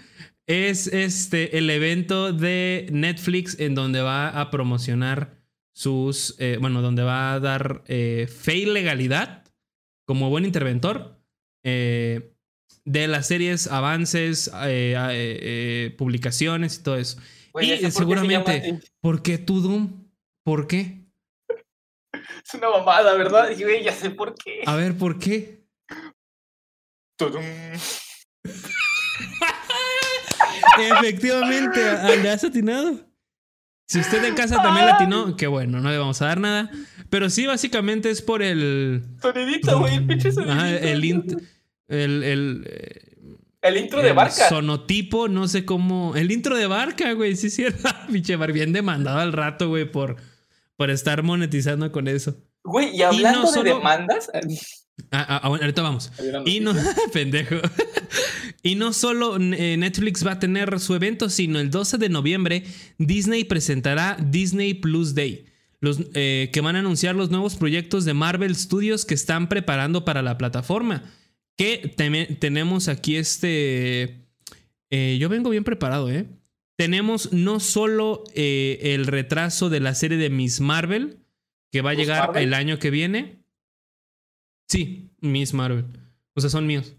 [0.46, 5.38] es este el evento de Netflix en donde va a promocionar
[5.72, 6.36] sus.
[6.38, 9.44] eh, bueno, donde va a dar eh, fe y legalidad
[10.07, 11.20] como buen interventor
[11.64, 12.36] eh,
[12.87, 15.39] de las series, avances, eh, eh,
[15.91, 17.18] eh, publicaciones y todo eso.
[17.61, 18.89] Y ya sé por qué se seguramente- llama así.
[19.01, 20.05] ¿Por qué Tudum?
[20.45, 21.03] ¿Por qué?
[22.47, 23.51] Es una mamada, ¿verdad?
[23.51, 24.62] Y, güey, ya sé por qué.
[24.66, 25.64] A ver, ¿por qué?
[27.18, 27.43] Tudum.
[30.78, 31.80] Efectivamente,
[32.22, 33.01] le has atinado.
[33.89, 36.70] Si usted en casa también latinó, qué bueno, no le vamos a dar nada.
[37.09, 39.03] Pero sí, básicamente es por el.
[39.22, 40.57] Sonidito, güey, el pinche sonidito.
[40.57, 41.41] Ajá, el, int-
[41.89, 42.70] el, el,
[43.62, 44.49] El intro de barca.
[44.49, 46.14] Sonotipo, no sé cómo.
[46.16, 47.37] El intro de barca, güey.
[47.37, 47.89] Sí, cierto.
[48.12, 50.16] Pinche bar, bien demandado al rato, güey, por,
[50.76, 52.37] por estar monetizando con eso.
[52.64, 54.30] Güey, y hablando no de solo- demandas.
[55.11, 56.11] Ah, ah, ah, ahorita vamos.
[56.47, 56.72] Y no,
[57.12, 57.57] pendejo.
[58.62, 62.64] Y no solo eh, Netflix va a tener su evento, sino el 12 de noviembre
[62.97, 65.45] Disney presentará Disney Plus Day,
[65.80, 70.07] los, eh, que van a anunciar los nuevos proyectos de Marvel Studios que están preparando
[70.07, 71.03] para la plataforma.
[71.57, 71.94] Que
[72.38, 74.26] tenemos aquí este...
[74.90, 76.26] eh, yo vengo bien preparado, ¿eh?
[76.78, 81.18] Tenemos no solo eh, el retraso de la serie de Miss Marvel,
[81.72, 82.42] que va a ¿Miss llegar Marvel?
[82.44, 83.42] el año que viene.
[84.68, 85.86] Sí, Miss Marvel.
[86.34, 86.94] O sea, son míos.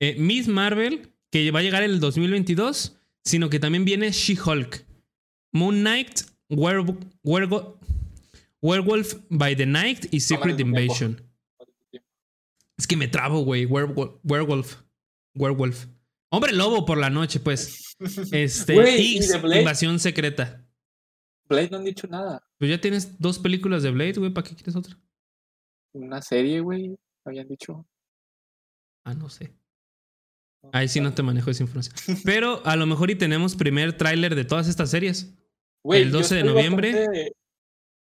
[0.00, 4.86] Eh, Miss Marvel, que va a llegar en el 2022, sino que también viene She-Hulk.
[5.52, 6.20] Moon Knight,
[8.62, 10.58] Werewolf, by the Night y Secret.
[10.60, 11.20] Invasion.
[12.80, 13.66] Es que me trabo, güey.
[13.66, 14.82] Werewolf, Werewolf.
[15.34, 15.86] Werewolf.
[16.32, 17.94] Hombre lobo por la noche, pues.
[18.32, 18.74] Este.
[19.60, 20.66] Invasión Secreta.
[21.46, 22.42] Blade no han dicho nada.
[22.58, 24.32] Pues ya tienes dos películas de Blade, güey.
[24.32, 24.96] ¿Para qué quieres otra?
[25.92, 26.96] Una serie, güey.
[27.26, 27.86] Habían dicho.
[29.04, 29.52] Ah, no sé.
[30.72, 31.94] Ahí sí no te manejo esa información.
[32.24, 35.34] Pero a lo mejor y tenemos primer tráiler de todas estas series.
[35.84, 36.92] El yo 12 de noviembre.
[36.94, 37.32] bastante-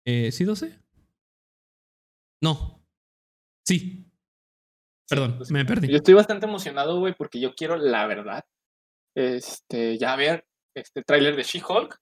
[0.06, 0.80] Eh, ¿Sí, 12?
[2.42, 2.84] No.
[3.66, 4.11] Sí.
[5.12, 5.89] Perdón, me perdí.
[5.89, 8.45] Yo estoy bastante emocionado, güey, porque yo quiero, la verdad,
[9.16, 11.99] este, ya ver este tráiler de She-Hulk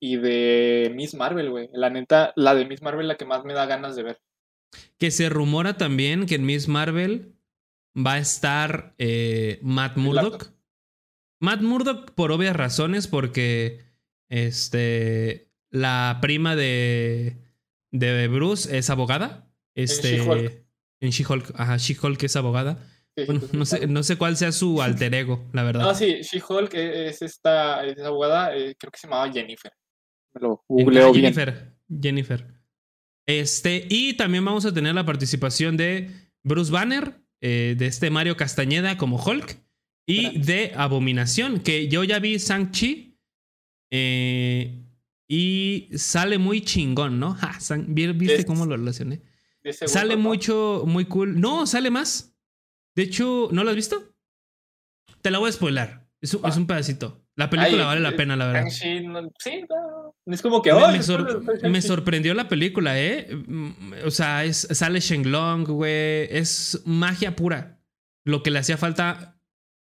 [0.00, 1.68] y de Miss Marvel, güey.
[1.72, 4.22] La neta, la de Miss Marvel la que más me da ganas de ver.
[4.98, 7.34] Que se rumora también que en Miss Marvel
[7.94, 10.52] va a estar eh, Matt Murdock.
[11.40, 13.84] Matt Murdock por obvias razones, porque
[14.28, 17.36] este la prima de,
[17.90, 19.50] de Bruce es abogada.
[19.74, 20.65] Este.
[21.00, 21.52] En She-Hulk.
[21.56, 22.78] Ajá, She-Hulk es abogada.
[23.16, 25.82] Sí, Bueno, no sé, no sé cuál sea su alter ego, la verdad.
[25.82, 29.72] No, sí, She-Hulk es esta, es abogada, eh, creo que se llamaba Jennifer.
[30.34, 31.34] Me lo Ah, googleo bien.
[31.34, 31.72] Jennifer.
[32.02, 32.46] Jennifer.
[33.26, 36.10] Este, y también vamos a tener la participación de
[36.44, 39.58] Bruce Banner, eh, de este Mario Castañeda como Hulk,
[40.06, 40.46] y Gracias.
[40.46, 43.18] de Abominación, que yo ya vi Shang-Chi.
[43.92, 44.82] eh,
[45.28, 47.34] y sale muy chingón, ¿no?
[47.40, 49.20] Ja, San- ¿vi- ¿Viste cómo lo relacioné?
[49.72, 51.40] Sale mucho, muy cool.
[51.40, 52.34] No, sale más.
[52.94, 54.14] De hecho, ¿no lo has visto?
[55.22, 56.00] Te la voy a spoiler.
[56.20, 57.22] Es un, es un pedacito.
[57.36, 58.64] La película Ay, vale la pena, la verdad.
[58.64, 60.14] No- sí, no.
[60.26, 60.72] Es como que.
[60.72, 61.80] Me, "Ay, me esto sor- lo estoy me haciendo".
[61.82, 63.28] sorprendió la película, ¿eh?
[64.04, 66.26] O sea, es, sale Shenlong, güey.
[66.30, 67.78] Es magia pura.
[68.24, 69.38] Lo que le hacía falta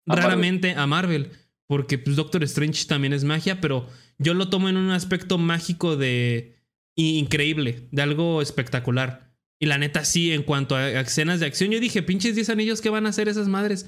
[0.08, 1.32] A raramente a Marvel.
[1.68, 3.88] Porque pues, Doctor Strange también es magia, pero
[4.20, 6.56] yo lo tomo en un aspecto mágico de
[6.96, 9.29] increíble, de algo espectacular.
[9.60, 12.82] Y la neta, sí, en cuanto a escenas de acción, yo dije, pinches 10 anillos,
[12.82, 13.86] ¿qué van a hacer esas madres?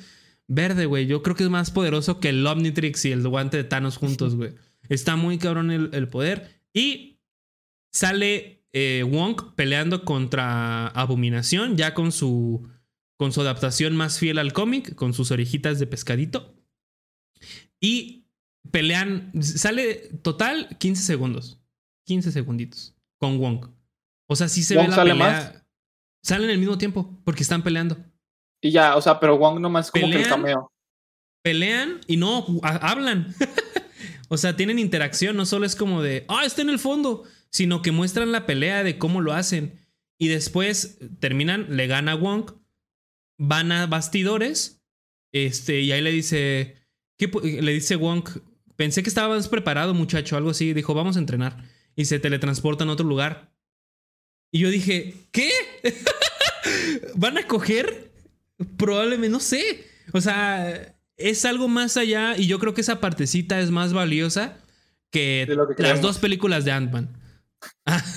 [0.47, 1.07] Verde, güey.
[1.07, 4.35] Yo creo que es más poderoso que el Omnitrix y el guante de Thanos juntos,
[4.35, 4.53] güey.
[4.89, 6.61] Está muy cabrón el, el poder.
[6.73, 7.19] Y
[7.93, 12.67] sale eh, Wong peleando contra Abominación, ya con su,
[13.17, 16.53] con su adaptación más fiel al cómic, con sus orejitas de pescadito.
[17.79, 18.25] Y
[18.71, 21.59] pelean, sale total 15 segundos.
[22.05, 23.67] 15 segunditos con Wong.
[24.27, 25.27] O sea, sí se ¿Wong ve la sale pelea.
[25.31, 25.60] más?
[26.23, 27.97] Salen al mismo tiempo porque están peleando.
[28.61, 30.29] Y ya, o sea, pero Wong nomás como que el ¿Pelean?
[30.29, 30.71] cameo.
[31.43, 33.33] Pelean y no ha- hablan.
[34.29, 37.81] o sea, tienen interacción, no solo es como de, ah, está en el fondo, sino
[37.81, 39.79] que muestran la pelea de cómo lo hacen.
[40.19, 42.51] Y después terminan, le gana Wong,
[43.39, 44.83] van a bastidores,
[45.33, 46.75] este, y ahí le dice,
[47.17, 47.27] ¿qué
[47.61, 48.23] le dice Wong,
[48.75, 51.63] pensé que estabas preparado, muchacho, algo así, dijo, vamos a entrenar.
[51.95, 53.50] Y se teletransporta a otro lugar.
[54.51, 55.49] Y yo dije, ¿qué?
[57.15, 58.11] ¿Van a coger?
[58.77, 59.85] Probablemente, no sé.
[60.13, 64.57] O sea, es algo más allá y yo creo que esa partecita es más valiosa
[65.09, 66.01] que, las creemos.
[66.01, 67.09] dos películas de Ant-Man.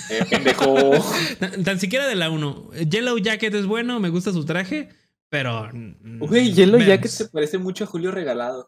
[0.09, 0.91] Eh, pendejo.
[1.39, 2.71] Tan, tan siquiera de la 1.
[2.89, 4.89] Yellow Jacket es bueno, me gusta su traje,
[5.29, 5.69] pero...
[5.73, 6.79] Güey, Yellow.
[6.79, 8.67] Jacket se parece mucho a Julio Regalado.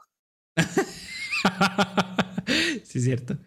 [2.83, 3.37] sí, es cierto.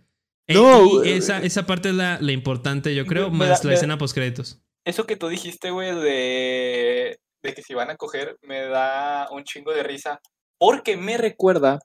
[0.55, 1.12] No, Eh, y güey.
[1.12, 4.14] esa, esa parte es la, la importante, yo creo, Me más da- la escena post
[4.14, 4.62] créditos.
[4.84, 9.44] Eso que tú dijiste, güey, de, de que si van a coger, me da un
[9.44, 10.20] chingo de risa.
[10.59, 11.78] Porque me recuerda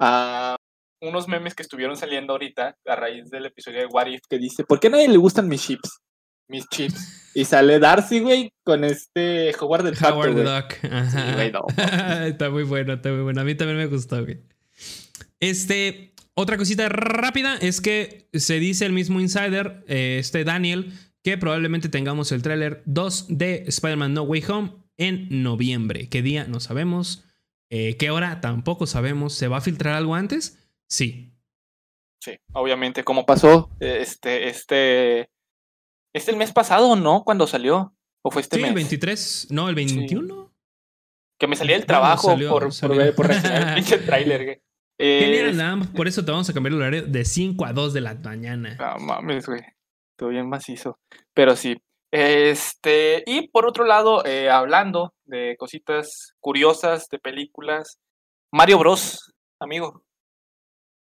[0.00, 0.56] a
[1.02, 4.64] unos memes que estuvieron saliendo ahorita a raíz del episodio de What If que dice,
[4.64, 5.98] ¿por qué a nadie le gustan mis chips?
[6.48, 7.18] Mis chips.
[7.34, 10.42] Y sale Darcy, güey, con este Howard del Pato, Howard the.
[10.42, 11.34] Duck.
[11.34, 11.64] Güey, no,
[12.26, 13.40] está muy bueno, está muy bueno.
[13.40, 14.42] A mí también me gustó, güey.
[15.40, 21.38] Este, otra cosita rápida es que se dice el mismo insider, eh, este Daniel, que
[21.38, 26.08] probablemente tengamos el tráiler 2 de Spider-Man No Way Home en noviembre.
[26.08, 26.44] ¿Qué día?
[26.46, 27.24] No sabemos.
[27.70, 28.40] Eh, ¿Qué hora?
[28.40, 29.34] Tampoco sabemos.
[29.34, 30.58] ¿Se va a filtrar algo antes?
[30.88, 31.32] Sí.
[32.20, 35.30] Sí, obviamente, como pasó este, este,
[36.14, 37.24] este el mes pasado, ¿no?
[37.24, 37.96] Cuando salió.
[38.24, 38.74] ¿O fue este Sí, el mes?
[38.74, 39.46] 23.
[39.50, 40.52] No, el 21.
[41.38, 42.96] Que me salía del trabajo salió- por, por salió.
[42.98, 44.62] ver, por reaccionar al pinche tráiler,
[44.98, 45.18] güey.
[45.20, 45.88] Genial, Eh.
[45.94, 48.76] Por eso te vamos a cambiar el horario de 5 a 2 de la mañana.
[48.78, 49.60] No mames, güey.
[50.16, 50.98] Todo bien macizo.
[51.34, 51.76] Pero sí.
[52.12, 57.98] Este, y por otro lado, eh, hablando de cositas curiosas de películas,
[58.52, 60.04] Mario Bros, amigo.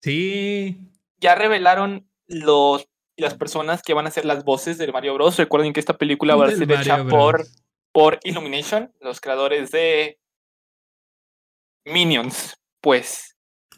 [0.03, 0.79] Sí.
[1.19, 5.39] Ya revelaron los, las personas que van a ser las voces de Mario Bros.
[5.39, 7.45] Recuerden que esta película va a ser hecha por,
[7.93, 10.19] por Illumination, los creadores de
[11.87, 12.57] Minions.
[12.83, 13.30] Pues,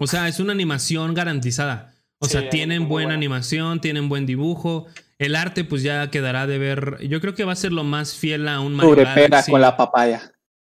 [0.02, 1.94] O sea, es una animación garantizada.
[2.18, 3.14] O Sí, sea, tienen buena buena.
[3.14, 4.86] animación, tienen buen dibujo.
[5.18, 6.98] El arte, pues ya quedará de ver.
[7.08, 9.50] Yo creo que va a ser lo más fiel a un Mario Galaxy.
[9.50, 10.32] con la papaya.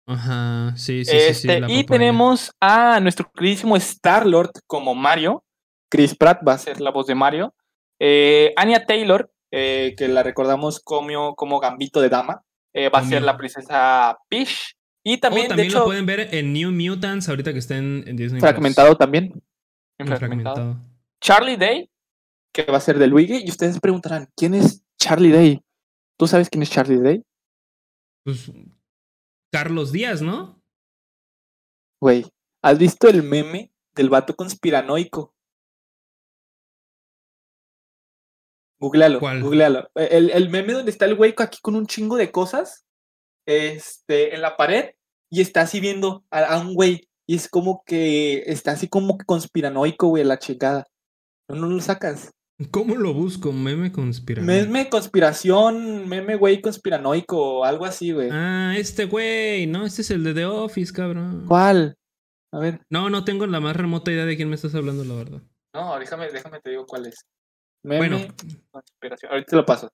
[0.09, 1.25] Ajá, sí, sí, sí, sí.
[1.49, 1.87] Este, la y papaya.
[1.87, 5.43] tenemos a nuestro queridísimo Star-Lord como Mario.
[5.91, 7.55] Chris Pratt va a ser la voz de Mario.
[8.01, 12.43] Eh, Anya Taylor, eh, que la recordamos como, como Gambito de Dama,
[12.75, 14.76] eh, va a ser la princesa Peach.
[15.09, 18.03] Y también, también de lo hecho, pueden ver en New Mutants, ahorita que está en,
[18.09, 18.41] en Disney.
[18.41, 18.51] Plus.
[18.51, 19.41] fragmentado también.
[19.99, 20.55] En Fragmentado.
[20.57, 20.77] fragmentado.
[21.21, 21.89] Charlie Day,
[22.53, 23.45] que va a ser de Luigi.
[23.45, 25.63] Y ustedes preguntarán, ¿quién es Charlie Day?
[26.19, 27.25] ¿Tú sabes quién es Charlie Day?
[28.25, 28.51] Pues,
[29.53, 30.61] Carlos Díaz, ¿no?
[32.01, 32.27] Güey,
[32.65, 35.33] ¿has visto el meme del vato conspiranoico?
[38.81, 39.41] Googlealo, ¿Cuál?
[39.41, 39.89] googlealo.
[39.95, 42.89] El, el meme donde está el güey aquí con un chingo de cosas
[43.47, 44.96] este, en la pared
[45.31, 49.19] y está así viendo a, a un güey y es como que está así como
[49.19, 50.87] que conspiranoico, güey, la chingada.
[51.49, 52.31] No, no lo sacas.
[52.71, 53.53] ¿Cómo lo busco?
[53.53, 54.67] Meme conspiranoico.
[54.71, 58.31] Meme conspiración, meme güey conspiranoico, algo así, güey.
[58.33, 59.67] Ah, este güey.
[59.67, 61.45] No, este es el de The Office, cabrón.
[61.47, 61.97] ¿Cuál?
[62.53, 65.15] A ver, No, no tengo la más remota idea de quién me estás hablando, la
[65.15, 65.43] verdad.
[65.75, 67.27] no, déjame, déjame te digo cuál es.
[67.85, 68.35] Meme Bueno,
[68.71, 69.33] conspiración.
[69.33, 69.91] Ahorita te lo paso.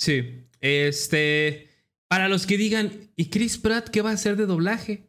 [0.00, 0.44] sí.
[0.60, 1.70] Este.
[2.08, 5.08] Para los que digan, ¿y Chris Pratt qué va a hacer de doblaje?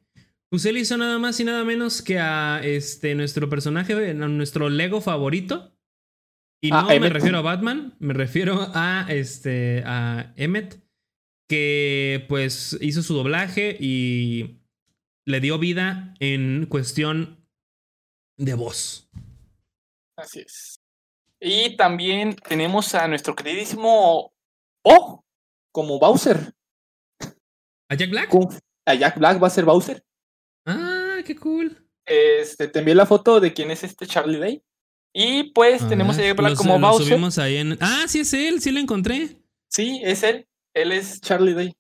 [0.50, 4.70] Pues él hizo nada más y nada menos que a este nuestro personaje, a nuestro
[4.70, 5.76] Lego favorito.
[6.62, 7.14] Y Ah, no me Emmett.
[7.14, 9.84] refiero a Batman, me refiero a este.
[9.86, 10.82] a Emmet.
[11.48, 14.60] Que pues hizo su doblaje y
[15.26, 17.44] le dio vida en cuestión
[18.38, 19.10] de voz.
[20.18, 20.80] Así es.
[21.42, 24.34] Y también tenemos a nuestro queridísimo
[24.84, 25.26] O
[25.72, 26.54] como Bowser.
[27.90, 28.30] ¿A Jack Black?
[28.86, 30.04] A Jack Black va a ser Bowser.
[30.66, 31.76] Ah, qué cool.
[32.06, 34.64] Este, te envié la foto de quién es este Charlie Day.
[35.12, 37.42] Y pues tenemos a Jack Black como Bowser.
[37.42, 37.78] ahí en...
[37.82, 39.38] Ah, sí es él, sí lo encontré.
[39.70, 40.48] Sí, es él.
[40.76, 41.74] Él es Charlie Day.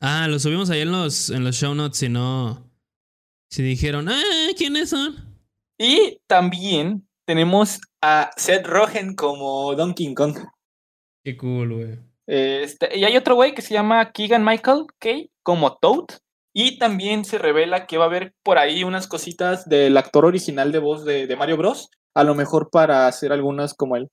[0.00, 2.66] Ah, lo subimos ahí en los, en los show notes, si no.
[3.50, 5.14] Si dijeron, ah, ¿quiénes son?
[5.78, 10.38] Y también tenemos a Seth Rogen como Donkey Kong.
[11.22, 11.98] Qué cool, güey.
[12.26, 16.06] Este, y hay otro güey que se llama Keegan Michael Kay como Toad.
[16.52, 20.72] Y también se revela que va a haber por ahí unas cositas del actor original
[20.72, 21.90] de voz de, Mario Bros.
[22.14, 24.08] A lo mejor para hacer algunas como el.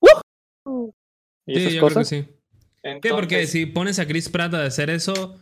[1.47, 2.07] Y esas cosas.
[2.07, 2.28] sí.
[3.01, 3.09] ¿Qué?
[3.09, 5.36] Porque si pones a Chris Pratt a hacer eso,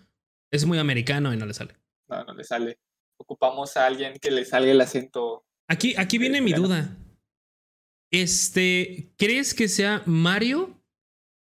[0.51, 1.75] es muy americano y no le sale.
[2.07, 2.79] No, no le sale.
[3.17, 5.43] Ocupamos a alguien que le salga el acento.
[5.67, 6.97] Aquí, aquí viene mi duda.
[8.11, 10.79] Este, ¿crees que sea Mario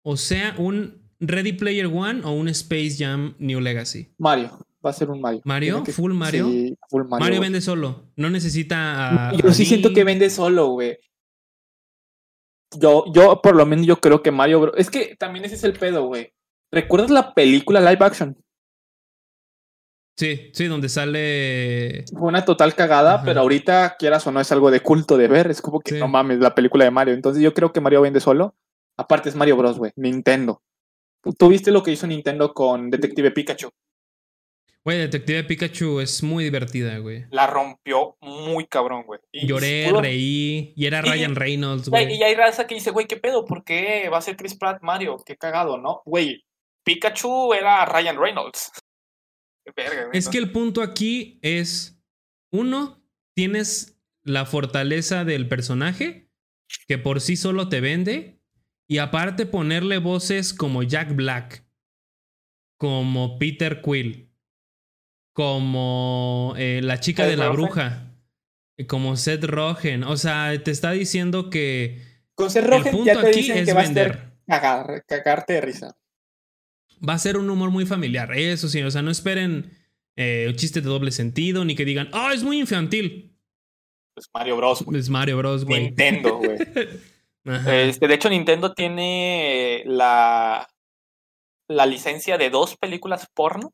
[0.03, 4.13] o sea un Ready Player One o un Space Jam New Legacy?
[4.19, 5.43] Mario, va a ser un Mario.
[5.45, 5.85] ¿Mario?
[5.85, 6.49] ¿Full Mario?
[6.49, 7.25] Sí, full Mario.
[7.25, 10.99] Mario vende solo, no necesita Yo sí siento que vende solo, güey.
[12.79, 15.73] Yo, yo, por lo menos, yo creo que Mario Es que también ese es el
[15.73, 16.33] pedo, güey.
[16.73, 18.37] ¿Recuerdas la película live action?
[20.17, 22.05] Sí, sí, donde sale.
[22.17, 25.51] Fue una total cagada, pero ahorita, quieras o no, es algo de culto de ver.
[25.51, 27.15] Es como que no mames, la película de Mario.
[27.15, 28.55] Entonces yo creo que Mario vende solo.
[28.97, 29.93] Aparte es Mario Bros, güey.
[29.97, 30.63] Nintendo.
[31.39, 33.71] ¿Tú viste lo que hizo Nintendo con Detective Pikachu?
[34.83, 37.27] Güey, Detective Pikachu es muy divertida, güey.
[37.31, 39.21] La rompió muy cabrón, güey.
[39.33, 42.15] Lloré, reí, y era Ryan Reynolds, güey.
[42.15, 43.45] Y hay raza que dice, güey, ¿qué pedo?
[43.45, 45.19] ¿Por qué va a ser Chris Pratt Mario?
[45.27, 46.01] Qué cagado, ¿no?
[46.07, 46.43] Güey,
[46.83, 48.73] Pikachu era Ryan Reynolds
[50.13, 52.01] es que el punto aquí es,
[52.51, 53.03] uno,
[53.35, 56.31] tienes la fortaleza del personaje,
[56.89, 58.40] que por sí solo te vende,
[58.91, 61.65] y aparte ponerle voces como Jack Black,
[62.77, 64.29] como Peter Quill,
[65.33, 68.13] como eh, la chica de la bruja,
[68.89, 70.03] como Seth Rogen.
[70.03, 72.03] O sea, te está diciendo que...
[72.35, 74.33] Con Seth Rogen ya te dicen que va vender.
[74.49, 75.97] a cagarte de risa
[77.09, 78.33] va a ser un humor muy familiar.
[78.37, 79.71] Eso sí, o sea, no esperen
[80.17, 83.37] eh, un chiste de doble sentido ni que digan, ah, es muy infantil.
[84.17, 84.85] Es Mario Bros.
[84.93, 85.85] Es Mario Bros, güey.
[85.85, 86.59] Nintendo, güey.
[87.45, 90.69] este, de hecho, Nintendo tiene la,
[91.69, 93.73] la licencia de dos películas porno.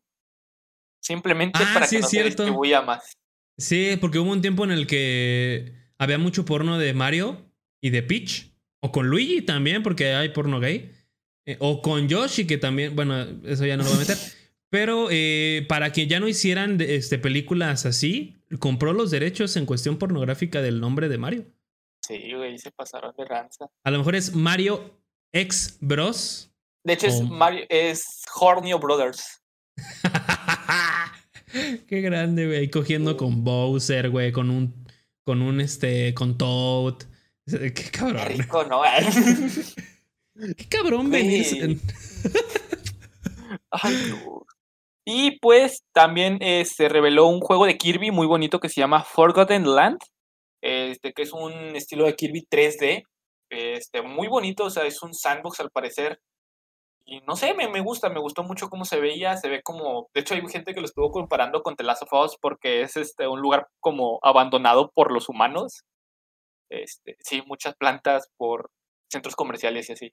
[1.01, 3.17] Simplemente ah, para que no se distribuya más.
[3.59, 7.51] Sí, porque hubo un tiempo en el que había mucho porno de Mario
[7.81, 8.53] y de Peach.
[8.81, 10.93] O con Luigi también, porque hay porno gay.
[11.47, 14.17] Eh, o con Yoshi, que también, bueno, eso ya no lo voy a meter.
[14.71, 19.97] Pero eh, para que ya no hicieran este, películas así, compró los derechos en cuestión
[19.97, 21.47] pornográfica del nombre de Mario.
[22.07, 23.67] Sí, güey, se pasaron de ranza.
[23.83, 25.01] A lo mejor es Mario
[25.33, 26.53] X Bros.
[26.85, 29.43] De hecho, es Mario, es Hornio Brothers.
[31.89, 32.71] Qué grande, güey.
[32.71, 34.87] Cogiendo con Bowser, güey, con un.
[35.25, 36.15] Con un este.
[36.15, 36.95] con Toad.
[37.47, 38.23] Qué cabrón.
[38.29, 38.83] Qué rico, ¿no?
[40.57, 41.57] Qué cabrón venís.
[45.05, 49.03] Y pues también eh, se reveló un juego de Kirby muy bonito que se llama
[49.03, 49.99] Forgotten Land,
[50.63, 53.05] este, que es un estilo de Kirby 3D,
[53.51, 56.21] este, muy bonito, o sea, es un sandbox al parecer.
[57.09, 60.09] Y no sé, me, me gusta, me gustó mucho cómo se veía, se ve como,
[60.13, 62.97] de hecho hay gente que lo estuvo comparando con The Last of Us porque es
[62.97, 65.85] este, un lugar como abandonado por los humanos.
[66.69, 68.71] Este, sí, muchas plantas por
[69.11, 70.13] centros comerciales y así.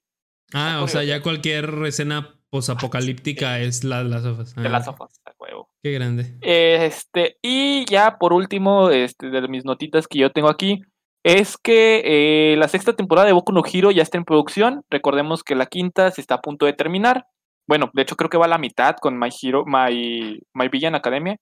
[0.52, 4.54] Ah, o sea, ya cualquier escena posapocalíptica es la, las sofas.
[4.54, 5.70] de las sofas, a huevo.
[5.82, 6.38] Qué grande.
[6.40, 10.82] Este, y ya por último, este, de mis notitas que yo tengo aquí,
[11.24, 14.84] es que eh, la sexta temporada de Boku no Hero ya está en producción.
[14.90, 17.26] Recordemos que la quinta se está a punto de terminar.
[17.66, 20.94] Bueno, de hecho creo que va a la mitad con My Hero, My, My Villain
[20.94, 21.38] Academia.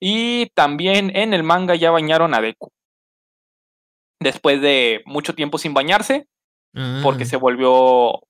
[0.00, 2.70] Y también en el manga ya bañaron a Deku.
[4.20, 6.26] Después de mucho tiempo sin bañarse,
[7.02, 7.26] porque ah.
[7.26, 8.20] se volvió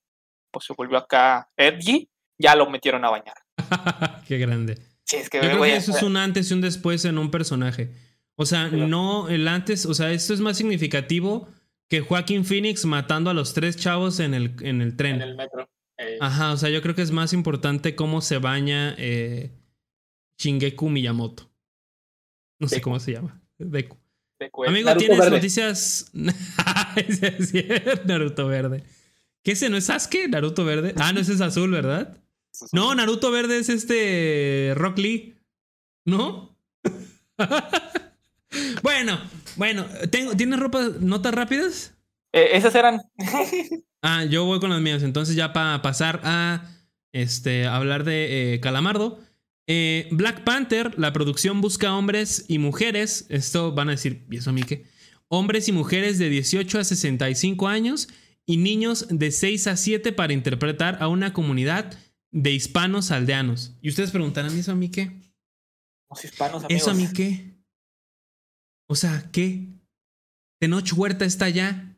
[0.51, 3.35] pues se volvió acá edgy, ya lo metieron a bañar.
[4.27, 4.79] Qué grande.
[5.05, 7.31] Sí, es que, Yo creo que eso es un antes y un después en un
[7.31, 7.91] personaje.
[8.37, 11.49] O sea, no el antes, o sea, esto es más significativo
[11.89, 15.17] que Joaquín Phoenix matando a los tres chavos en el, en el tren.
[15.17, 15.69] En el metro.
[16.21, 19.51] Ajá, o sea, yo creo que es más importante cómo se baña eh,
[20.39, 21.51] Shingeku Miyamoto.
[22.59, 23.43] No sé cómo se llama.
[23.59, 23.99] Deku.
[24.67, 26.11] Amigo, ¿tienes noticias?
[28.05, 28.85] Naruto Verde.
[29.43, 30.29] ¿Qué ese no es Sasuke?
[30.29, 30.95] ¿Naruto verde?
[30.99, 32.17] Ah, no, ese es azul, ¿verdad?
[32.73, 35.37] No, Naruto verde es este Rock Lee.
[36.05, 36.57] ¿No?
[38.83, 39.21] bueno,
[39.57, 41.95] bueno, tengo, ¿tienes ropa, notas rápidas?
[42.33, 43.01] Eh, esas eran.
[44.03, 45.03] ah, yo voy con las mías.
[45.03, 46.65] Entonces, ya para pasar a
[47.13, 49.21] este, hablar de eh, Calamardo.
[49.67, 53.27] Eh, Black Panther, la producción busca hombres y mujeres.
[53.29, 54.85] Esto van a decir, ¿y eso a mí qué?
[55.29, 58.09] Hombres y mujeres de 18 a 65 años
[58.51, 61.97] y niños de 6 a 7 para interpretar a una comunidad
[62.33, 63.77] de hispanos aldeanos.
[63.81, 65.13] Y ustedes preguntarán, ¿eso a mí qué?
[66.11, 66.83] Los hispanos, amigos.
[66.83, 67.55] ¿Eso a mí qué?
[68.89, 69.69] O sea, ¿qué?
[70.61, 71.97] Tenoch Huerta está allá.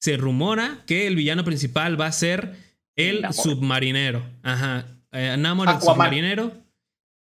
[0.00, 2.56] Se rumora que el villano principal va a ser
[2.96, 3.34] el Namor.
[3.34, 4.24] submarinero.
[4.42, 4.86] Ajá.
[5.10, 6.52] Eh, Namor, el submarinero.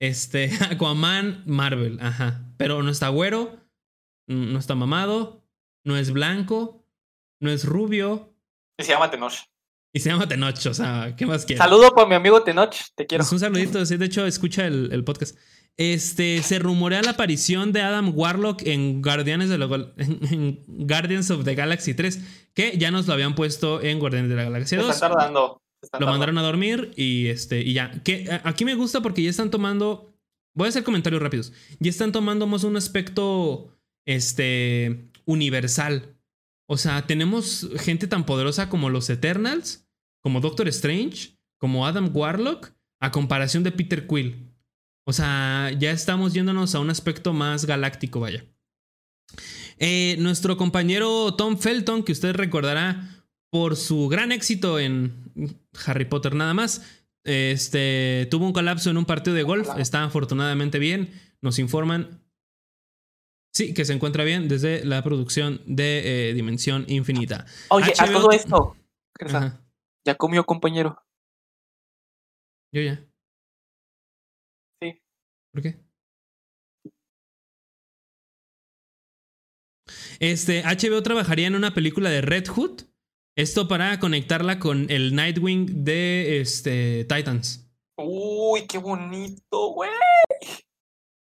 [0.00, 1.98] Este, Aquaman, Marvel.
[2.02, 2.52] Ajá.
[2.58, 3.58] Pero no está güero.
[4.28, 5.42] mm, No está mamado.
[5.84, 6.84] No es blanco.
[7.40, 8.33] No es rubio.
[8.78, 9.34] Se llama Tenoch.
[9.92, 10.66] Y se llama Tenoch.
[10.66, 11.62] O sea, ¿qué más quieres?
[11.64, 13.22] Saludo para mi amigo Tenoch, te quiero.
[13.22, 15.36] Pues un saludito, sí, de hecho, escucha el, el podcast.
[15.76, 19.66] Este, se rumorea la aparición de Adam Warlock en Guardianes de la
[19.96, 22.20] en, Guardians of the Galaxy 3,
[22.54, 24.94] que ya nos lo habían puesto en Guardianes de la Galaxia Se 2.
[24.94, 25.60] están tardando.
[25.80, 26.12] se están Lo tardando.
[26.12, 27.90] mandaron a dormir y este y ya.
[28.04, 30.12] Que a- aquí me gusta porque ya están tomando.
[30.56, 31.52] Voy a hacer comentarios rápidos.
[31.80, 36.13] Ya están tomando más un aspecto este universal.
[36.66, 39.86] O sea, tenemos gente tan poderosa como los Eternals,
[40.22, 44.50] como Doctor Strange, como Adam Warlock, a comparación de Peter Quill.
[45.06, 48.44] O sea, ya estamos yéndonos a un aspecto más galáctico, vaya.
[49.78, 55.12] Eh, nuestro compañero Tom Felton, que usted recordará por su gran éxito en
[55.86, 56.82] Harry Potter nada más,
[57.24, 61.10] este, tuvo un colapso en un partido de golf, está afortunadamente bien,
[61.40, 62.23] nos informan.
[63.56, 67.46] Sí, que se encuentra bien desde la producción de eh, Dimensión Infinita.
[67.70, 68.76] Oye, a todo esto.
[69.20, 69.64] Ajá,
[70.04, 71.00] Ya comió, compañero.
[72.72, 73.06] yo ya.
[74.82, 75.00] Sí.
[75.52, 75.78] ¿Por qué?
[80.18, 82.82] Este, HBO trabajaría en una película de Red Hood.
[83.36, 87.68] Esto para conectarla con el Nightwing de este, Titans.
[87.98, 89.90] Uy, qué bonito, güey.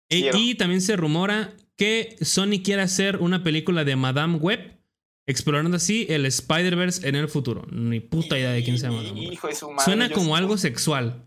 [0.10, 4.78] E- y también se rumora que Sony quiere hacer una película de Madame Web,
[5.28, 7.66] explorando así el Spider-Verse en el futuro.
[7.72, 9.02] Ni puta idea de quién se llama.
[9.02, 9.34] Madame Web.
[9.34, 9.84] Hijo de su madre.
[9.84, 11.26] Suena como algo sexual.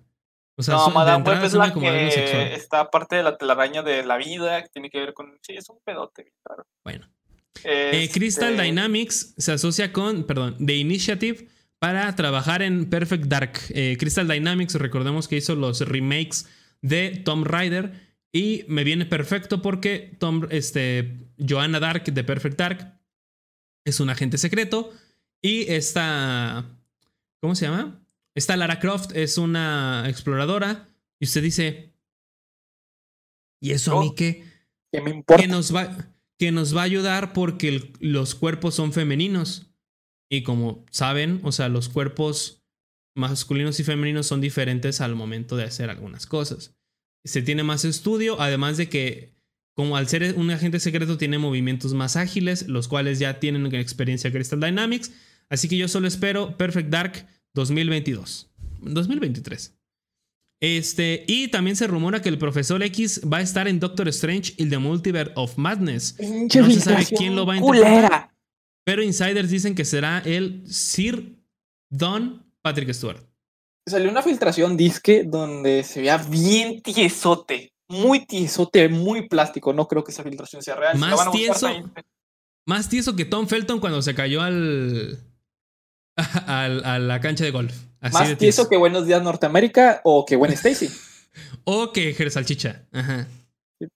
[0.56, 2.42] O sea, No, Madame Web es suena la como algo que sexual.
[2.48, 5.38] está parte de la telaraña de la vida, que tiene que ver con...
[5.42, 6.66] Sí, es un pedote, claro.
[6.84, 7.08] Bueno.
[7.64, 11.48] Eh, Crystal Este, Dynamics se asocia con, perdón, The Initiative
[11.80, 13.52] para trabajar en Perfect Dark.
[13.70, 16.48] Eh, Crystal Dynamics, recordemos que hizo los remakes
[16.82, 23.00] de Tomb Raider y me viene perfecto porque Tom, este, Joanna Dark de Perfect Dark
[23.86, 24.92] es un agente secreto
[25.42, 26.66] y esta,
[27.40, 28.04] ¿cómo se llama?
[28.34, 30.88] Esta Lara Croft es una exploradora
[31.20, 31.92] y usted dice,
[33.60, 34.14] ¿y eso a mí Oh.
[34.14, 34.44] qué?
[34.92, 35.42] Que me importa.
[35.42, 39.66] que nos va, que nos va a ayudar porque el- los cuerpos son femeninos.
[40.30, 42.62] Y como saben, o sea, los cuerpos
[43.16, 46.77] masculinos y femeninos son diferentes al momento de hacer algunas cosas.
[47.24, 49.34] Se tiene más estudio, además de que,
[49.74, 54.32] como al ser un agente secreto, tiene movimientos más ágiles, los cuales ya tienen experiencia
[54.32, 55.12] Crystal Dynamics.
[55.48, 58.48] Así que yo solo espero Perfect Dark 2022.
[58.80, 59.74] 2023.
[60.60, 64.54] Este, y también se rumora que el profesor X va a estar en Doctor Strange
[64.56, 66.14] y The Multiverse of Madness.
[66.14, 68.34] Pinche No se sabe quién lo va a culera.
[68.84, 71.36] Pero insiders dicen que será el Sir
[71.90, 73.27] Don Patrick Stewart.
[73.88, 77.72] Salió una filtración disque donde se veía bien tiesote.
[77.88, 79.72] Muy tiesote, muy plástico.
[79.72, 80.98] No creo que esa filtración sea real.
[80.98, 81.68] Más a tieso.
[82.66, 85.18] Más tieso que Tom Felton cuando se cayó al,
[86.46, 87.72] al- a la cancha de golf.
[88.00, 90.88] Así de Más tieso que Buenos Días Norteamérica o que Gwen Stacy.
[91.64, 92.86] O que Jer Salchicha.
[92.90, 93.28] Ajá.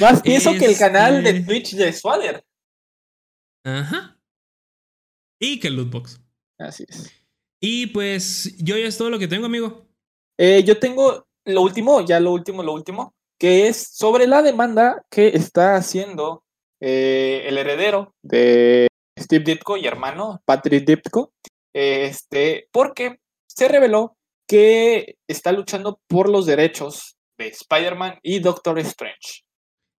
[0.00, 2.44] Más tieso que el canal de Este- Twitch de Swaller.
[3.64, 4.18] Ajá.
[5.40, 6.20] Y que el lootbox.
[6.58, 7.10] Así es.
[7.60, 9.86] Y pues yo ya es todo lo que tengo, amigo.
[10.38, 15.04] Eh, yo tengo lo último, ya lo último, lo último, que es sobre la demanda
[15.10, 16.44] que está haciendo
[16.80, 18.88] eh, el heredero de
[19.18, 21.32] Steve Ditko y hermano, Patrick Ditko,
[21.74, 24.16] este, porque se reveló
[24.46, 29.44] que está luchando por los derechos de Spider-Man y Doctor Strange.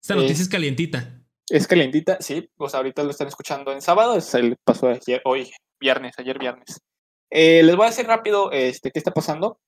[0.01, 1.21] Esta Eh, noticia es calientita.
[1.49, 5.49] Es calientita, sí, pues ahorita lo están escuchando en sábado, es el pasó ayer, hoy,
[5.79, 6.81] viernes, ayer viernes.
[7.29, 9.59] Eh, les voy a decir rápido este, qué está pasando.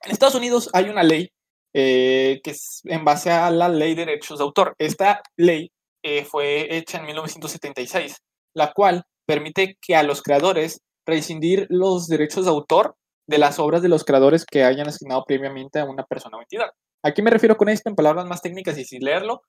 [0.00, 1.30] En Estados Unidos hay una ley
[1.72, 4.74] eh, que es en base a la ley de derechos de autor.
[4.78, 5.72] Esta ley
[6.02, 8.18] eh, fue hecha en 1976,
[8.54, 13.82] la cual permite que a los creadores rescindir los derechos de autor de las obras
[13.82, 16.70] de los creadores que hayan asignado previamente a una persona o entidad.
[17.02, 19.42] ¿A qué me refiero con esto en palabras más técnicas y sin leerlo?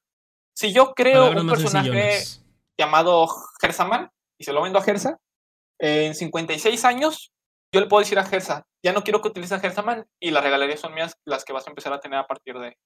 [0.53, 2.23] Si yo creo Palabras un personaje
[2.77, 3.27] llamado
[3.61, 5.19] Gersaman y se lo vendo a Gersa,
[5.79, 7.33] en 56 años,
[7.73, 10.43] yo le puedo decir a Gersa, ya no quiero que utilice a Gersaman y las
[10.43, 12.77] regalías son mías las que vas a empezar a tener a partir de,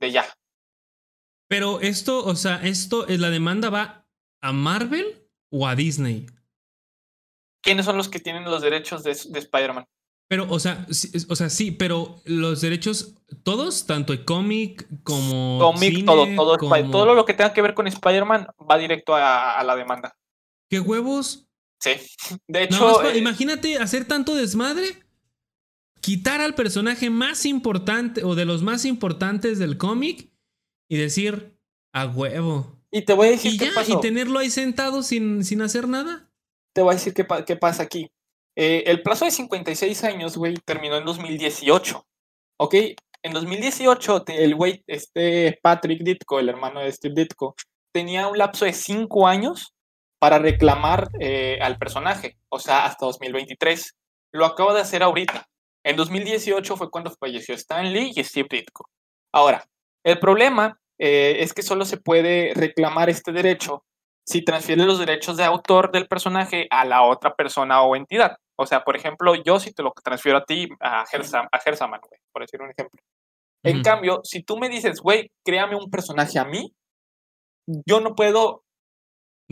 [0.00, 0.26] de ya.
[1.48, 4.06] Pero esto, o sea, esto, ¿la demanda va
[4.42, 6.26] a Marvel o a Disney?
[7.62, 9.86] ¿Quiénes son los que tienen los derechos de, de Spider-Man?
[10.32, 15.58] Pero, o sea, sí, o sea, sí, pero los derechos, todos, tanto el cómic como.
[15.60, 16.56] Cómic, todo, todo,
[16.90, 20.16] todo lo que tenga que ver con Spider-Man va directo a, la demanda.
[20.70, 21.50] ¿Qué huevos?
[21.82, 21.90] Sí.
[22.46, 23.02] De hecho.
[23.02, 25.02] Eh, imagínate hacer tanto desmadre.
[26.00, 30.30] Quitar al personaje más importante o de los más importantes del cómic
[30.88, 31.58] y decir
[31.92, 32.80] a huevo.
[32.90, 36.30] Y te voy a decir ¿Y qué Y tenerlo ahí sentado sin, sin hacer nada.
[36.74, 38.10] Te voy a decir qué, qué pasa aquí.
[38.56, 42.06] Eh, el plazo de 56 años, güey, terminó en 2018.
[42.58, 42.74] ¿Ok?
[43.22, 47.54] En 2018, el güey, este Patrick Ditko, el hermano de Steve Ditko,
[47.92, 49.72] tenía un lapso de 5 años
[50.22, 53.96] para reclamar eh, al personaje, o sea, hasta 2023.
[54.30, 55.48] Lo acaba de hacer ahorita.
[55.84, 58.88] En 2018 fue cuando falleció Stan Lee y Steve Ditko.
[59.34, 59.64] Ahora,
[60.04, 63.84] el problema eh, es que solo se puede reclamar este derecho
[64.24, 68.36] si transfiere los derechos de autor del personaje a la otra persona o entidad.
[68.56, 72.20] O sea, por ejemplo, yo si te lo transfiero a ti, a, Gersam, a güey,
[72.30, 73.02] por decir un ejemplo.
[73.64, 76.72] En cambio, si tú me dices, güey, créame un personaje a mí,
[77.66, 78.62] yo no puedo.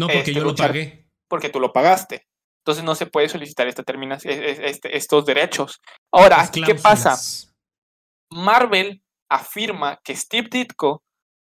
[0.00, 1.06] No, porque este, yo lo pagué.
[1.28, 2.26] Porque tú lo pagaste.
[2.64, 3.84] Entonces no se puede solicitar esta
[4.24, 5.80] este, estos derechos.
[6.12, 7.16] Ahora, ¿qué pasa?
[8.32, 11.02] Marvel afirma que Steve Ditko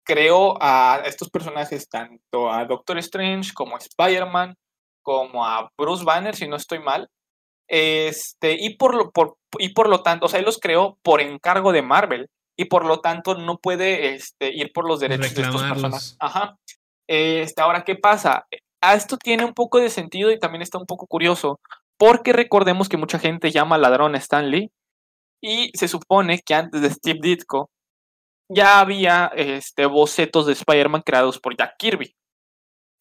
[0.04, 4.54] creó a estos personajes, tanto a Doctor Strange como a Spider-Man,
[5.02, 7.08] como a Bruce Banner, si no estoy mal.
[7.68, 11.20] Este, y, por lo, por, y por lo tanto, o sea, él los creó por
[11.20, 15.42] encargo de Marvel y por lo tanto no puede este, ir por los derechos de
[15.42, 16.16] estas personas.
[16.20, 16.56] Ajá.
[17.08, 18.46] Este, ahora, ¿qué pasa?
[18.80, 21.60] A esto tiene un poco de sentido y también está un poco curioso,
[21.98, 24.70] porque recordemos que mucha gente llama ladrón a Stan Lee
[25.42, 27.70] y se supone que antes de Steve Ditko
[28.48, 32.14] ya había este, bocetos de Spider-Man creados por Jack Kirby.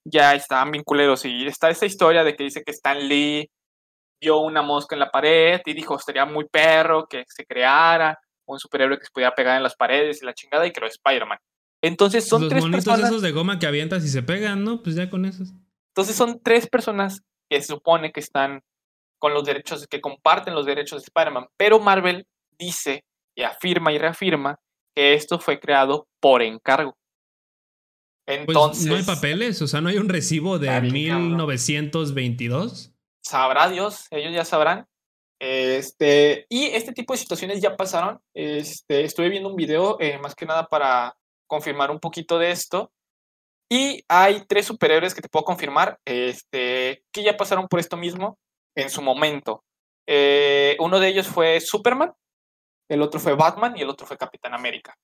[0.07, 3.49] Ya estaban vinculados y está esa historia de que dice que Stan Lee
[4.21, 8.17] vio una mosca en la pared y dijo, sería muy perro que se creara
[8.47, 11.39] un superhéroe que se pudiera pegar en las paredes y la chingada y creó Spider-Man.
[11.85, 13.09] Entonces son Los tres personas...
[13.09, 14.81] esos de goma que avientas y se pegan, ¿no?
[14.81, 15.53] Pues ya con esos.
[15.89, 18.63] Entonces son tres personas que se supone que están
[19.19, 22.25] con los derechos, que comparten los derechos de Spider-Man, pero Marvel
[22.57, 23.05] dice
[23.35, 24.59] y afirma y reafirma
[24.95, 26.97] que esto fue creado por encargo.
[28.25, 32.95] Entonces, pues no hay papeles, o sea, no hay un recibo de 1922.
[33.23, 34.87] Sabrá Dios, ellos ya sabrán.
[35.39, 38.19] Este, y este tipo de situaciones ya pasaron.
[38.33, 41.15] Este, estuve viendo un video, eh, más que nada para
[41.47, 42.91] confirmar un poquito de esto.
[43.69, 48.37] Y hay tres superhéroes que te puedo confirmar este, que ya pasaron por esto mismo
[48.75, 49.63] en su momento.
[50.07, 52.13] Eh, uno de ellos fue Superman,
[52.89, 54.95] el otro fue Batman y el otro fue Capitán América.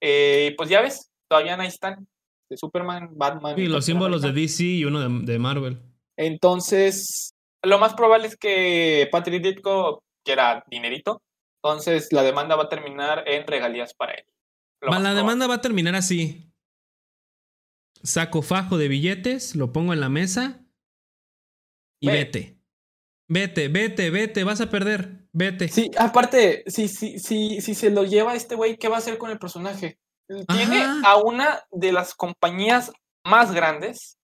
[0.00, 2.06] Eh, pues ya ves, todavía ahí están.
[2.48, 3.56] De Superman, Batman.
[3.56, 5.80] Y, los símbolos de DC y uno de, Marvel.
[6.16, 11.22] Entonces, lo más probable es que Patrick Ditko quiera dinerito.
[11.62, 14.24] Entonces, la demanda va a terminar en regalías para él.
[14.80, 16.52] La demanda va a terminar así.
[18.02, 20.64] Saco fajo de billetes, lo pongo en la mesa
[22.00, 22.58] y vete.
[23.28, 25.28] Vete, vete, vete, vas a perder.
[25.32, 25.68] Vete.
[25.68, 29.18] Sí, aparte, si, si, si, si se lo lleva este güey, ¿qué va a hacer
[29.18, 29.98] con el personaje?
[30.48, 32.92] Tiene a una de las compañías
[33.24, 34.18] más grandes.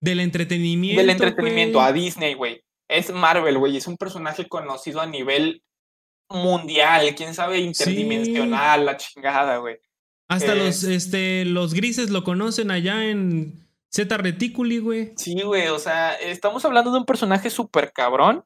[0.00, 1.00] Del entretenimiento.
[1.00, 2.62] Del entretenimiento, a Disney, güey.
[2.88, 3.76] Es Marvel, güey.
[3.76, 5.62] Es un personaje conocido a nivel
[6.28, 9.78] mundial, quién sabe, interdimensional, la chingada, güey.
[10.28, 15.12] Hasta los, este, los grises lo conocen allá en Z Reticuli, güey.
[15.16, 18.44] Sí, güey, o sea, estamos hablando de un personaje súper cabrón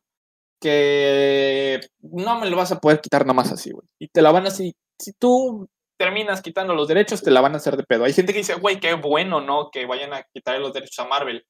[0.60, 3.86] que no me lo vas a poder quitar nada más así, güey.
[3.98, 7.54] Y te la van a así, si tú terminas quitando los derechos, te la van
[7.54, 8.04] a hacer de pedo.
[8.04, 9.70] Hay gente que dice, güey, qué bueno, ¿no?
[9.70, 11.44] Que vayan a quitar los derechos a Marvel.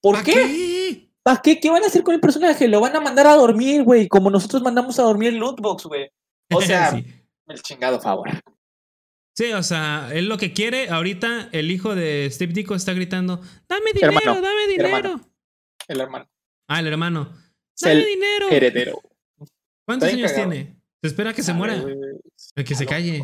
[0.00, 1.09] ¿Por qué?
[1.30, 1.60] ¿Para qué?
[1.60, 2.66] ¿Qué van a hacer con el personaje?
[2.66, 6.10] Lo van a mandar a dormir, güey, como nosotros mandamos a dormir el lootbox, güey.
[6.52, 8.28] O sea, el chingado favor.
[9.36, 13.40] Sí, o sea, él lo que quiere, ahorita el hijo de Steve Dico está gritando,
[13.68, 15.20] dame dinero, dame dinero.
[15.86, 16.28] El hermano.
[16.66, 17.32] Ah, el hermano.
[17.80, 18.48] ¡Dame dinero!
[18.50, 19.00] Heredero.
[19.86, 20.82] ¿Cuántos años tiene?
[21.00, 21.80] Se espera que se muera.
[22.56, 23.22] que se calle.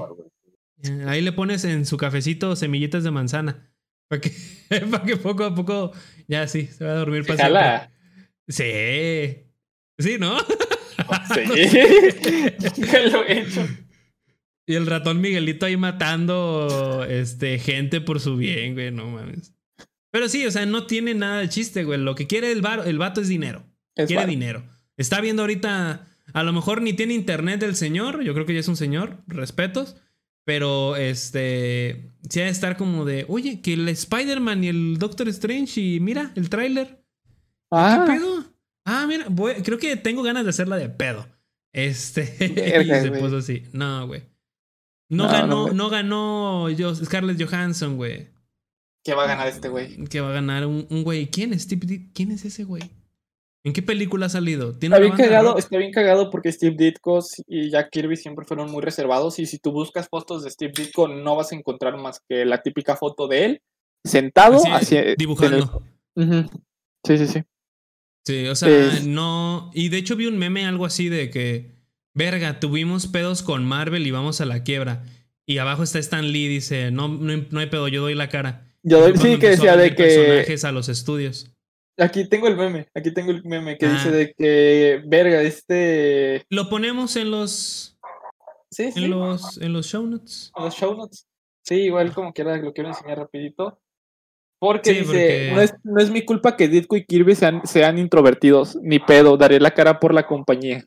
[1.09, 3.73] Ahí le pones en su cafecito semillitas de manzana.
[4.09, 4.31] Para que,
[4.89, 5.91] para que poco a poco.
[6.28, 7.91] Ya sí, se va a dormir para.
[8.48, 9.44] Sí.
[9.98, 10.36] Sí, ¿no?
[11.32, 11.40] Sí.
[13.12, 13.66] lo he hecho.
[14.66, 19.55] Y el ratón Miguelito ahí matando este, gente por su bien, güey, no mames.
[20.10, 22.01] Pero sí, o sea, no tiene nada de chiste, güey.
[22.01, 23.64] Lo que quiere el, bar, el vato es dinero.
[23.94, 24.64] Es quiere dinero.
[24.97, 28.60] Está viendo ahorita, a lo mejor ni tiene internet el señor, yo creo que ya
[28.60, 29.97] es un señor, respetos.
[30.44, 35.28] Pero este, sí ha de estar como de, oye, que el Spider-Man y el Doctor
[35.28, 37.05] Strange y mira, el tráiler.
[37.70, 38.44] Ah, ¿Qué pedo?
[38.84, 41.26] Ah, mira, voy- creo que tengo ganas de hacerla de pedo.
[41.72, 43.20] Este, y se güey.
[43.20, 43.64] puso así.
[43.72, 44.22] No, güey.
[45.09, 48.28] No, No, ganó, no, ganó yo- Scarlett Johansson, güey.
[49.05, 50.05] ¿qué va a ganar este güey?
[50.06, 51.28] Que va a ganar un, un güey.
[51.30, 52.10] ¿Quién es Steve Ditko?
[52.12, 52.82] ¿Quién es ese güey?
[53.64, 54.76] ¿En qué película ha salido?
[54.76, 58.70] ¿Tiene Está bien cagado, está bien cagado porque Steve Ditko y Jack Kirby siempre fueron
[58.70, 62.20] muy reservados y si tú buscas fotos de Steve Ditko no vas a encontrar más
[62.28, 63.62] que la típica foto de él
[64.05, 65.82] sentado Así, hacia- dibujando.
[67.05, 67.43] Sí, sí, sí.
[68.27, 69.70] Sí, o sea, Es- no.
[69.73, 71.70] Y de hecho vi un meme algo así de que,
[72.12, 75.05] verga, tuvimos pedos con Marvel y vamos a la quiebra.
[75.47, 78.28] Y abajo está Stan Lee, dice, no, no, hay- no hay pedo, yo doy la
[78.28, 78.66] cara.
[78.82, 81.53] Yo Fue sí que decía de que personajes a los estudios.
[81.98, 83.93] aquí tengo el meme, aquí tengo el meme que Ah.
[83.93, 87.97] dice de que verga este Lo ponemos en los,
[88.70, 90.53] sí, sí, en los, en los show notes.
[90.57, 91.27] en los show notes.
[91.65, 93.81] Sí, igual como quiera lo quiero enseñar rapidito.
[94.59, 97.61] Porque Sí, dice, porque- No, es, no es mi culpa que Ditko y Kirby sean,
[97.65, 100.85] sean introvertidos, ni pedo, daré la cara por la compañía.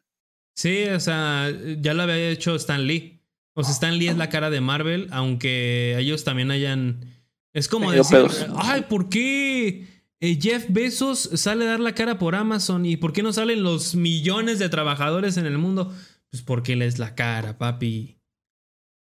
[0.56, 3.22] Sí, o sea, ya lo había hecho Stan Lee.
[3.56, 7.06] O sea, Stan Lee es la cara de Marvel, aunque ellos también hayan.
[7.54, 8.46] Es como decir, pedos.
[8.58, 9.88] ay, ¿por qué
[10.20, 12.86] eh, Jeff Bezos sale a dar la cara por Amazon?
[12.86, 15.94] ¿Y por qué no salen los millones de trabajadores en el mundo?
[16.32, 18.20] Pues porque él es la cara, papi.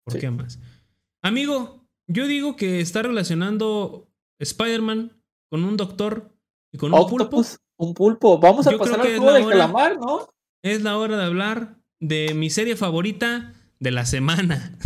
[0.04, 0.20] ¿Por Sí.
[0.20, 0.58] qué más?
[1.22, 4.08] Amigo, yo digo que está relacionando
[4.42, 5.12] Spider-Man
[5.50, 6.32] con un doctor
[6.72, 7.44] y con un pulpo.
[7.78, 8.38] Un pulpo.
[8.38, 9.52] Vamos a Yo pasar al juego del hora.
[9.56, 10.28] calamar, ¿no?
[10.62, 14.78] Es la hora de hablar de mi serie favorita de la semana.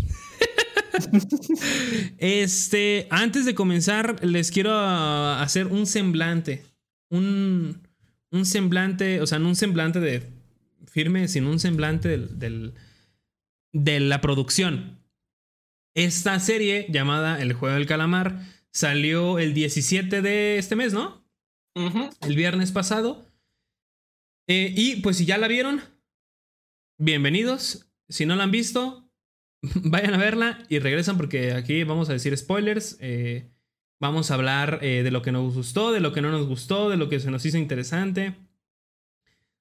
[2.18, 6.64] este, antes de comenzar, les quiero ah, hacer un semblante.
[7.10, 7.86] Un,
[8.30, 10.32] un semblante, o sea, no un semblante de
[10.86, 12.74] firme, sino un semblante del, del-
[13.72, 14.98] de la producción.
[15.94, 18.40] Esta serie llamada El Juego del Calamar
[18.76, 21.24] salió el 17 de este mes, ¿no?
[22.20, 23.26] El viernes pasado.
[24.48, 25.80] Eh, y pues si ya la vieron,
[26.98, 27.90] bienvenidos.
[28.10, 29.10] Si no la han visto,
[29.62, 32.98] vayan a verla y regresan porque aquí vamos a decir spoilers.
[33.00, 33.50] eh,
[33.98, 36.90] vamos a hablar eh, de lo que nos gustó, de lo que no nos gustó,
[36.90, 38.34] de lo que se nos hizo interesante,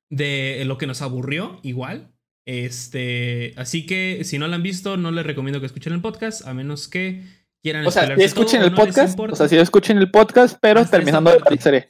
[0.09, 2.13] de lo que nos aburrió igual.
[2.45, 6.45] Este, así que si no la han visto, no les recomiendo que escuchen el podcast,
[6.45, 9.57] a menos que quieran O sea, si escuchen todo, el no podcast, o sea, si
[9.57, 11.89] escuchen el podcast, pero Hasta terminando esa la serie.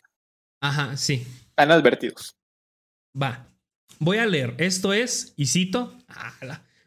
[0.61, 1.27] Ajá, sí.
[1.49, 2.38] Están advertidos.
[3.22, 3.49] Va.
[3.99, 4.56] Voy a leer.
[4.57, 5.97] Esto es, y cito.
[6.07, 6.34] Ah,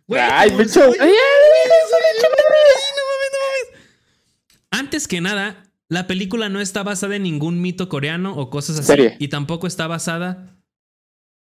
[0.09, 0.81] Ay, bicho.
[4.71, 8.87] Antes que nada, la película no está basada en ningún mito coreano o cosas así.
[8.87, 9.17] Serie.
[9.19, 10.57] Y tampoco está basada.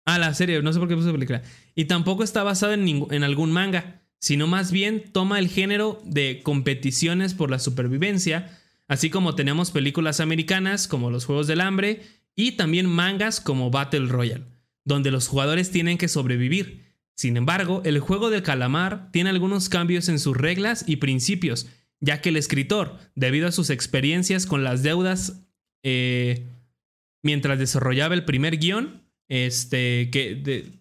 [0.06, 1.42] Ah, la serie, no sé por qué puse película.
[1.74, 6.42] Y tampoco está basada en, en algún manga, sino más bien toma el género de
[6.44, 12.02] competiciones por la supervivencia, así como tenemos películas americanas como Los Juegos del Hambre
[12.36, 14.46] y también mangas como Battle Royale,
[14.84, 16.90] donde los jugadores tienen que sobrevivir.
[17.16, 21.68] Sin embargo, el juego del calamar tiene algunos cambios en sus reglas y principios,
[22.00, 25.46] ya que el escritor, debido a sus experiencias con las deudas,
[25.84, 26.48] eh,
[27.22, 30.72] mientras desarrollaba el primer guion, este, que de,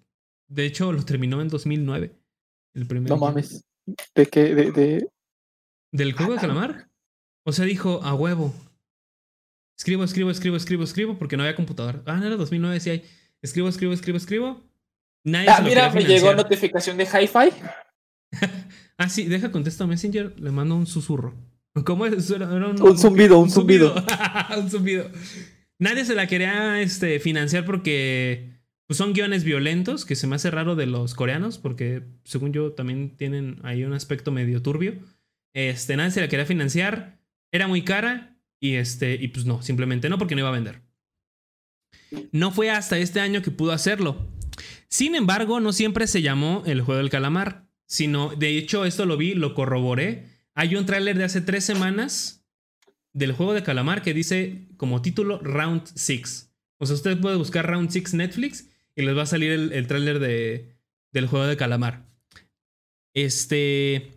[0.47, 2.18] de hecho lo terminó en 2009.
[2.75, 3.65] El primer No mames.
[4.15, 4.55] ¿De qué?
[4.55, 5.09] De, de...
[5.93, 6.89] ¿Del juego de Ah, calamar?
[7.45, 8.55] O sea, dijo, a huevo.
[9.79, 12.03] Escribo, escribo, escribo, escribo, escribo, porque no había computadora.
[12.07, 13.05] Ah, no era 2009, sí hay.
[13.43, 14.63] Escribo, escribo, escribo, escribo.
[15.25, 17.51] Nadie Ah, mira, me llegó notificación de Hi-Fi.
[19.01, 21.33] Ah, sí, deja contesto a Messenger, le mando un susurro.
[21.87, 22.29] ¿Cómo es?
[22.33, 23.95] Era, era Un zumbido, un zumbido.
[24.59, 25.09] un zumbido.
[25.79, 28.58] Nadie se la quería este, financiar porque
[28.89, 32.73] pues, son guiones violentos, que se me hace raro de los coreanos, porque según yo
[32.73, 34.95] también tienen ahí un aspecto medio turbio.
[35.53, 37.21] Este, nadie se la quería financiar,
[37.53, 40.81] era muy cara y, este, y pues no, simplemente no, porque no iba a vender.
[42.33, 44.27] No fue hasta este año que pudo hacerlo.
[44.89, 49.19] Sin embargo, no siempre se llamó el juego del calamar, sino, de hecho, esto lo
[49.19, 50.27] vi, lo corroboré.
[50.55, 52.47] Hay un tráiler de hace tres semanas
[53.13, 56.55] del juego de calamar que dice como título Round 6.
[56.79, 58.68] O sea, usted puede buscar Round 6 Netflix
[58.99, 60.75] y les va a salir el, el tráiler de,
[61.13, 62.05] del juego de calamar.
[63.15, 64.13] Este,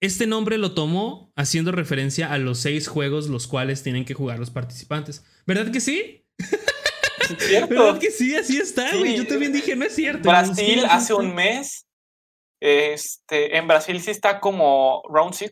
[0.00, 4.38] este nombre lo tomó haciendo referencia a los seis juegos los cuales tienen que jugar
[4.38, 5.24] los participantes.
[5.46, 6.24] ¿Verdad que sí?
[6.38, 7.74] ¿Es cierto?
[7.74, 8.34] ¿Verdad que sí?
[8.36, 8.98] Así está, Sí.
[8.98, 9.16] güey.
[9.16, 10.28] Yo también dije, no es cierto.
[10.28, 11.86] Brasil hace un mes.
[12.60, 15.50] Este, en Brasil sí está como Round 6.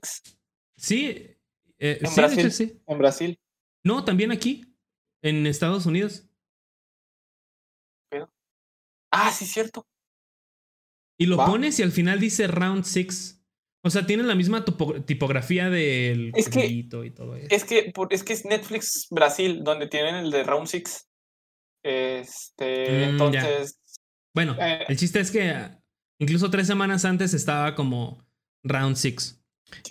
[0.76, 1.06] Sí,
[1.78, 2.38] eh, En sí, Brasil.
[2.40, 2.80] hecho sí.
[2.86, 3.38] En Brasil.
[3.84, 4.64] No, también aquí,
[5.22, 6.24] en Estados Unidos.
[9.10, 9.86] Ah, sí, cierto.
[11.18, 13.42] Y lo pones y al final dice Round 6.
[13.84, 14.64] O sea, tiene la misma
[15.06, 17.46] tipografía del es que, y todo eso.
[17.50, 21.08] Es que, es que es Netflix Brasil, donde tienen el de Round 6.
[21.82, 23.80] Este, mm, entonces.
[24.34, 25.70] Bueno, eh, el chiste es que
[26.20, 28.26] incluso tres semanas antes estaba como
[28.62, 29.42] Round 6.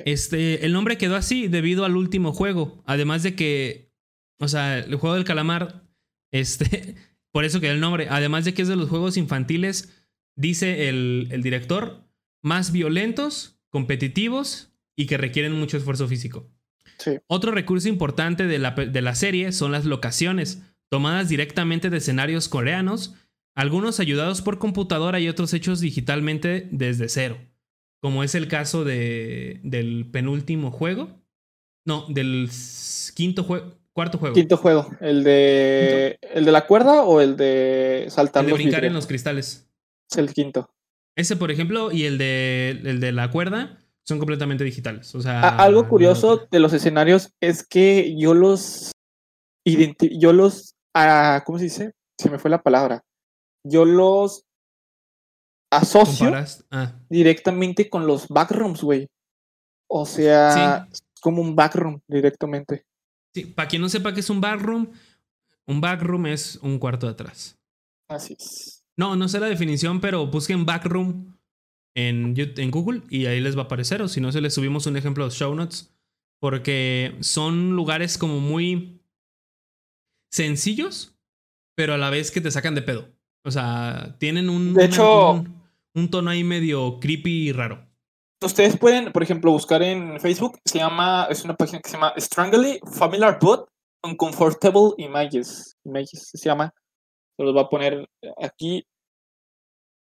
[0.05, 2.83] Este, el nombre quedó así debido al último juego.
[2.85, 3.91] Además de que,
[4.39, 5.87] o sea, el juego del calamar,
[6.31, 6.95] este,
[7.37, 8.07] por eso quedó el nombre.
[8.09, 10.03] Además de que es de los juegos infantiles,
[10.35, 12.03] dice el, el director,
[12.41, 16.49] más violentos, competitivos y que requieren mucho esfuerzo físico.
[17.27, 22.49] Otro recurso importante de la, de la serie son las locaciones, tomadas directamente de escenarios
[22.49, 23.13] coreanos,
[23.53, 27.37] algunos ayudados por computadora y otros hechos digitalmente desde cero
[27.99, 31.09] como es el caso de, del penúltimo juego.
[31.85, 32.49] No, del
[33.15, 33.76] quinto juego.
[33.97, 34.35] Cuarto juego.
[34.35, 34.91] Quinto juego.
[34.99, 39.07] ¿El de, ¿El de la cuerda o el de saltar el de brincar en los
[39.07, 39.67] cristales.
[40.07, 40.69] Es el quinto.
[41.15, 45.15] Ese, por ejemplo, y el de, el de la cuerda son completamente digitales.
[45.15, 48.91] O sea, algo curioso de los escenarios es que yo los.
[49.65, 50.75] Yo los.
[50.93, 51.93] Ah, ¿Cómo se dice?
[52.19, 53.03] Se me fue la palabra.
[53.63, 54.43] Yo los
[55.73, 56.31] asocio
[56.69, 56.99] ah.
[57.09, 59.07] directamente con los backrooms, güey.
[59.89, 60.87] O sea,
[61.19, 62.85] como un backroom directamente.
[63.37, 64.87] Sí, para quien no sepa qué es un backroom,
[65.67, 67.55] un backroom es un cuarto de atrás.
[68.07, 68.83] Así es.
[68.95, 71.37] No, no sé la definición, pero busquen backroom
[71.93, 74.01] en, en Google y ahí les va a aparecer.
[74.01, 75.93] O si no, se les subimos un ejemplo de show notes.
[76.39, 79.03] Porque son lugares como muy
[80.31, 81.15] sencillos,
[81.75, 83.07] pero a la vez que te sacan de pedo.
[83.43, 84.73] O sea, tienen un.
[84.73, 85.45] De hecho,
[85.93, 87.86] un tono ahí medio creepy y raro.
[88.43, 92.13] Ustedes pueden, por ejemplo, buscar en Facebook, se llama, es una página que se llama
[92.17, 93.67] Strangely Familiar But
[94.03, 95.75] Uncomfortable Images.
[95.83, 96.71] Images se llama.
[97.35, 98.07] Se los va a poner
[98.41, 98.85] aquí.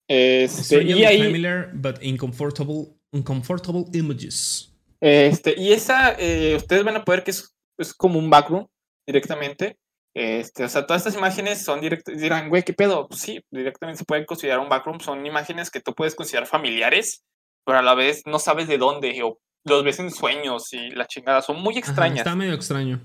[0.08, 4.74] Este, y ahí, familiar but uncomfortable, uncomfortable images.
[5.00, 8.68] Este, y esa, eh, ustedes van a poder que es, es como un background
[9.06, 9.76] directamente.
[10.14, 13.08] Este, o sea, todas estas imágenes son directas, dirán, güey, ¿qué pedo?
[13.08, 17.24] Pues sí, directamente se pueden considerar un backroom, son imágenes que tú puedes considerar familiares,
[17.64, 21.06] pero a la vez no sabes de dónde, o los ves en sueños y la
[21.06, 22.18] chingada, son muy extrañas.
[22.18, 23.00] está medio extraño.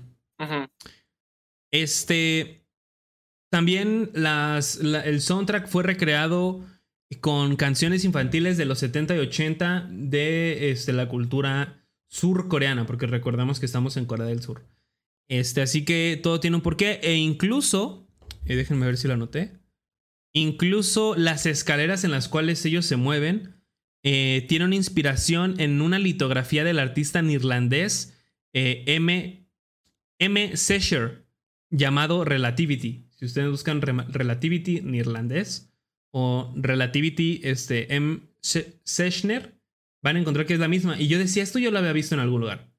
[1.72, 2.66] Este,
[3.50, 6.64] también las, el soundtrack fue recreado
[7.20, 13.60] con canciones infantiles de los 70 y 80 de este, la cultura surcoreana, porque recordamos
[13.60, 14.64] que estamos en Corea del Sur.
[15.28, 17.00] Este, así que todo tiene un porqué.
[17.02, 18.06] E incluso,
[18.44, 19.58] eh, déjenme ver si lo anoté.
[20.32, 23.59] Incluso las escaleras en las cuales ellos se mueven
[24.02, 28.16] eh, tienen una inspiración en una litografía del artista neerlandés
[28.52, 29.46] eh, M.
[30.18, 30.56] M.
[30.56, 31.26] Sesher
[31.70, 33.06] llamado Relativity.
[33.10, 35.72] Si ustedes buscan Relativity neerlandés
[36.10, 38.20] o Relativity este, M.
[38.40, 39.60] Sechner,
[40.02, 41.00] van a encontrar que es la misma.
[41.00, 42.72] Y yo decía, esto yo lo había visto en algún lugar.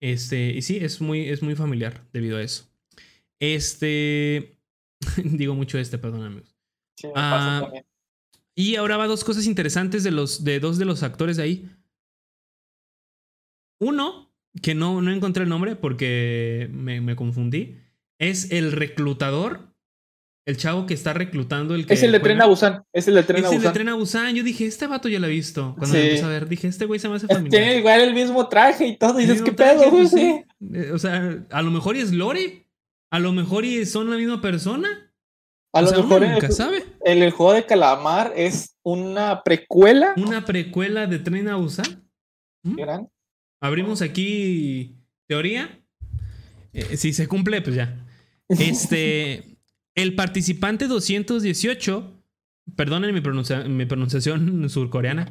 [0.00, 2.68] Este, y sí, es muy, es muy familiar debido a eso.
[3.40, 4.58] Este,
[5.24, 6.56] digo mucho este, perdón amigos.
[7.14, 7.70] Ah,
[8.54, 11.70] y ahora va dos cosas interesantes de, los, de dos de los actores de ahí.
[13.80, 14.32] Uno,
[14.62, 17.78] que no, no encontré el nombre porque me, me confundí,
[18.18, 19.74] es el reclutador
[20.46, 22.84] el chavo que está reclutando el que Es el de Tren a Busan.
[22.92, 23.56] Es el de Tren a Busan.
[23.56, 24.34] Es el de Tren a Busan.
[24.34, 25.74] Yo dije, este vato ya lo he visto.
[25.78, 27.50] Cuando me empecé a ver, dije, este güey se me hace familiar.
[27.50, 29.18] Tiene igual el mismo traje y todo.
[29.20, 29.90] Y dices, ¿qué pedo?
[29.90, 30.42] Pues sí.
[30.72, 32.66] Eh, o sea, a lo mejor es Lore.
[33.10, 35.03] A lo mejor son la misma persona.
[35.74, 36.84] A lo mejor nunca sabe.
[37.04, 40.14] El, el, juego de Calamar es una precuela.
[40.16, 42.08] Una precuela de Tren a Busan.
[42.62, 42.76] ¿Mm?
[42.76, 43.08] ¿Gran?
[43.60, 44.94] Abrimos aquí
[45.26, 45.80] teoría.
[46.72, 48.06] Eh, si se cumple, pues ya.
[48.48, 49.50] Este.
[49.96, 52.24] El participante 218,
[52.74, 55.30] perdonen mi, pronunciación surcoreana,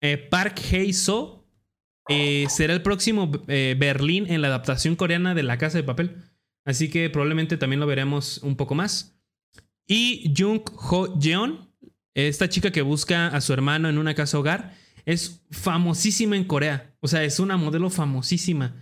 [0.00, 1.46] eh, Park Hae-so,
[2.08, 6.16] eh, será el próximo Berlín en la adaptación coreana de La Casa de Papel.
[6.64, 9.13] Así que probablemente también lo veremos un poco más.
[9.86, 11.70] Y Jung Ho Jeon,
[12.14, 14.72] esta chica que busca a su hermano en una casa hogar,
[15.04, 16.94] es famosísima en Corea.
[17.00, 18.74] O sea, es una modelo famosísima.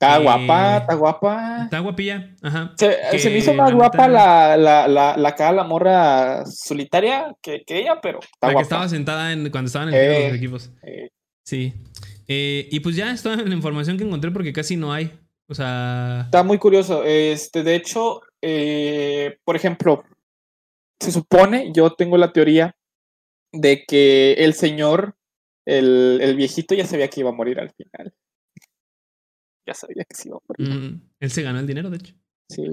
[0.00, 1.62] Está guapa, está guapa.
[1.64, 2.72] Está guapilla, ajá.
[2.76, 7.80] Se, me hizo más guapa la, la, la, la, cara, la morra solitaria que, que
[7.80, 10.70] ella, pero está la que estaba sentada en, cuando estaban en eh, los equipos.
[10.84, 11.08] Eh.
[11.44, 11.74] Sí.
[12.28, 15.18] Eh, y pues ya está la información que encontré porque casi no hay.
[15.48, 16.22] O sea.
[16.26, 17.02] Está muy curioso.
[17.02, 18.20] Este, de hecho,
[19.44, 20.04] por ejemplo,
[21.00, 22.76] se supone, yo tengo la teoría
[23.52, 25.16] de que el señor,
[25.66, 28.14] el, el viejito, ya sabía que iba a morir al final.
[29.66, 30.74] Ya sabía que se iba a morir.
[30.74, 32.14] Mm, él se ganó el dinero, de hecho.
[32.48, 32.64] Sí.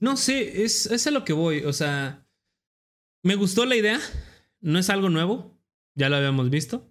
[0.00, 1.64] No sé, es, es a lo que voy.
[1.64, 2.26] O sea,
[3.22, 4.00] me gustó la idea.
[4.60, 5.58] No es algo nuevo.
[5.94, 6.90] Ya lo habíamos visto.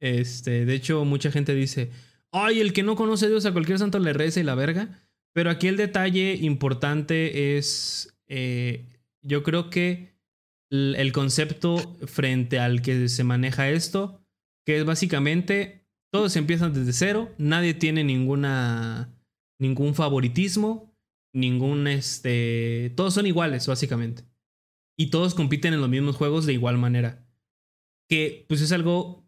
[0.00, 1.90] Este, de hecho, mucha gente dice,
[2.32, 5.06] ay, el que no conoce a Dios a cualquier santo le reza y la verga.
[5.32, 8.91] Pero aquí el detalle importante es, eh,
[9.22, 10.12] yo creo que
[10.70, 14.24] el concepto frente al que se maneja esto,
[14.64, 19.14] que es básicamente, todos empiezan desde cero, nadie tiene ninguna,
[19.58, 20.94] ningún favoritismo,
[21.34, 24.24] ningún, este, todos son iguales, básicamente.
[24.98, 27.26] Y todos compiten en los mismos juegos de igual manera.
[28.08, 29.26] Que pues es algo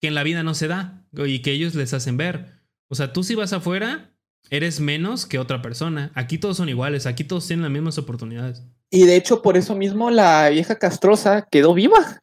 [0.00, 2.62] que en la vida no se da y que ellos les hacen ver.
[2.90, 4.16] O sea, tú si vas afuera,
[4.50, 6.10] eres menos que otra persona.
[6.14, 8.64] Aquí todos son iguales, aquí todos tienen las mismas oportunidades.
[8.92, 12.20] Y de hecho, por eso mismo la vieja castrosa quedó viva.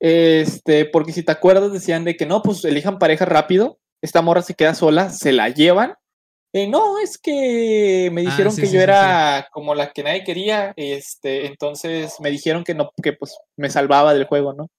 [0.00, 3.78] Este, porque si te acuerdas, decían de que no, pues elijan pareja rápido.
[4.02, 5.94] Esta morra se queda sola, se la llevan
[6.58, 10.72] eh, no, es que me ah, dijeron que yo era como la que nadie quería,
[10.76, 14.70] este, entonces me dijeron que no, que pues me salvaba del juego, ¿no?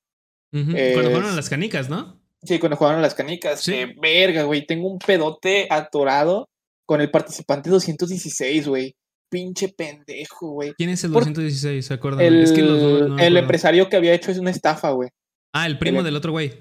[0.49, 2.19] cuando jugaron a las canicas, ¿no?
[2.41, 3.61] Sí, cuando jugaron a las canicas.
[3.61, 3.75] Sí.
[3.75, 6.49] Eh, verga, güey, tengo un pedote atorado
[6.87, 8.95] con el participante 216, güey.
[9.29, 10.73] Pinche pendejo, güey.
[10.77, 11.85] ¿Quién es el 216?
[11.85, 12.21] ¿Se acuerdan?
[12.21, 15.09] El, es que el empresario que había hecho es una estafa, güey.
[15.53, 16.53] Ah, el primo del otro güey.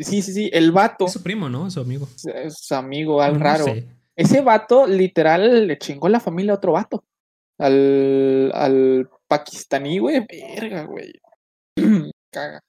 [0.00, 1.06] sí, sí, sí, el vato.
[1.06, 1.70] Es su primo, ¿no?
[1.70, 2.08] su amigo.
[2.34, 3.66] Es su amigo, al raro.
[4.14, 7.04] Ese vato literal le chingó la familia a otro vato.
[7.58, 10.26] Al, al pakistaní, güey.
[10.26, 11.12] Verga, güey.
[12.32, 12.60] Caga.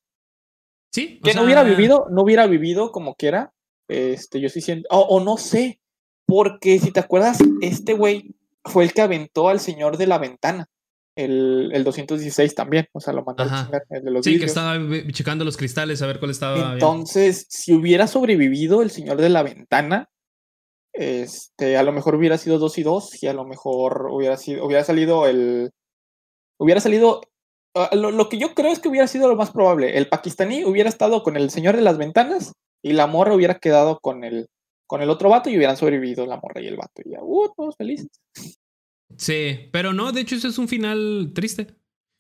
[0.92, 1.20] Sí.
[1.24, 3.54] que no hubiera vivido, no hubiera vivido como quiera.
[3.88, 4.88] Este, yo sí siento.
[4.90, 5.80] O, no sé.
[6.26, 8.36] Porque si te acuerdas, este güey
[8.68, 10.68] fue el que aventó al señor de la ventana.
[11.16, 12.88] El, el 216 también.
[12.94, 14.78] O sea, lo mandó a chingar, el de los Sí, que estaba
[15.12, 16.74] checando los cristales a ver cuál estaba.
[16.74, 20.10] Entonces, si hubiera sobrevivido el señor de la ventana,
[20.94, 24.66] este, a lo mejor hubiera sido 2 y 2 y a lo mejor hubiera sido,
[24.66, 25.72] hubiera salido el,
[26.60, 27.22] hubiera salido,
[27.76, 29.98] ah, lo, que yo creo es que hubiera sido lo más probable.
[29.98, 32.54] El pakistaní hubiera estado con el señor de las ventanas
[32.84, 34.48] y la morra hubiera quedado con el,
[34.88, 37.02] con el otro vato y hubieran sobrevivido la morra y el vato.
[37.06, 38.10] Y ya, uh, todos felices.
[39.18, 41.68] Sí, pero no, de hecho eso es un final triste.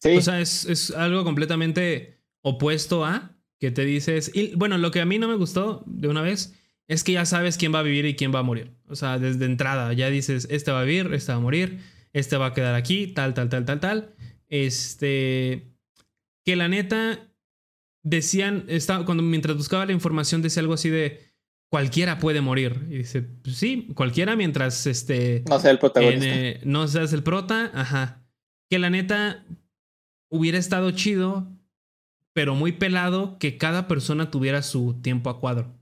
[0.01, 0.17] Sí.
[0.17, 5.01] O sea, es, es algo completamente opuesto a que te dices, y bueno, lo que
[5.01, 6.53] a mí no me gustó de una vez
[6.87, 8.71] es que ya sabes quién va a vivir y quién va a morir.
[8.87, 11.79] O sea, desde entrada ya dices, este va a vivir, este va a morir,
[12.13, 14.15] este va a quedar aquí, tal, tal, tal, tal, tal.
[14.47, 15.73] Este,
[16.45, 17.33] que la neta
[18.03, 21.26] decían, estaba, cuando mientras buscaba la información decía algo así de,
[21.69, 22.85] cualquiera puede morir.
[22.89, 25.43] Y dice, pues sí, cualquiera mientras este...
[25.47, 26.27] No sea el protagonista.
[26.27, 28.23] Eh, no seas el prota, ajá.
[28.69, 29.45] Que la neta
[30.29, 31.47] hubiera estado chido,
[32.33, 35.73] pero muy pelado que cada persona tuviera su tiempo a cuadro.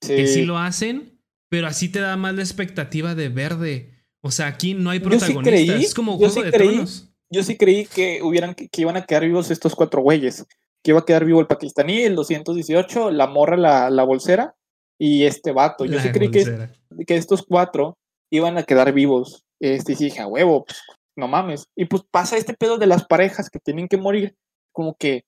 [0.00, 1.20] Que sí lo hacen,
[1.50, 4.06] pero así te da más la expectativa de verde.
[4.22, 5.82] O sea, aquí no hay protagonistas.
[5.82, 7.08] es como Juego de Tronos.
[7.32, 10.46] Yo sí creí que, hubieran, que iban a quedar vivos estos cuatro güeyes.
[10.82, 14.56] Que iba a quedar vivo el pakistaní, el 218, la morra, la, la bolsera
[15.00, 15.84] y este vato.
[15.86, 16.68] Yo sí creí que,
[17.06, 17.96] que, estos cuatro
[18.30, 19.42] iban a quedar vivos.
[19.60, 20.80] Este, y dije, a huevo, pues,
[21.16, 21.66] no mames.
[21.76, 24.36] Y pues pasa este pedo de las parejas que tienen que morir.
[24.72, 25.24] Como que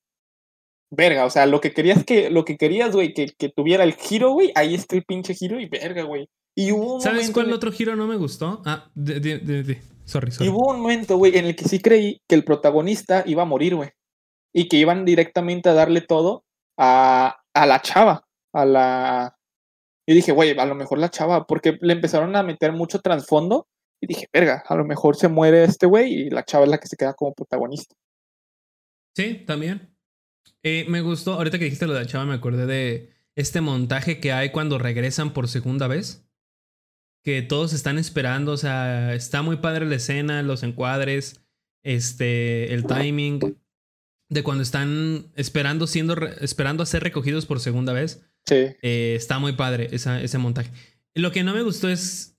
[0.94, 3.94] verga, o sea, lo que querías que, lo que querías, güey, que, que, tuviera el
[3.94, 6.28] giro, güey, ahí está el pinche giro y verga, güey.
[6.55, 8.61] Y hubo ¿Sabes cuál otro giro no me gustó?
[8.66, 10.47] Ah, de, de, de, Sorry, sorry.
[10.47, 13.47] Y hubo un momento, güey, en el que sí creí que el protagonista iba a
[13.47, 13.90] morir, güey.
[14.53, 16.44] Y que iban directamente a darle todo
[16.78, 19.36] a, a la chava, a la...
[20.06, 23.68] Y dije, güey, a lo mejor la chava, porque le empezaron a meter mucho trasfondo.
[24.00, 26.78] Y dije, verga, a lo mejor se muere este güey y la chava es la
[26.78, 27.94] que se queda como protagonista.
[29.14, 29.94] Sí, también.
[30.64, 34.18] Eh, me gustó, ahorita que dijiste lo de la chava, me acordé de este montaje
[34.18, 36.26] que hay cuando regresan por segunda vez.
[37.22, 41.40] Que todos están esperando, o sea, está muy padre la escena, los encuadres,
[41.84, 43.56] este, el timing
[44.28, 48.24] de cuando están esperando, siendo, esperando a ser recogidos por segunda vez.
[48.47, 48.77] Sí.
[48.82, 50.70] Eh, está muy padre ese montaje.
[51.14, 52.39] Lo que no me gustó es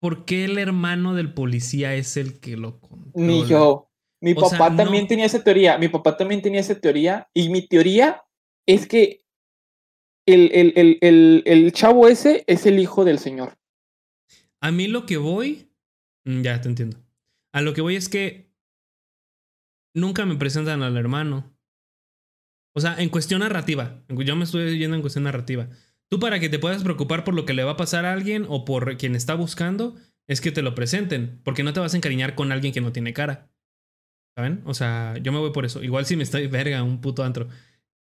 [0.00, 3.26] por qué el hermano del policía es el que lo controla.
[3.26, 3.90] Ni yo.
[4.20, 8.22] Mi papá también tenía esa teoría, mi papá también tenía esa teoría y mi teoría
[8.66, 9.24] es que
[10.26, 10.50] el,
[11.44, 13.58] el, chavo ese es el hijo del señor.
[14.60, 15.70] A mí lo que voy,
[16.24, 16.96] mm, ya te entiendo.
[17.52, 18.50] A lo que voy es que
[19.94, 21.53] nunca me presentan al hermano.
[22.74, 25.68] O sea, en cuestión narrativa, yo me estoy yendo en cuestión narrativa.
[26.10, 28.46] Tú para que te puedas preocupar por lo que le va a pasar a alguien
[28.48, 29.96] o por quien está buscando,
[30.26, 32.92] es que te lo presenten, porque no te vas a encariñar con alguien que no
[32.92, 33.50] tiene cara.
[34.36, 34.62] ¿Saben?
[34.64, 35.82] O sea, yo me voy por eso.
[35.82, 37.48] Igual si me estoy, verga, un puto antro.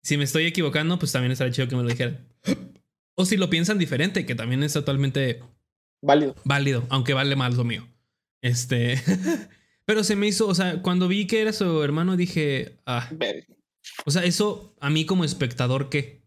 [0.03, 2.27] Si me estoy equivocando, pues también estaría chido que me lo dijeran.
[3.15, 5.41] O si lo piensan diferente, que también es totalmente
[6.01, 6.35] válido.
[6.45, 7.87] Válido, aunque vale más lo mío.
[8.41, 9.01] Este.
[9.85, 13.09] Pero se me hizo, o sea, cuando vi que era su hermano, dije, ah.
[14.06, 16.23] O sea, eso a mí como espectador, ¿qué?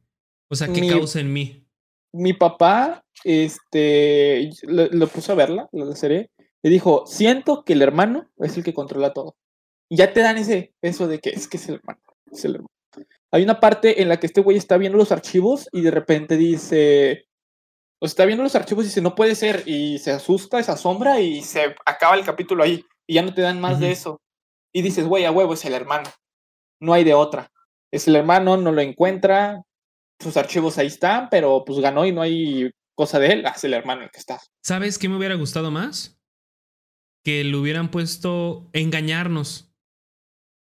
[0.51, 1.67] O sea, ¿qué causa en mí?
[2.13, 6.31] Mi papá, este, lo, puso a verla, la serie,
[6.63, 9.37] y dijo, siento que el hermano es el que controla todo.
[9.89, 12.01] Y ya te dan ese eso de que es que es el hermano,
[12.31, 12.69] es el hermano.
[13.31, 16.37] Hay una parte en la que este güey está viendo los archivos y de repente
[16.37, 17.27] dice,
[17.99, 21.21] o está viendo los archivos y dice, no puede ser, y se asusta, se asombra
[21.21, 24.21] y se acaba el capítulo ahí, y ya no te dan más de eso.
[24.73, 26.11] Y dices, güey, a huevo es el hermano,
[26.83, 27.51] no hay de otra.
[27.91, 29.63] Es el hermano, no lo encuentra,
[30.19, 33.75] sus archivos ahí están, pero pues ganó y no hay cosa de él, es el
[33.75, 34.39] hermano el que está.
[34.63, 36.19] ¿Sabes qué me hubiera gustado más?
[37.25, 39.73] Que le hubieran puesto engañarnos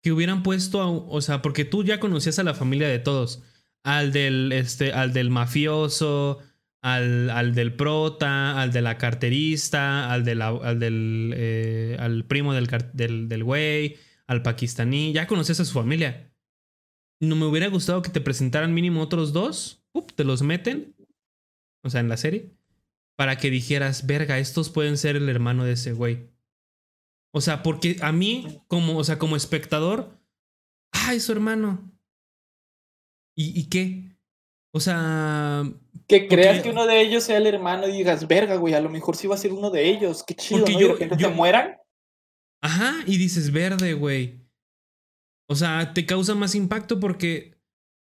[0.02, 3.42] que hubieran puesto, o sea, porque tú ya conocías a la familia de todos,
[3.84, 6.40] al del, este, al del mafioso,
[6.82, 12.52] al, al del prota, al de la carterista, al, de al del, eh, al primo
[12.52, 13.96] del, del, del güey,
[14.32, 16.32] al pakistaní, ya conocías a su familia.
[17.20, 19.84] No me hubiera gustado que te presentaran mínimo otros dos,
[20.16, 20.96] te los meten,
[21.84, 22.50] o sea, en la serie,
[23.16, 26.30] para que dijeras, verga, estos pueden ser el hermano de ese güey.
[27.32, 30.18] O sea, porque a mí, como, o sea, como espectador,
[30.90, 31.90] ay, su hermano.
[33.34, 34.16] ¿Y, ¿Y, qué?
[34.74, 35.64] O sea.
[36.06, 38.90] Que creas que uno de ellos sea el hermano y digas, verga, güey, a lo
[38.90, 40.22] mejor sí va a ser uno de ellos.
[40.24, 41.16] Qué chido, porque ¿no?
[41.16, 41.78] Yo, yo, mueran.
[42.62, 44.40] Ajá, y dices verde, güey.
[45.48, 47.58] O sea, te causa más impacto porque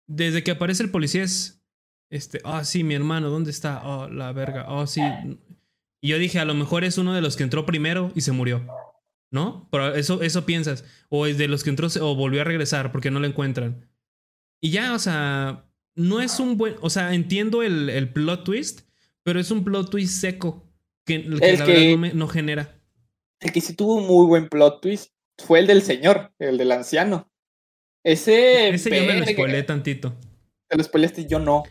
[0.08, 1.62] desde que aparece el policía es.
[2.10, 3.86] Este, ah, oh, sí, mi hermano, ¿dónde está?
[3.86, 4.66] Oh, la verga.
[4.68, 5.02] Oh, sí.
[6.00, 8.32] Y yo dije, a lo mejor es uno de los que entró primero y se
[8.32, 8.64] murió.
[9.30, 9.68] ¿no?
[9.70, 10.84] Pero eso, eso piensas.
[11.08, 13.86] O es de los que entró o volvió a regresar porque no lo encuentran.
[14.60, 16.76] Y ya, o sea, no es un buen.
[16.80, 18.80] O sea, entiendo el, el plot twist,
[19.22, 20.66] pero es un plot twist seco
[21.04, 22.77] que, que la verdad no, genera.
[23.40, 26.72] El que sí tuvo un muy buen plot twist fue el del señor, el del
[26.72, 27.30] anciano.
[28.04, 28.70] Ese.
[28.70, 30.16] Ese yo me lo spoilé tantito.
[30.68, 31.62] Te lo spoileaste, yo no.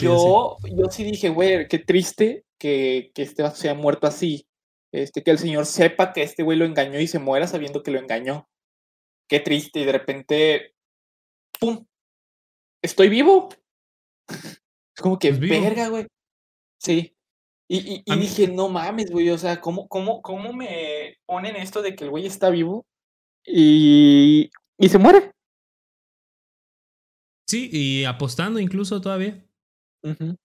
[0.00, 0.70] yo, sí.
[0.76, 4.48] yo sí dije, güey, qué triste que, que este se haya muerto así
[4.92, 7.90] este, que el señor sepa que este güey lo engañó y se muera sabiendo que
[7.90, 8.48] lo engañó.
[9.28, 10.74] Qué triste, y de repente,
[11.60, 11.86] ¡pum!
[12.82, 13.48] Estoy vivo.
[14.96, 16.08] Es como que, verga, güey.
[16.80, 17.14] Sí.
[17.70, 21.94] Y, y, dije, no mames, güey, o sea, ¿cómo, cómo, ¿cómo me ponen esto de
[21.94, 22.86] que el güey está vivo
[23.44, 25.32] y, y se muere?
[27.46, 29.44] Sí, y apostando incluso todavía.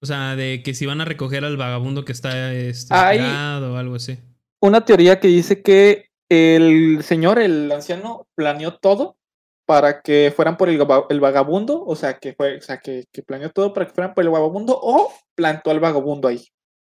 [0.01, 3.95] O sea, de que si van a recoger al vagabundo que está este, o algo
[3.95, 4.17] así
[4.63, 9.17] una teoría que dice que el señor, el anciano, planeó todo
[9.65, 10.77] para que fueran por el,
[11.19, 14.29] vagabundo, o sea, que fue, o sea, que, planeó todo para que fueran por el
[14.29, 16.47] vagabundo o plantó al vagabundo ahí.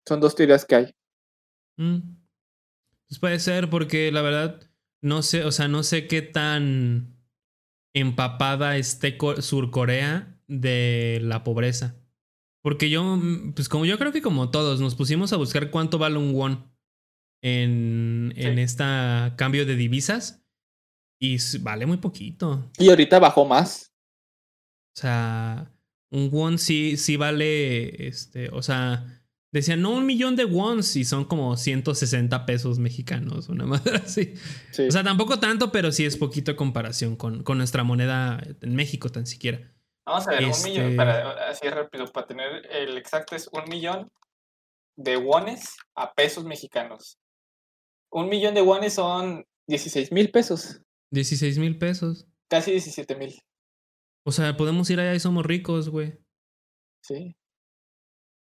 [0.07, 0.95] Son dos teorías que hay.
[1.77, 1.99] Mm.
[3.09, 4.61] Pues puede ser porque la verdad
[5.01, 7.17] no sé, o sea, no sé qué tan
[7.93, 11.95] empapada esté Surcorea de la pobreza.
[12.63, 15.97] Porque yo, mm, pues como yo creo que como todos, nos pusimos a buscar cuánto
[15.97, 16.73] vale un won
[17.43, 18.83] en, en este
[19.35, 20.45] cambio de divisas
[21.19, 22.71] y vale muy poquito.
[22.77, 23.93] Y ahorita bajó más.
[24.95, 25.71] O sea,
[26.11, 29.17] un won sí, sí vale, este, o sea,
[29.59, 34.33] decían, no un millón de wons y son como 160 pesos mexicanos, una madre así.
[34.87, 38.75] O sea, tampoco tanto, pero sí es poquito en comparación con, con nuestra moneda en
[38.75, 39.71] México tan siquiera.
[40.05, 43.69] Vamos a ver, un millón, este para, así rápido, para tener el exacto es un
[43.69, 44.09] millón
[44.95, 47.19] de wones a pesos mexicanos
[48.11, 50.81] un millón de wones son 16 mil pesos.
[51.11, 52.27] 16 mil pesos.
[52.49, 53.41] Casi 17 mil.
[54.23, 56.17] O sea, podemos ir allá y somos ricos, güey.
[57.01, 57.35] Sí.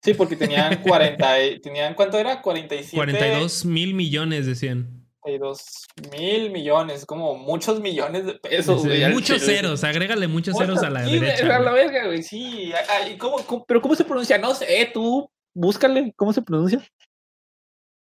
[0.04, 2.42] Sí, porque tenían 40, tenían, ¿cuánto era?
[2.42, 2.94] 47.
[2.94, 5.04] 42 mil millones, decían.
[5.20, 9.10] 42 mil millones, como muchos millones de pesos, güey.
[9.10, 11.56] Muchos ceros, agrégale muchos ceros a la derecha.
[11.56, 12.72] A la verga, güey, sí.
[13.18, 14.36] ¿Cómo, pero ¿cómo se pronuncia?
[14.36, 16.86] No sé, tú búscale, ¿cómo se pronuncia?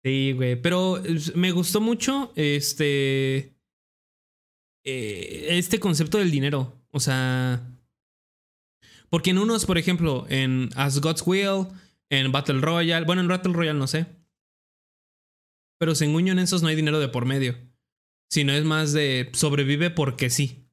[0.04, 0.56] Sí, güey.
[0.56, 1.02] Pero
[1.36, 3.54] me gustó mucho este.
[4.86, 6.74] Eh, este concepto del dinero.
[6.92, 7.62] O sea.
[9.10, 11.68] Porque en unos, por ejemplo, en As God's Will,
[12.10, 13.06] en Battle Royale.
[13.06, 14.06] Bueno, en Battle Royale no sé.
[15.80, 17.58] Pero según yo en esos no hay dinero de por medio.
[18.30, 20.70] Sino es más de sobrevive porque sí.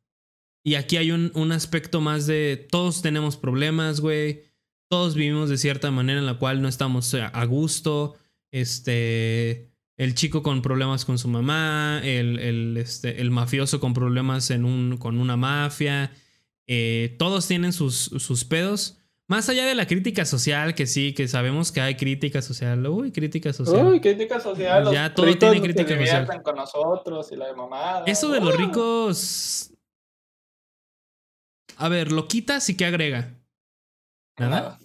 [0.64, 4.42] Y aquí hay un, un aspecto más de todos tenemos problemas, güey.
[4.88, 8.16] Todos vivimos de cierta manera en la cual no estamos a gusto
[8.52, 14.50] este, el chico con problemas con su mamá, el, el, este, el mafioso con problemas
[14.50, 16.12] en un, con una mafia.
[16.66, 18.98] Eh, todos tienen sus, sus pedos,
[19.28, 22.86] más allá de la crítica social, que sí, que sabemos que hay crítica social.
[22.86, 23.86] Uy, crítica social.
[23.86, 24.84] Uy, crítica social.
[24.84, 25.98] Los Ya todo tiene se crítica social.
[26.24, 28.04] divierten con nosotros y la de mamada.
[28.06, 29.72] Eso de los ricos.
[31.76, 33.34] A ver, lo quitas y qué agrega.
[34.38, 34.78] Nada.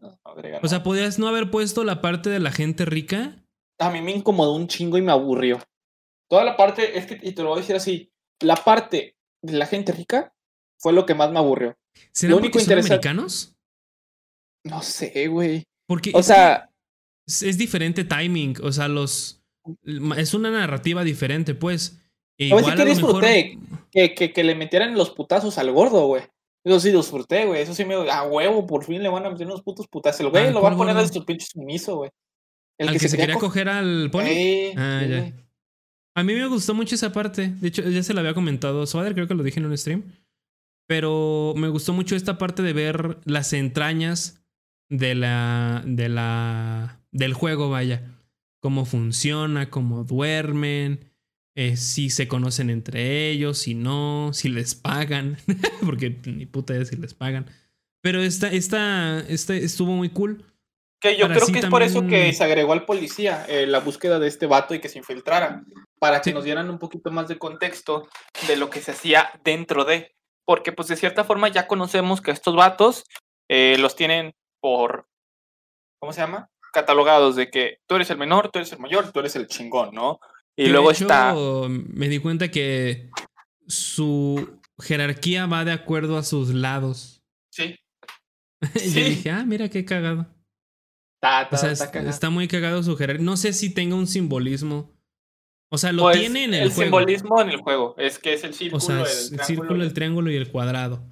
[0.00, 3.44] No, no agrega O sea, podías no haber puesto la parte de la gente rica.
[3.78, 5.60] a mí me incomodó un chingo y me aburrió.
[6.30, 8.10] Toda la parte, es que, y te lo voy a decir así,
[8.40, 10.32] la parte de la gente rica
[10.78, 11.76] fue lo que más me aburrió.
[12.12, 13.54] ¿Será Lo porque único son interesante- americanos?
[14.64, 15.64] No sé, güey.
[15.86, 16.70] Porque O sea,
[17.26, 18.56] es, es diferente timing.
[18.62, 19.42] O sea, los.
[20.16, 21.98] Es una narrativa diferente, pues.
[22.38, 23.58] E A sí igual que a lo mejor- disfruté.
[23.90, 26.22] que, que, que le metieran los putazos al gordo, güey.
[26.64, 27.62] Eso sí disfruté, güey.
[27.62, 27.94] Eso sí me.
[28.10, 30.20] A huevo, por fin le van a meter unos putos putazos.
[30.20, 31.06] El güey ¿Al lo va a poner gordo?
[31.08, 32.10] de su pinche sumiso, güey.
[32.78, 34.22] El Al que, se quería co- coger al pony.
[34.28, 35.32] Eh, Ah, ya.
[36.14, 37.48] A mí me gustó mucho esa parte.
[37.60, 40.04] De hecho, ya se la había comentado Swader, creo que lo dije en un stream.
[40.86, 44.41] Pero me gustó mucho esta parte de ver las entrañas
[44.92, 45.82] de la.
[45.86, 47.00] de la.
[47.10, 48.02] del juego, vaya.
[48.60, 51.10] Cómo funciona, cómo duermen.
[51.54, 55.36] eh, si se conocen entre ellos, si no, si les pagan.
[55.84, 57.46] Porque ni puta idea si les pagan.
[58.02, 60.44] Pero esta, esta, esta estuvo muy cool.
[61.00, 63.80] Que yo creo sí que es por eso que se agregó al policía eh, la
[63.80, 65.64] búsqueda de este vato y que se infiltrara.
[65.98, 66.34] Para que Sí.
[66.34, 68.08] nos dieran un poquito más de contexto
[68.46, 70.14] de lo que se hacía dentro de.
[70.44, 73.04] Porque, pues, de cierta forma ya conocemos que estos vatos
[73.48, 74.32] eh, los tienen
[74.62, 75.06] por.
[76.00, 76.48] ¿Cómo se llama?
[76.72, 79.94] Catalogados de que tú eres el menor, tú eres el mayor, tú eres el chingón,
[79.94, 80.18] ¿no?
[80.56, 81.34] Y luego hecho, está.
[81.68, 83.10] Me di cuenta que
[83.66, 87.22] su jerarquía va de acuerdo a sus lados.
[87.50, 87.76] Sí.
[88.76, 89.00] Y Sí.
[89.02, 90.26] yo dije, ah, mira qué cagado.
[91.20, 92.10] Está, O está- sea, está es- cagado.
[92.10, 93.24] está muy cagado su jerarquía.
[93.24, 94.90] No sé si tenga un simbolismo.
[95.70, 96.82] O sea, lo Pues, tiene en el, juego.
[96.82, 99.82] simbolismo en el juego es que es el círculo, O sea, el, es el círculo,
[99.82, 101.02] el triángulo y el cuadrado.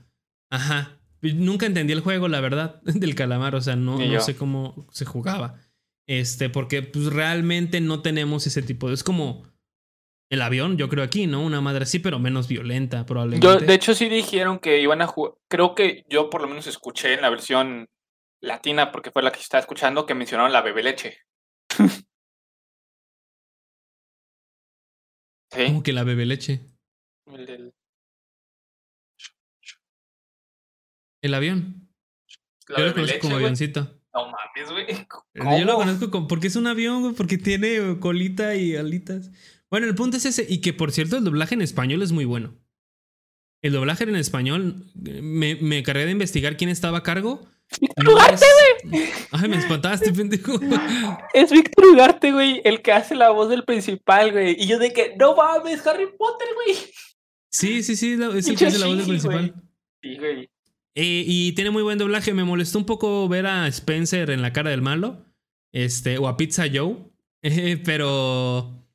[0.50, 0.99] Ajá.
[1.22, 3.54] Nunca entendí el juego, la verdad, del calamar.
[3.54, 5.60] O sea, no, no sé cómo se jugaba.
[6.08, 8.94] Este, porque pues realmente no tenemos ese tipo de.
[8.94, 9.48] Es como
[10.30, 11.42] el avión, yo creo aquí, ¿no?
[11.42, 13.46] Una madre así, pero menos violenta, probablemente.
[13.46, 15.34] Yo, de hecho, sí dijeron que iban a jugar.
[15.48, 17.88] Creo que yo por lo menos escuché en la versión
[18.42, 21.18] latina, porque fue la que estaba escuchando, que mencionaron la bebé leche.
[25.50, 25.66] sí.
[25.66, 26.60] Como que la bebe leche.
[27.26, 27.74] el del-
[31.22, 31.88] El avión.
[32.68, 33.44] la yo lo conozco leche, como güey.
[33.44, 34.00] avioncito.
[34.12, 34.86] No mames, güey.
[35.60, 39.30] Yo lo conozco como, porque es un avión, güey, porque tiene colita y alitas.
[39.70, 40.44] Bueno, el punto es ese.
[40.48, 42.56] Y que por cierto, el doblaje en español es muy bueno.
[43.62, 47.46] El doblaje en español, me, me cargué de investigar quién estaba a cargo.
[48.02, 48.42] No es-
[49.30, 50.58] Ay, me espantaste, pendejo.
[51.32, 54.56] Es Víctor Ugarte, güey, el que hace la voz del principal, güey.
[54.60, 56.76] Y yo de que, no mames, Harry Potter, güey.
[57.52, 59.18] Sí, sí, sí, es el que hace la voz del güey.
[59.20, 59.54] principal.
[60.02, 60.50] Sí, güey.
[60.94, 62.34] Eh, y tiene muy buen doblaje.
[62.34, 65.24] Me molestó un poco ver a Spencer en la cara del malo.
[65.72, 66.96] Este, o a Pizza Joe.
[67.42, 68.86] Eh, pero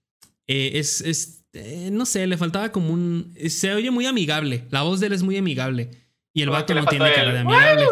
[0.46, 1.44] eh, es, es
[1.92, 3.34] no sé, le faltaba como un.
[3.50, 4.68] Se oye muy amigable.
[4.70, 5.90] La voz de él es muy amigable.
[6.32, 7.88] Y el vato no tiene cara de amigable.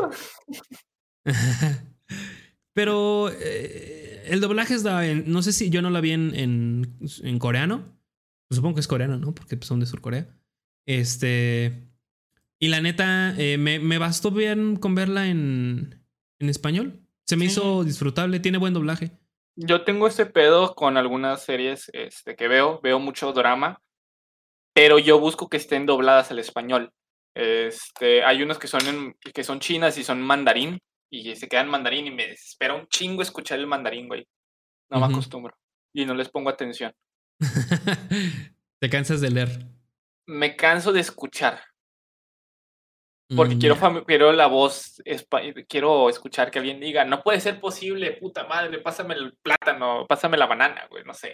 [2.74, 5.24] pero el doblaje está en.
[5.26, 7.98] No sé si yo no la vi en, en, en coreano.
[8.52, 9.34] Supongo que es coreano, ¿no?
[9.34, 10.28] Porque son de Surcorea.
[10.86, 11.93] Este.
[12.64, 16.02] Y la neta, eh, me, me bastó bien con verla en,
[16.40, 17.02] en español.
[17.26, 17.52] Se me Sí.
[17.52, 19.12] hizo disfrutable, tiene buen doblaje.
[19.58, 23.82] Yo tengo este pedo con algunas series este, que veo, veo mucho drama,
[24.74, 26.94] pero yo busco que estén dobladas al español.
[27.36, 30.80] Este, hay unas que son, en- que son chinas y son mandarín,
[31.12, 34.26] y se quedan mandarín y me desespera un chingo escuchar el mandarín, güey.
[34.90, 35.54] No me acostumbro
[35.94, 36.94] y no les pongo atención.
[38.80, 39.66] Te cansas de leer.
[40.28, 41.62] Me canso de escuchar,
[43.36, 45.02] porque Mm, quiero, fami- quiero la voz,
[45.68, 50.38] quiero escuchar que alguien diga, no puede ser posible, puta madre, pásame el plátano, pásame
[50.38, 51.34] la banana, güey, no sé.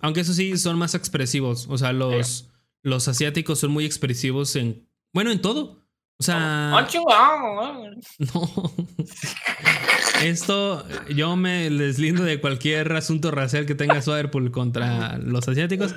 [0.00, 1.66] Aunque eso sí, son más expresivos.
[1.68, 2.50] O sea, los,
[2.82, 4.88] los asiáticos son muy expresivos en.
[5.12, 5.84] Bueno, en todo.
[6.18, 6.70] O sea.
[8.34, 8.72] No.
[10.22, 15.94] Esto, yo me deslindo de cualquier asunto racial que tenga Swaderpool contra los asiáticos.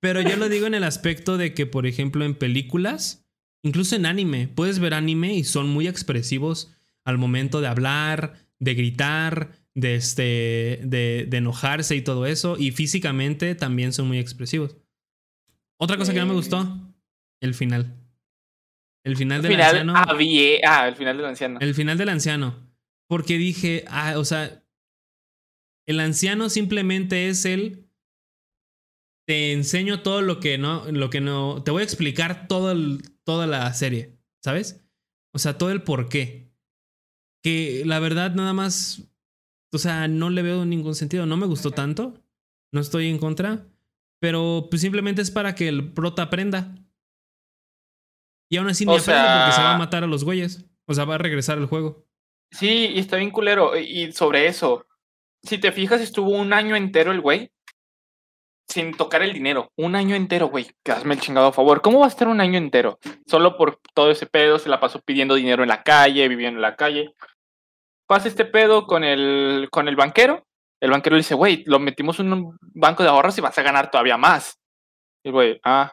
[0.00, 3.26] Pero yo lo digo en el aspecto de que, por ejemplo, en películas,
[3.68, 6.74] incluso en anime, puedes ver anime y son muy expresivos
[7.04, 8.20] al momento de hablar,
[8.58, 12.56] de gritar, de, este, de, de enojarse y todo eso.
[12.58, 14.76] Y físicamente también son muy expresivos.
[15.80, 16.92] Otra cosa que no me gustó,
[17.40, 17.94] el final.
[19.04, 19.96] El final del final, anciano.
[19.96, 21.60] había- ah, el final del anciano.
[21.60, 22.46] El final del anciano.
[23.08, 24.64] Porque dije, ah, o sea,
[25.86, 27.88] el anciano simplemente es el.
[29.26, 30.90] Te enseño todo lo que no.
[30.90, 31.62] Lo que no.
[31.62, 34.16] Te voy a explicar todo el- toda la serie.
[34.42, 34.82] ¿Sabes?
[35.34, 36.48] O sea, todo el por qué.
[37.44, 39.02] que la verdad nada más,
[39.70, 41.26] o sea, no le veo ningún sentido.
[41.26, 42.14] No me gustó tanto,
[42.72, 43.66] no estoy en contra,
[44.18, 46.74] pero pues simplemente es para que el prota aprenda.
[48.50, 50.64] Y aún así ni O aprende porque se va a sea- matar a los güeyes.
[50.86, 52.06] O sea, va a regresar al juego.
[52.50, 53.76] Sí, y está bien culero.
[53.78, 54.86] Y sobre eso,
[55.42, 57.52] si te fijas, estuvo un año entero el güey
[58.68, 59.70] sin tocar el dinero.
[59.76, 60.66] Un año entero, güey.
[60.84, 61.80] Que hazme el chingado favor.
[61.80, 62.98] ¿Cómo va a estar un año entero?
[63.26, 66.62] Solo por todo ese pedo, se la pasó pidiendo dinero en la calle, viviendo en
[66.62, 67.14] la calle.
[68.06, 70.44] Pasa este pedo con el, con el banquero.
[70.80, 73.62] El banquero le dice, güey, lo metimos en un banco de ahorros y vas a
[73.62, 74.58] ganar todavía más.
[75.24, 75.92] Y el güey, ah,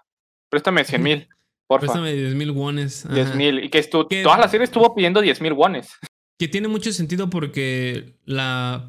[0.49, 1.27] préstame 100 mil,
[1.68, 1.88] porfa.
[1.88, 3.07] Préstame 10 mil wones.
[3.11, 3.35] 10 ajá.
[3.35, 3.64] mil.
[3.64, 5.91] Y que Que- toda la serie estuvo pidiendo 10 mil wones.
[6.38, 8.88] Que tiene mucho sentido porque la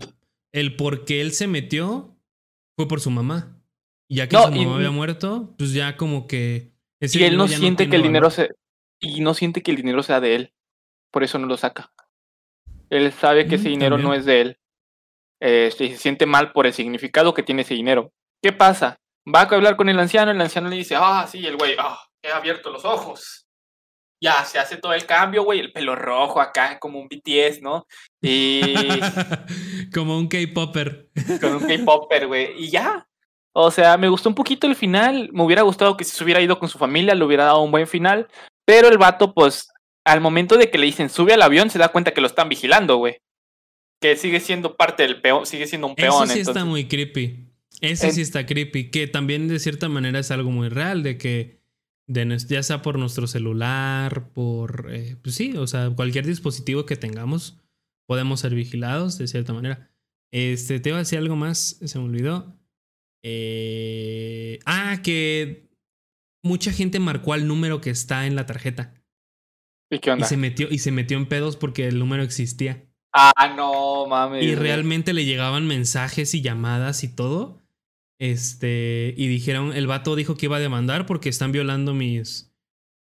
[0.53, 2.17] el por qué él se metió
[2.77, 3.56] fue por su mamá.
[4.09, 6.73] Y ya que No, su y- mamá había muerto, pues ya como que.
[7.01, 8.33] ese Y él no siente que el dinero valor.
[8.33, 8.51] se.
[9.01, 10.53] Y no siente que el dinero sea de él.
[11.13, 11.93] Por eso no lo saca.
[12.91, 14.59] Él sabe que ese Mm, dinero no es de él.
[15.41, 18.13] Eh, se siente mal por el significado que tiene ese dinero.
[18.43, 18.97] ¿Qué pasa?
[19.33, 21.99] Va a hablar con el anciano, el anciano le dice, ah, sí, el güey, ah,
[22.23, 23.47] he abierto los ojos.
[24.23, 27.87] Ya, se hace todo el cambio, güey, el pelo rojo acá, como un BTS, ¿no?
[28.23, 28.61] Y
[29.93, 31.11] como un K-Popper.
[31.41, 32.53] con un K-Popper, güey.
[32.65, 33.06] Y ya.
[33.59, 35.31] O sea, me gustó un poquito el final.
[35.33, 37.71] Me hubiera gustado que si se hubiera ido con su familia, le hubiera dado un
[37.71, 38.29] buen final.
[38.67, 39.69] Pero el vato, pues,
[40.05, 42.51] al momento de que le dicen sube al avión, se da cuenta que lo están
[42.51, 43.17] vigilando, güey.
[43.99, 46.09] Que sigue siendo parte del peón, sigue siendo un peón.
[46.09, 47.49] Eso sí entonces- está muy creepy.
[47.81, 48.91] Eso En- sí está creepy.
[48.91, 51.03] Que también de cierta manera es algo muy real.
[51.03, 51.63] De que
[52.07, 54.89] de ya sea por nuestro celular, por.
[54.91, 57.57] eh, pues sí, o sea, cualquier dispositivo que tengamos,
[58.07, 59.91] podemos ser vigilados de cierta manera.
[60.31, 62.55] Este, te iba a decir algo más, se me olvidó.
[63.29, 65.69] Eh, ah, que
[66.45, 68.95] mucha gente marcó al número que está en la tarjeta.
[69.91, 70.27] ¿Y qué Y onda?
[70.27, 72.85] se metió, y se metió en pedos porque el número existía.
[73.13, 74.45] Ah, no, mames.
[74.45, 77.63] Y realmente le llegaban mensajes y llamadas y todo.
[78.21, 82.55] Este, y dijeron, el vato dijo que iba a demandar porque están violando mis,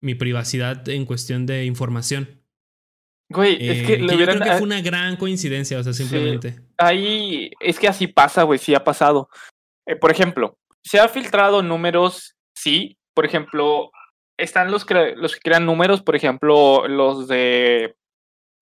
[0.02, 2.42] mi privacidad en cuestión de información.
[3.30, 5.92] Güey, Eh, es que que le yo creo que fue una gran coincidencia, o sea,
[5.92, 6.02] Sí.
[6.02, 6.60] simplemente.
[6.76, 9.28] Ahí es que así pasa, güey, sí ha pasado.
[9.88, 12.98] Eh, por ejemplo, se ha filtrado números, sí.
[13.14, 13.90] Por ejemplo,
[14.36, 17.96] están los que, los que crean números, por ejemplo, los de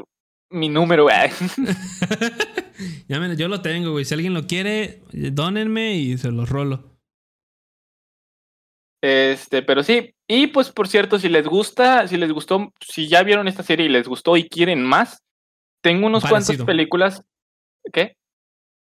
[0.51, 1.17] mi número, güey.
[3.09, 4.05] ya yo lo tengo, güey.
[4.05, 6.88] Si alguien lo quiere, dónenme y se los rolo.
[9.03, 10.15] Este, pero sí.
[10.27, 13.87] Y pues, por cierto, si les gusta, si les gustó, si ya vieron esta serie
[13.87, 15.23] y les gustó y quieren más,
[15.83, 16.67] tengo unos cuantas Parecido.
[16.67, 17.23] películas.
[17.93, 18.15] ¿Qué?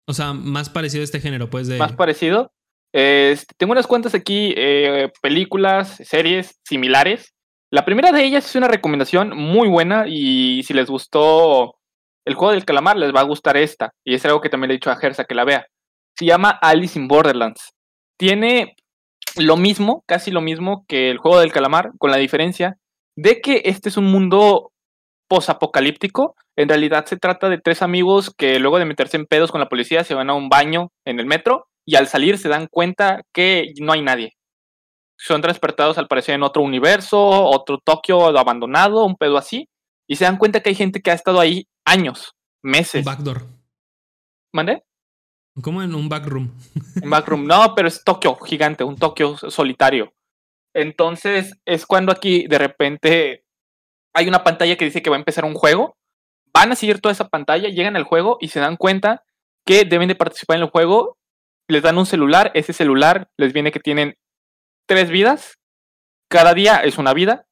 [0.07, 1.77] O sea, más parecido a este género, pues de.
[1.79, 2.51] Más parecido.
[2.93, 7.35] Este, tengo unas cuantas aquí, eh, películas, series similares.
[7.71, 11.75] La primera de ellas es una recomendación muy buena y si les gustó
[12.25, 13.93] el juego del calamar, les va a gustar esta.
[14.05, 15.67] Y es algo que también le he dicho a Gersa que la vea.
[16.17, 17.75] Se llama Alice in Borderlands.
[18.19, 18.75] Tiene
[19.37, 22.79] lo mismo, casi lo mismo que el juego del calamar, con la diferencia
[23.17, 24.73] de que este es un mundo
[25.29, 26.35] posapocalíptico.
[26.57, 29.69] En realidad se trata de tres amigos que luego de meterse en pedos con la
[29.69, 33.23] policía se van a un baño en el metro y al salir se dan cuenta
[33.33, 34.35] que no hay nadie.
[35.17, 39.69] Son transportados al parecer en otro universo, otro Tokio abandonado, un pedo así,
[40.09, 43.05] y se dan cuenta que hay gente que ha estado ahí años, meses.
[43.05, 43.43] backdoor.
[44.53, 44.85] ¿Mande?
[45.63, 46.51] Como en un backroom.
[47.05, 47.47] Backroom.
[47.47, 50.13] No, pero es Tokio gigante, un Tokio solitario.
[50.75, 53.45] Entonces es cuando aquí de repente
[54.15, 55.97] hay una pantalla que dice que va a empezar un juego.
[56.53, 59.25] Van a seguir toda esa pantalla, llegan al juego y se dan cuenta
[59.67, 61.17] que deben de participar en el juego.
[61.69, 64.17] Les dan un celular, ese celular les viene que tienen
[64.87, 65.55] tres vidas.
[66.31, 67.47] Cada día es una vida.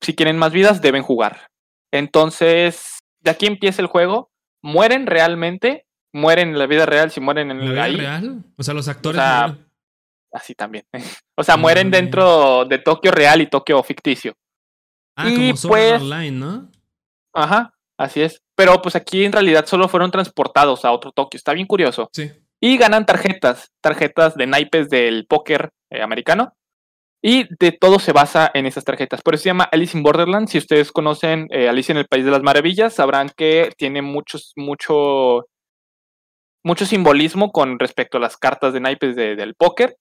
[0.00, 1.48] Si quieren más vidas, deben jugar.
[1.92, 4.30] Entonces, de aquí empieza el juego.
[4.62, 7.96] Mueren realmente, mueren en la vida real si mueren en ¿La vida ahí.
[7.96, 8.44] real?
[8.56, 9.18] O sea, los actores.
[9.20, 9.66] O sea, mueren.
[10.32, 10.84] Así también.
[11.36, 14.34] o sea, Ah, mueren dentro de Tokio real y Tokio ficticio.
[15.16, 16.70] ah, y como Sword pues- Online, ¿no?
[17.34, 18.40] Ajá, así es.
[18.56, 21.38] Pero pues aquí en realidad solo fueron transportados a otro Tokio.
[21.38, 22.08] Está bien curioso.
[22.12, 22.30] Sí.
[22.60, 26.52] Y ganan tarjetas, tarjetas de naipes del póker eh, americano.
[27.22, 29.20] Y de todo se basa en esas tarjetas.
[29.22, 30.48] Por eso se llama Alice in Borderland.
[30.48, 34.52] Si ustedes conocen eh, Alice en el País de las Maravillas, sabrán que tiene muchos,
[34.56, 35.46] mucho,
[36.64, 39.96] mucho simbolismo con respecto a las cartas de naipes de- del póker.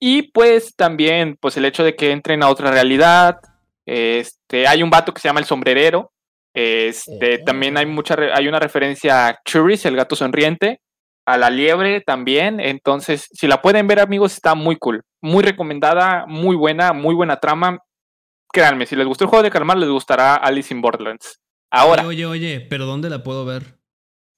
[0.00, 3.38] Y pues también, pues el hecho de que entren a otra realidad.
[3.86, 6.12] Este, hay un vato que se llama el sombrerero.
[6.54, 10.80] Este, también hay mucha, hay una referencia a Churis, el gato sonriente
[11.24, 12.58] a la liebre también.
[12.60, 15.02] Entonces, si la pueden ver, amigos, está muy cool.
[15.22, 17.78] Muy recomendada, muy buena, muy buena trama.
[18.52, 21.40] Créanme, si les gustó el juego de calmar, les gustará Alice in Borderlands.
[21.70, 23.78] Ahora, Oye, oye, oye, pero ¿dónde la puedo ver?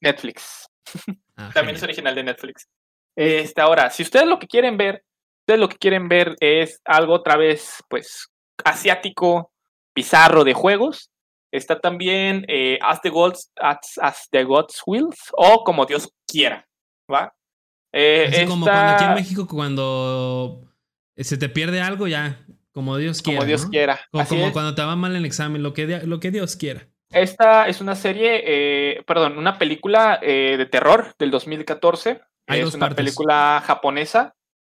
[0.01, 0.69] Netflix.
[1.37, 2.69] Ah, También es original de Netflix.
[3.17, 5.05] Este, ahora, si ustedes lo que quieren ver,
[5.43, 8.29] ustedes lo que quieren ver es algo otra vez, pues,
[8.65, 9.53] asiático,
[9.95, 11.11] bizarro de juegos.
[11.53, 16.67] Está también eh, As the Gods, As, As the Gods Wills o Como Dios quiera,
[17.13, 17.33] ¿va?
[17.93, 20.65] Eh, Así como cuando aquí en México, cuando
[21.17, 23.39] se te pierde algo, ya, como Dios quiera.
[23.39, 23.71] como Dios ¿no?
[23.71, 24.01] quiera.
[24.11, 24.53] Como, Así como es.
[24.53, 26.89] cuando te va mal en el examen, lo que, lo que Dios quiera.
[27.15, 32.21] Esta es una serie, eh, perdón, una película eh, de terror del 2014.
[32.47, 32.97] Hay es una partes.
[32.97, 34.35] película japonesa.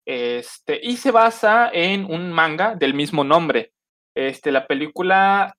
[0.07, 3.71] Este, y se basa en un manga del mismo nombre.
[4.15, 5.55] Este, la película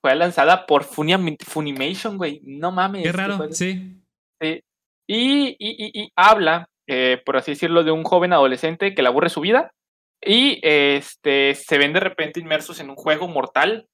[0.00, 2.40] fue lanzada por Funimation, güey.
[2.44, 3.02] No mames.
[3.04, 3.38] Qué raro.
[3.52, 3.98] Sí.
[4.42, 4.58] Y,
[5.08, 9.30] y- y- y habla, eh, por así decirlo, de un joven adolescente que le aburre
[9.30, 9.72] su vida
[10.24, 13.88] y este, se ven de repente inmersos en un juego mortal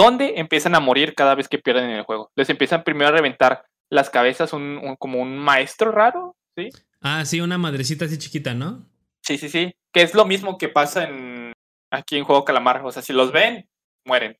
[0.00, 2.30] donde empiezan a morir cada vez que pierden en el juego.
[2.36, 6.70] Les empiezan primero a reventar las cabezas un, un- como un maestro raro, ¿sí?
[7.02, 8.86] Ah, sí, una madrecita así chiquita, ¿no?
[9.22, 9.72] Sí, sí, sí.
[9.92, 11.52] Que es lo mismo que pasa en,
[11.92, 12.82] aquí en Juego Calamar.
[12.84, 13.68] O sea, si los ven,
[14.06, 14.36] mueren.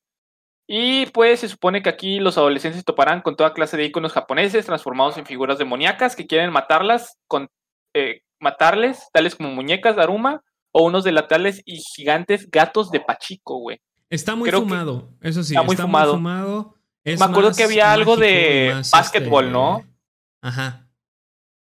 [0.69, 4.67] Y pues se supone que aquí los adolescentes toparán con toda clase de iconos japoneses
[4.67, 7.49] transformados en figuras demoníacas que quieren matarlas con
[7.95, 10.43] eh, matarles, tales como muñecas de Aruma
[10.73, 13.81] o unos delatales y gigantes gatos de Pachico, güey.
[14.11, 15.55] Está muy fumado, eso sí.
[15.55, 16.77] Está muy fumado.
[17.05, 19.85] Me acuerdo que había algo de básquetbol, este, ¿no?
[20.43, 20.89] Ajá.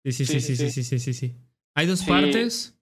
[0.04, 1.14] Sí, sí, sí, sí, sí, sí, sí, sí.
[1.14, 1.36] sí.
[1.74, 2.76] Hay dos partes.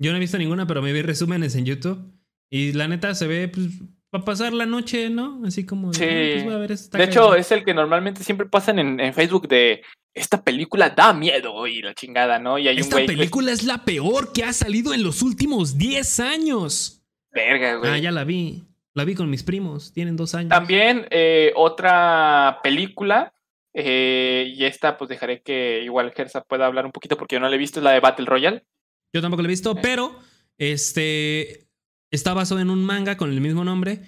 [0.00, 2.02] Yo no he visto ninguna, pero me vi resúmenes en YouTube.
[2.50, 3.68] Y la neta se ve, pues,
[4.10, 5.42] para pasar la noche, ¿no?
[5.44, 5.92] Así como.
[5.92, 6.02] Sí.
[6.04, 9.82] Ah, pues, de hecho, es el que normalmente siempre pasan en, Facebook de.
[10.12, 12.58] Esta película da miedo y la chingada, ¿no?
[12.58, 17.04] Y hay Esta película es la peor que ha salido en los últimos 10 años.
[17.30, 17.90] Verga, güey.
[17.92, 18.64] Ah, ya la vi.
[18.94, 19.92] La vi con mis primos.
[19.92, 20.50] Tienen dos años.
[20.50, 23.32] También eh, otra película,
[23.72, 27.48] eh, y esta pues dejaré que igual Gersa pueda hablar un poquito porque yo no
[27.48, 28.64] la he visto, es la de Battle Royale.
[29.12, 30.18] Yo tampoco lo he visto, pero
[30.58, 31.68] este
[32.10, 34.00] está basado en un manga con el mismo nombre.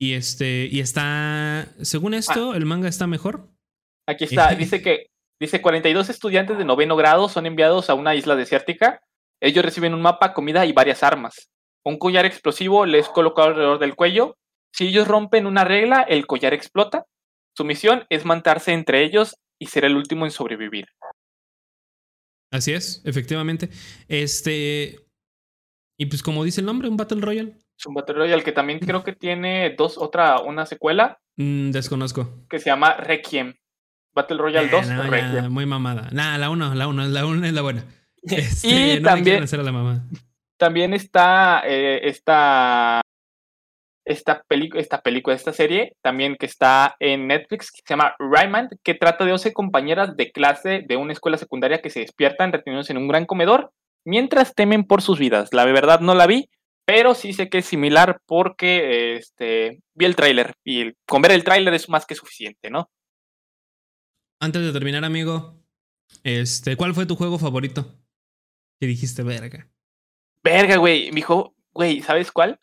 [0.00, 3.48] Y este, y está, según esto, el manga está mejor.
[4.06, 5.10] Aquí está, dice que
[5.40, 9.00] dice 42 estudiantes de noveno grado son enviados a una isla desértica.
[9.40, 11.50] Ellos reciben un mapa, comida y varias armas.
[11.84, 14.36] Un collar explosivo les es colocado alrededor del cuello.
[14.72, 17.06] Si ellos rompen una regla, el collar explota.
[17.56, 20.86] Su misión es matarse entre ellos y ser el último en sobrevivir.
[22.52, 23.68] Así es, efectivamente.
[24.08, 25.00] Este.
[25.98, 27.56] Y pues, como dice el nombre, un Battle Royale.
[27.78, 32.46] Es un Battle Royale que también creo que tiene dos, otra, una secuela Mm, desconozco.
[32.50, 33.54] que se llama Requiem.
[34.12, 35.52] Battle Royale 2 Eh, ya, Requiem.
[35.52, 36.08] muy mamada.
[36.10, 37.84] Nah, la 1, la 1, la 1 es la buena.
[38.22, 40.04] Este, y no le también, hacer a la mamá.
[40.58, 43.00] También está eh, esta,
[44.04, 44.44] esta,
[44.74, 49.24] esta película, esta serie, también que está en Netflix, que se llama Rayman, que trata
[49.24, 53.08] de 11 compañeras de clase de una escuela secundaria que se despiertan retenidos en un
[53.08, 53.70] gran comedor
[54.04, 55.50] mientras temen por sus vidas.
[55.52, 56.48] La verdad no la vi,
[56.86, 61.32] pero sí sé que es similar porque este, vi el tráiler y el- con ver
[61.32, 62.88] el tráiler es más que suficiente, ¿no?
[64.40, 65.60] Antes de terminar, amigo,
[66.22, 67.94] este, ¿cuál fue tu juego favorito?
[68.80, 69.68] Que dijiste, verga.
[70.44, 72.60] Verga, güey, mi hijo, güey, ¿sabes cuál?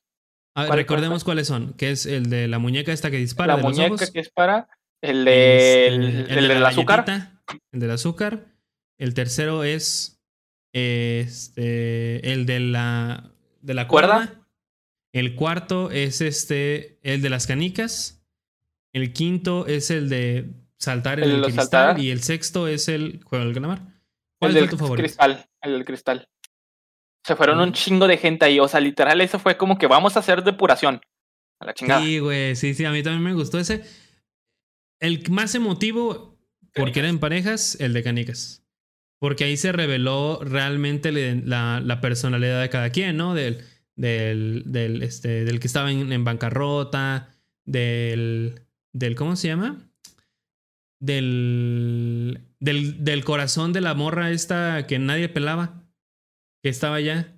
[0.56, 1.74] A ver, ¿Cuál- recordemos cuáles son.
[1.74, 4.12] Que es el de la muñeca esta que dispara la de los muñeca ojos.
[4.12, 4.70] que es para
[5.02, 7.06] el, del, Este, el de del la azúcar.
[7.72, 8.46] El del azúcar.
[8.98, 10.22] El tercero es
[10.74, 13.32] este el de la
[13.62, 14.16] de la ¿Cuerda?
[14.28, 14.42] cuerda.
[15.14, 18.26] El cuarto es este el de las canicas.
[18.94, 22.00] El quinto es el de saltar en El el, cristal saltar.
[22.00, 23.82] y el sexto es el juego del calamar.
[24.40, 25.04] ¿Cuál el del tu favorito?
[25.04, 26.30] cristal, el del cristal.
[27.26, 30.16] Se fueron un chingo de gente ahí, o sea, literal, eso fue como que vamos
[30.16, 31.02] a hacer depuración.
[31.60, 32.02] A la chingada.
[32.02, 33.84] Sí, güey, sí, sí, a mí también me gustó ese.
[35.00, 36.38] El más emotivo,
[36.74, 38.64] porque era en parejas, el de Canicas.
[39.20, 43.34] Porque ahí se reveló realmente la personalidad de cada quien, ¿no?
[43.34, 43.64] Del,
[43.96, 47.30] del, del, este, del que estaba en, en bancarrota,
[47.66, 48.62] del,
[48.94, 49.90] del, ¿cómo se llama?
[51.00, 55.85] Del, del, del corazón de la morra esta que nadie pelaba,
[56.66, 57.32] que estaba allá.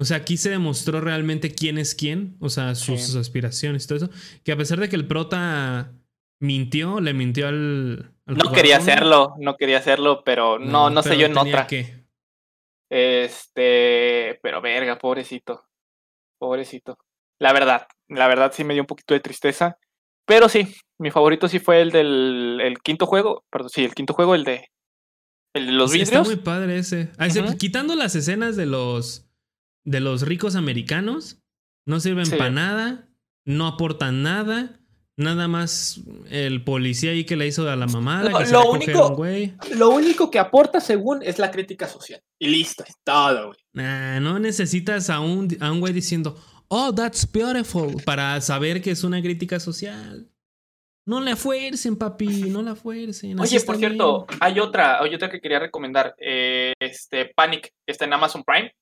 [0.00, 3.06] O sea, aquí se demostró realmente quién es quién, o sea, sus, Sí.
[3.06, 4.10] sus aspiraciones y todo eso.
[4.42, 5.92] Que a pesar de que el prota
[6.40, 8.12] mintió, le mintió al.
[8.26, 11.38] al No jugador, quería hacerlo, no quería hacerlo, pero no, no, sé pero yo en
[11.38, 11.68] otra.
[11.68, 12.02] que.
[12.90, 15.64] Este, pero verga, pobrecito.
[16.40, 16.98] Pobrecito.
[17.38, 19.78] La verdad, la verdad sí me dio un poquito de tristeza.
[20.26, 23.44] Pero sí, mi favorito sí fue el del el quinto juego.
[23.48, 24.68] Perdón, sí, el quinto juego, el de.
[25.54, 26.10] El de los vidrios.
[26.10, 27.10] Está muy padre ese.
[27.18, 27.56] Ah, ese-.
[27.58, 29.26] Quitando las escenas de los.
[29.84, 31.38] de los ricos americanos.
[31.86, 32.36] No sirven Sí.
[32.36, 33.08] para nada.
[33.44, 34.78] No aportan nada.
[35.16, 36.00] Nada más
[36.30, 38.30] el policía ahí que le hizo a la mamada.
[38.30, 39.54] Lo- que se lo único- güey.
[39.76, 42.22] Lo único que aporta, según, es la crítica social.
[42.38, 43.58] Y listo, es todo, güey.
[43.74, 48.92] Nah, no necesitas a un, a un güey diciendo, oh, that's beautiful, para saber que
[48.92, 50.28] es una crítica social.
[51.04, 53.40] No la fuercen, papi, no la fuercen.
[53.40, 54.38] así Oye, por cierto, bien.
[54.40, 56.14] hay otra, hay otra que quería recomendar.
[56.18, 58.72] eh, este, Panic, está en Amazon Prime.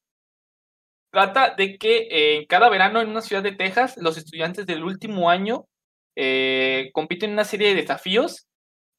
[1.13, 4.85] Trata de que eh, en cada verano en una ciudad de Texas, los estudiantes del
[4.85, 5.67] último año
[6.17, 8.47] eh, compiten en una serie de desafíos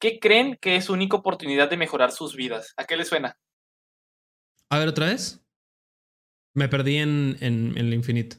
[0.00, 2.74] que creen que es su única oportunidad de mejorar sus vidas.
[2.76, 3.36] ¿A qué les suena?
[4.68, 5.40] A ver, otra vez.
[6.54, 8.36] Me perdí en, en, en el infinito.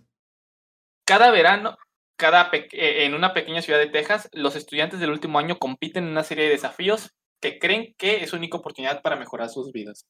[1.06, 1.78] Cada verano,
[2.18, 6.12] cada eh, en una pequeña ciudad de Texas, los estudiantes del último año compiten en
[6.12, 7.12] una serie de desafíos
[7.42, 10.06] que creen que es su única oportunidad para mejorar sus vidas.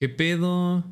[0.00, 0.84] ¿Qué pedo?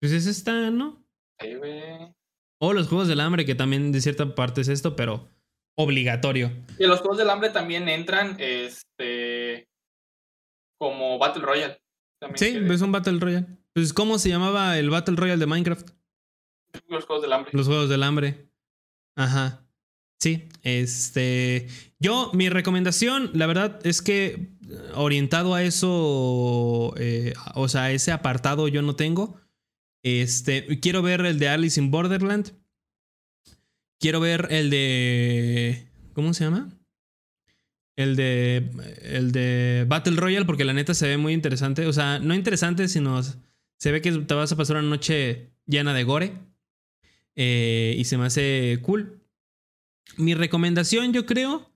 [0.00, 1.04] Pues ese está, ¿no?
[1.38, 2.12] Ahí, güey.
[2.60, 5.30] O los Juegos del Hambre, que también de cierta parte es esto, pero
[5.78, 6.50] obligatorio.
[6.78, 9.68] Y los Juegos del Hambre también entran este
[10.78, 11.80] como Battle Royale.
[12.20, 13.46] También Sí, es un Battle Royale.
[13.72, 15.90] Pues, ¿cómo se llamaba el Battle Royale de Minecraft?
[16.88, 17.50] Los Juegos del Hambre.
[17.54, 18.48] Los Juegos del Hambre.
[19.16, 19.66] Ajá.
[20.20, 21.66] Sí, este.
[21.98, 24.26] Yo, mi recomendación, la verdad es que
[24.68, 29.40] eh, orientado a eso, eh, o sea, ese apartado yo no tengo.
[30.02, 32.52] Este, quiero ver el de Alice in Borderland.
[33.98, 35.88] Quiero ver el de.
[36.12, 36.68] ¿Cómo se llama?
[37.96, 38.70] El de.
[39.02, 41.86] El de Battle Royale, porque la neta se ve muy interesante.
[41.86, 45.94] O sea, no interesante, sino se ve que te vas a pasar una noche llena
[45.94, 46.49] de gore.
[47.36, 49.20] Eh, y se me hace cool.
[50.16, 51.72] Mi recomendación, yo creo,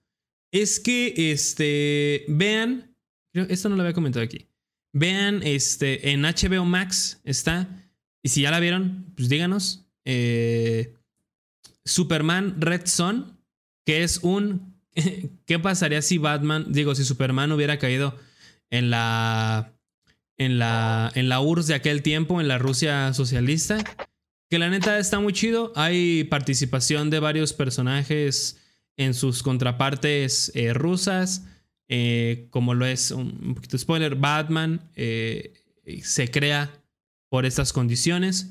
[0.53, 2.95] es que este, vean.
[3.33, 4.49] Esto no lo había comentado aquí.
[4.93, 7.91] Vean este, en HBO Max está.
[8.23, 9.87] Y si ya la vieron, pues díganos.
[10.05, 10.95] eh,
[11.85, 13.39] Superman Red Son,
[13.85, 14.75] que es un.
[15.47, 18.19] ¿Qué pasaría si Batman, digo, si Superman hubiera caído
[18.71, 19.71] en la.
[20.37, 23.79] En la, en la URSS de aquel tiempo, en la Rusia socialista?
[24.55, 25.73] Que la neta está muy chido.
[25.75, 28.61] Hay participación de varios personajes
[28.97, 31.45] en sus contrapartes eh, rusas.
[31.89, 35.55] eh, como lo es un, poquito spoiler, Batman eh,
[36.05, 36.71] se crea
[37.31, 38.51] por estas condiciones.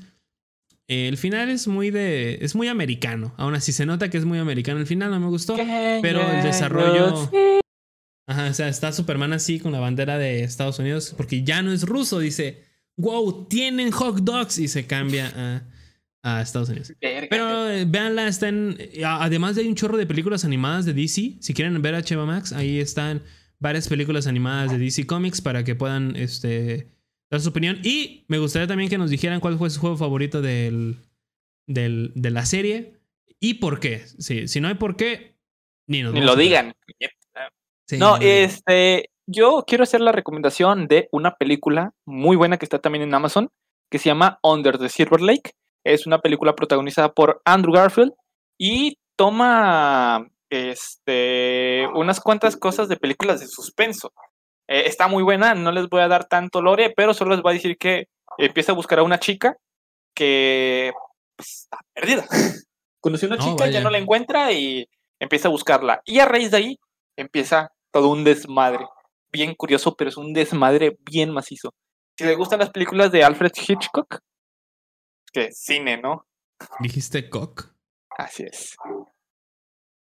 [0.88, 2.36] El final es muy de.
[2.42, 3.32] es muy americano.
[3.38, 4.80] Aún así se nota que es muy americano.
[4.80, 5.56] El final no me gustó.
[5.56, 7.30] Pero el desarrollo.
[8.26, 11.14] Ajá, o sea, está Superman así con la bandera de Estados Unidos.
[11.16, 12.18] Porque ya no es ruso.
[12.18, 12.62] Dice,
[12.98, 14.58] wow, tienen hot dogs.
[14.58, 15.73] Y se cambia a,
[16.24, 16.92] a Estados Unidos.
[17.00, 18.76] Verga, Pero eh, véanla, está en.
[18.80, 21.36] eh, Además de hay un chorro de películas animadas de DC.
[21.40, 23.22] Si quieren ver HBO Max, ahí están
[23.60, 26.88] varias películas animadas de DC Comics para que puedan este,
[27.30, 27.78] dar su opinión.
[27.84, 30.96] Y me gustaría también que nos dijeran cuál fue su juego favorito del,
[31.66, 32.94] del- de la serie
[33.38, 34.00] y por qué.
[34.18, 35.36] Sí, si no hay por qué,
[35.86, 36.74] ni nos Ni lo a digan.
[37.86, 42.78] Sí, No, este, yo quiero hacer la recomendación de una película muy buena que está
[42.78, 43.50] también en Amazon,
[43.90, 45.52] que se llama Under the Silver Lake.
[45.84, 48.12] Es una película protagonizada por Andrew Garfield
[48.58, 54.12] y toma este, unas cuantas cosas de películas de suspenso.
[54.68, 57.52] Eh, está muy buena, no les voy a dar tanto lore, pero solo les voy
[57.52, 58.08] a decir que
[58.38, 59.56] empieza a buscar a una chica
[60.14, 60.92] que
[61.36, 62.24] pues, está perdida.
[63.00, 63.80] Conoció a una chica, ya vaya.
[63.82, 64.88] no la encuentra y
[65.20, 66.00] empieza a buscarla.
[66.06, 66.78] Y a raíz de ahí
[67.16, 68.86] empieza todo un desmadre.
[69.30, 71.74] Bien curioso, pero es un desmadre bien macizo.
[72.16, 74.20] Si les gustan las películas de Alfred Hitchcock,
[75.34, 76.26] que cine, ¿no?
[76.80, 77.68] Dijiste cock.
[78.16, 78.76] Así es.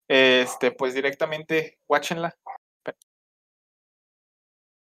[0.07, 2.35] Este, pues directamente, watchenla.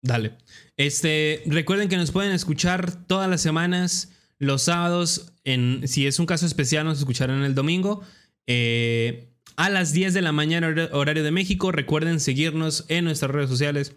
[0.01, 0.39] Dale.
[0.77, 6.27] Este, recuerden que nos pueden escuchar todas las semanas, los sábados, en, si es un
[6.27, 8.03] caso especial, nos escucharán el domingo.
[8.47, 11.73] Eh, a las 10 de la mañana, horario de México.
[11.73, 13.97] Recuerden seguirnos en nuestras redes sociales.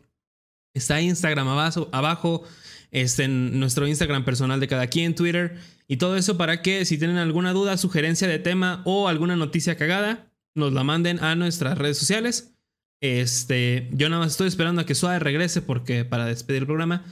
[0.73, 2.43] Está Instagram abajo, abajo
[2.91, 5.57] este, en nuestro Instagram personal de cada quien, Twitter
[5.87, 9.77] y todo eso para que si tienen alguna duda, sugerencia de tema o alguna noticia
[9.77, 12.53] cagada, nos la manden a nuestras redes sociales.
[12.99, 17.03] Este, yo nada más estoy esperando a que Suave regrese porque para despedir el programa.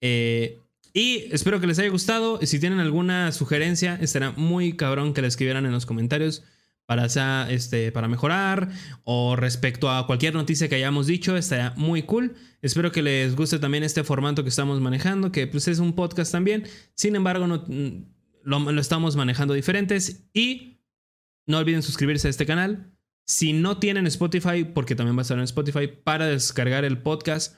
[0.00, 0.60] Eh,
[0.92, 2.40] y espero que les haya gustado.
[2.42, 6.42] Si tienen alguna sugerencia, estará muy cabrón que la escribieran en los comentarios
[6.86, 8.70] para, este, para mejorar
[9.04, 12.36] o respecto a cualquier noticia que hayamos dicho, estaría muy cool.
[12.62, 16.32] Espero que les guste también este formato que estamos manejando, que pues es un podcast
[16.32, 16.64] también.
[16.94, 18.04] Sin embargo, no, mm,
[18.44, 20.80] lo, estamos manejando diferentes y
[21.46, 22.92] no olviden suscribirse a este canal.
[23.24, 27.56] Si no tienen Spotify, porque también va a estar en Spotify, para descargar el podcast,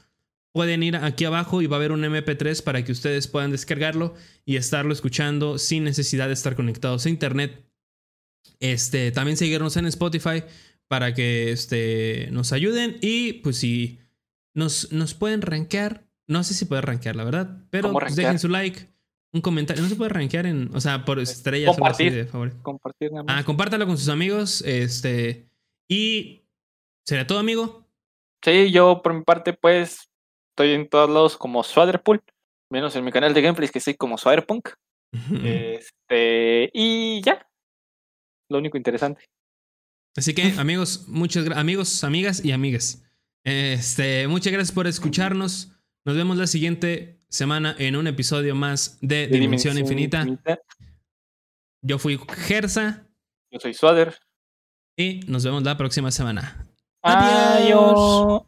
[0.53, 4.15] pueden ir aquí abajo y va a haber un MP3 para que ustedes puedan descargarlo
[4.47, 7.68] y estarlo escuchando sin necesidad de estar conectados a internet
[8.61, 10.43] este, también seguirnos en Spotify
[10.89, 12.97] para que este, nos ayuden.
[13.01, 14.01] Y pues si
[14.55, 18.49] nos, nos pueden rankear, no sé si puede rankear, la verdad, pero pues, dejen su
[18.49, 18.89] like,
[19.33, 19.83] un comentario.
[19.83, 22.61] No se puede rankear en, o sea, por estrellas compartir, de favor.
[22.63, 23.37] Compartir nada más.
[23.39, 24.63] Ah, compártalo con sus amigos.
[24.63, 25.49] Este,
[25.89, 26.43] y
[27.07, 27.87] sería todo, amigo.
[28.45, 30.09] Sí, yo por mi parte, pues
[30.51, 32.23] estoy en todos lados como Swaderpool,
[32.71, 34.71] menos en mi canal de gameplays que soy como Swaderpunk.
[35.45, 37.48] este, y ya,
[38.49, 39.25] lo único interesante.
[40.17, 43.05] Así que, amigos, muchos amigos, amigas y amigas.
[43.45, 45.73] Este, muchas gracias por escucharnos.
[46.05, 50.27] Nos vemos la siguiente semana en un episodio más de, Dimensión, Infinita.
[51.83, 53.07] Yo fui Gersa.
[53.51, 54.19] Yo soy Swader.
[54.97, 56.67] Y nos vemos la próxima semana.
[57.03, 58.48] Adiós.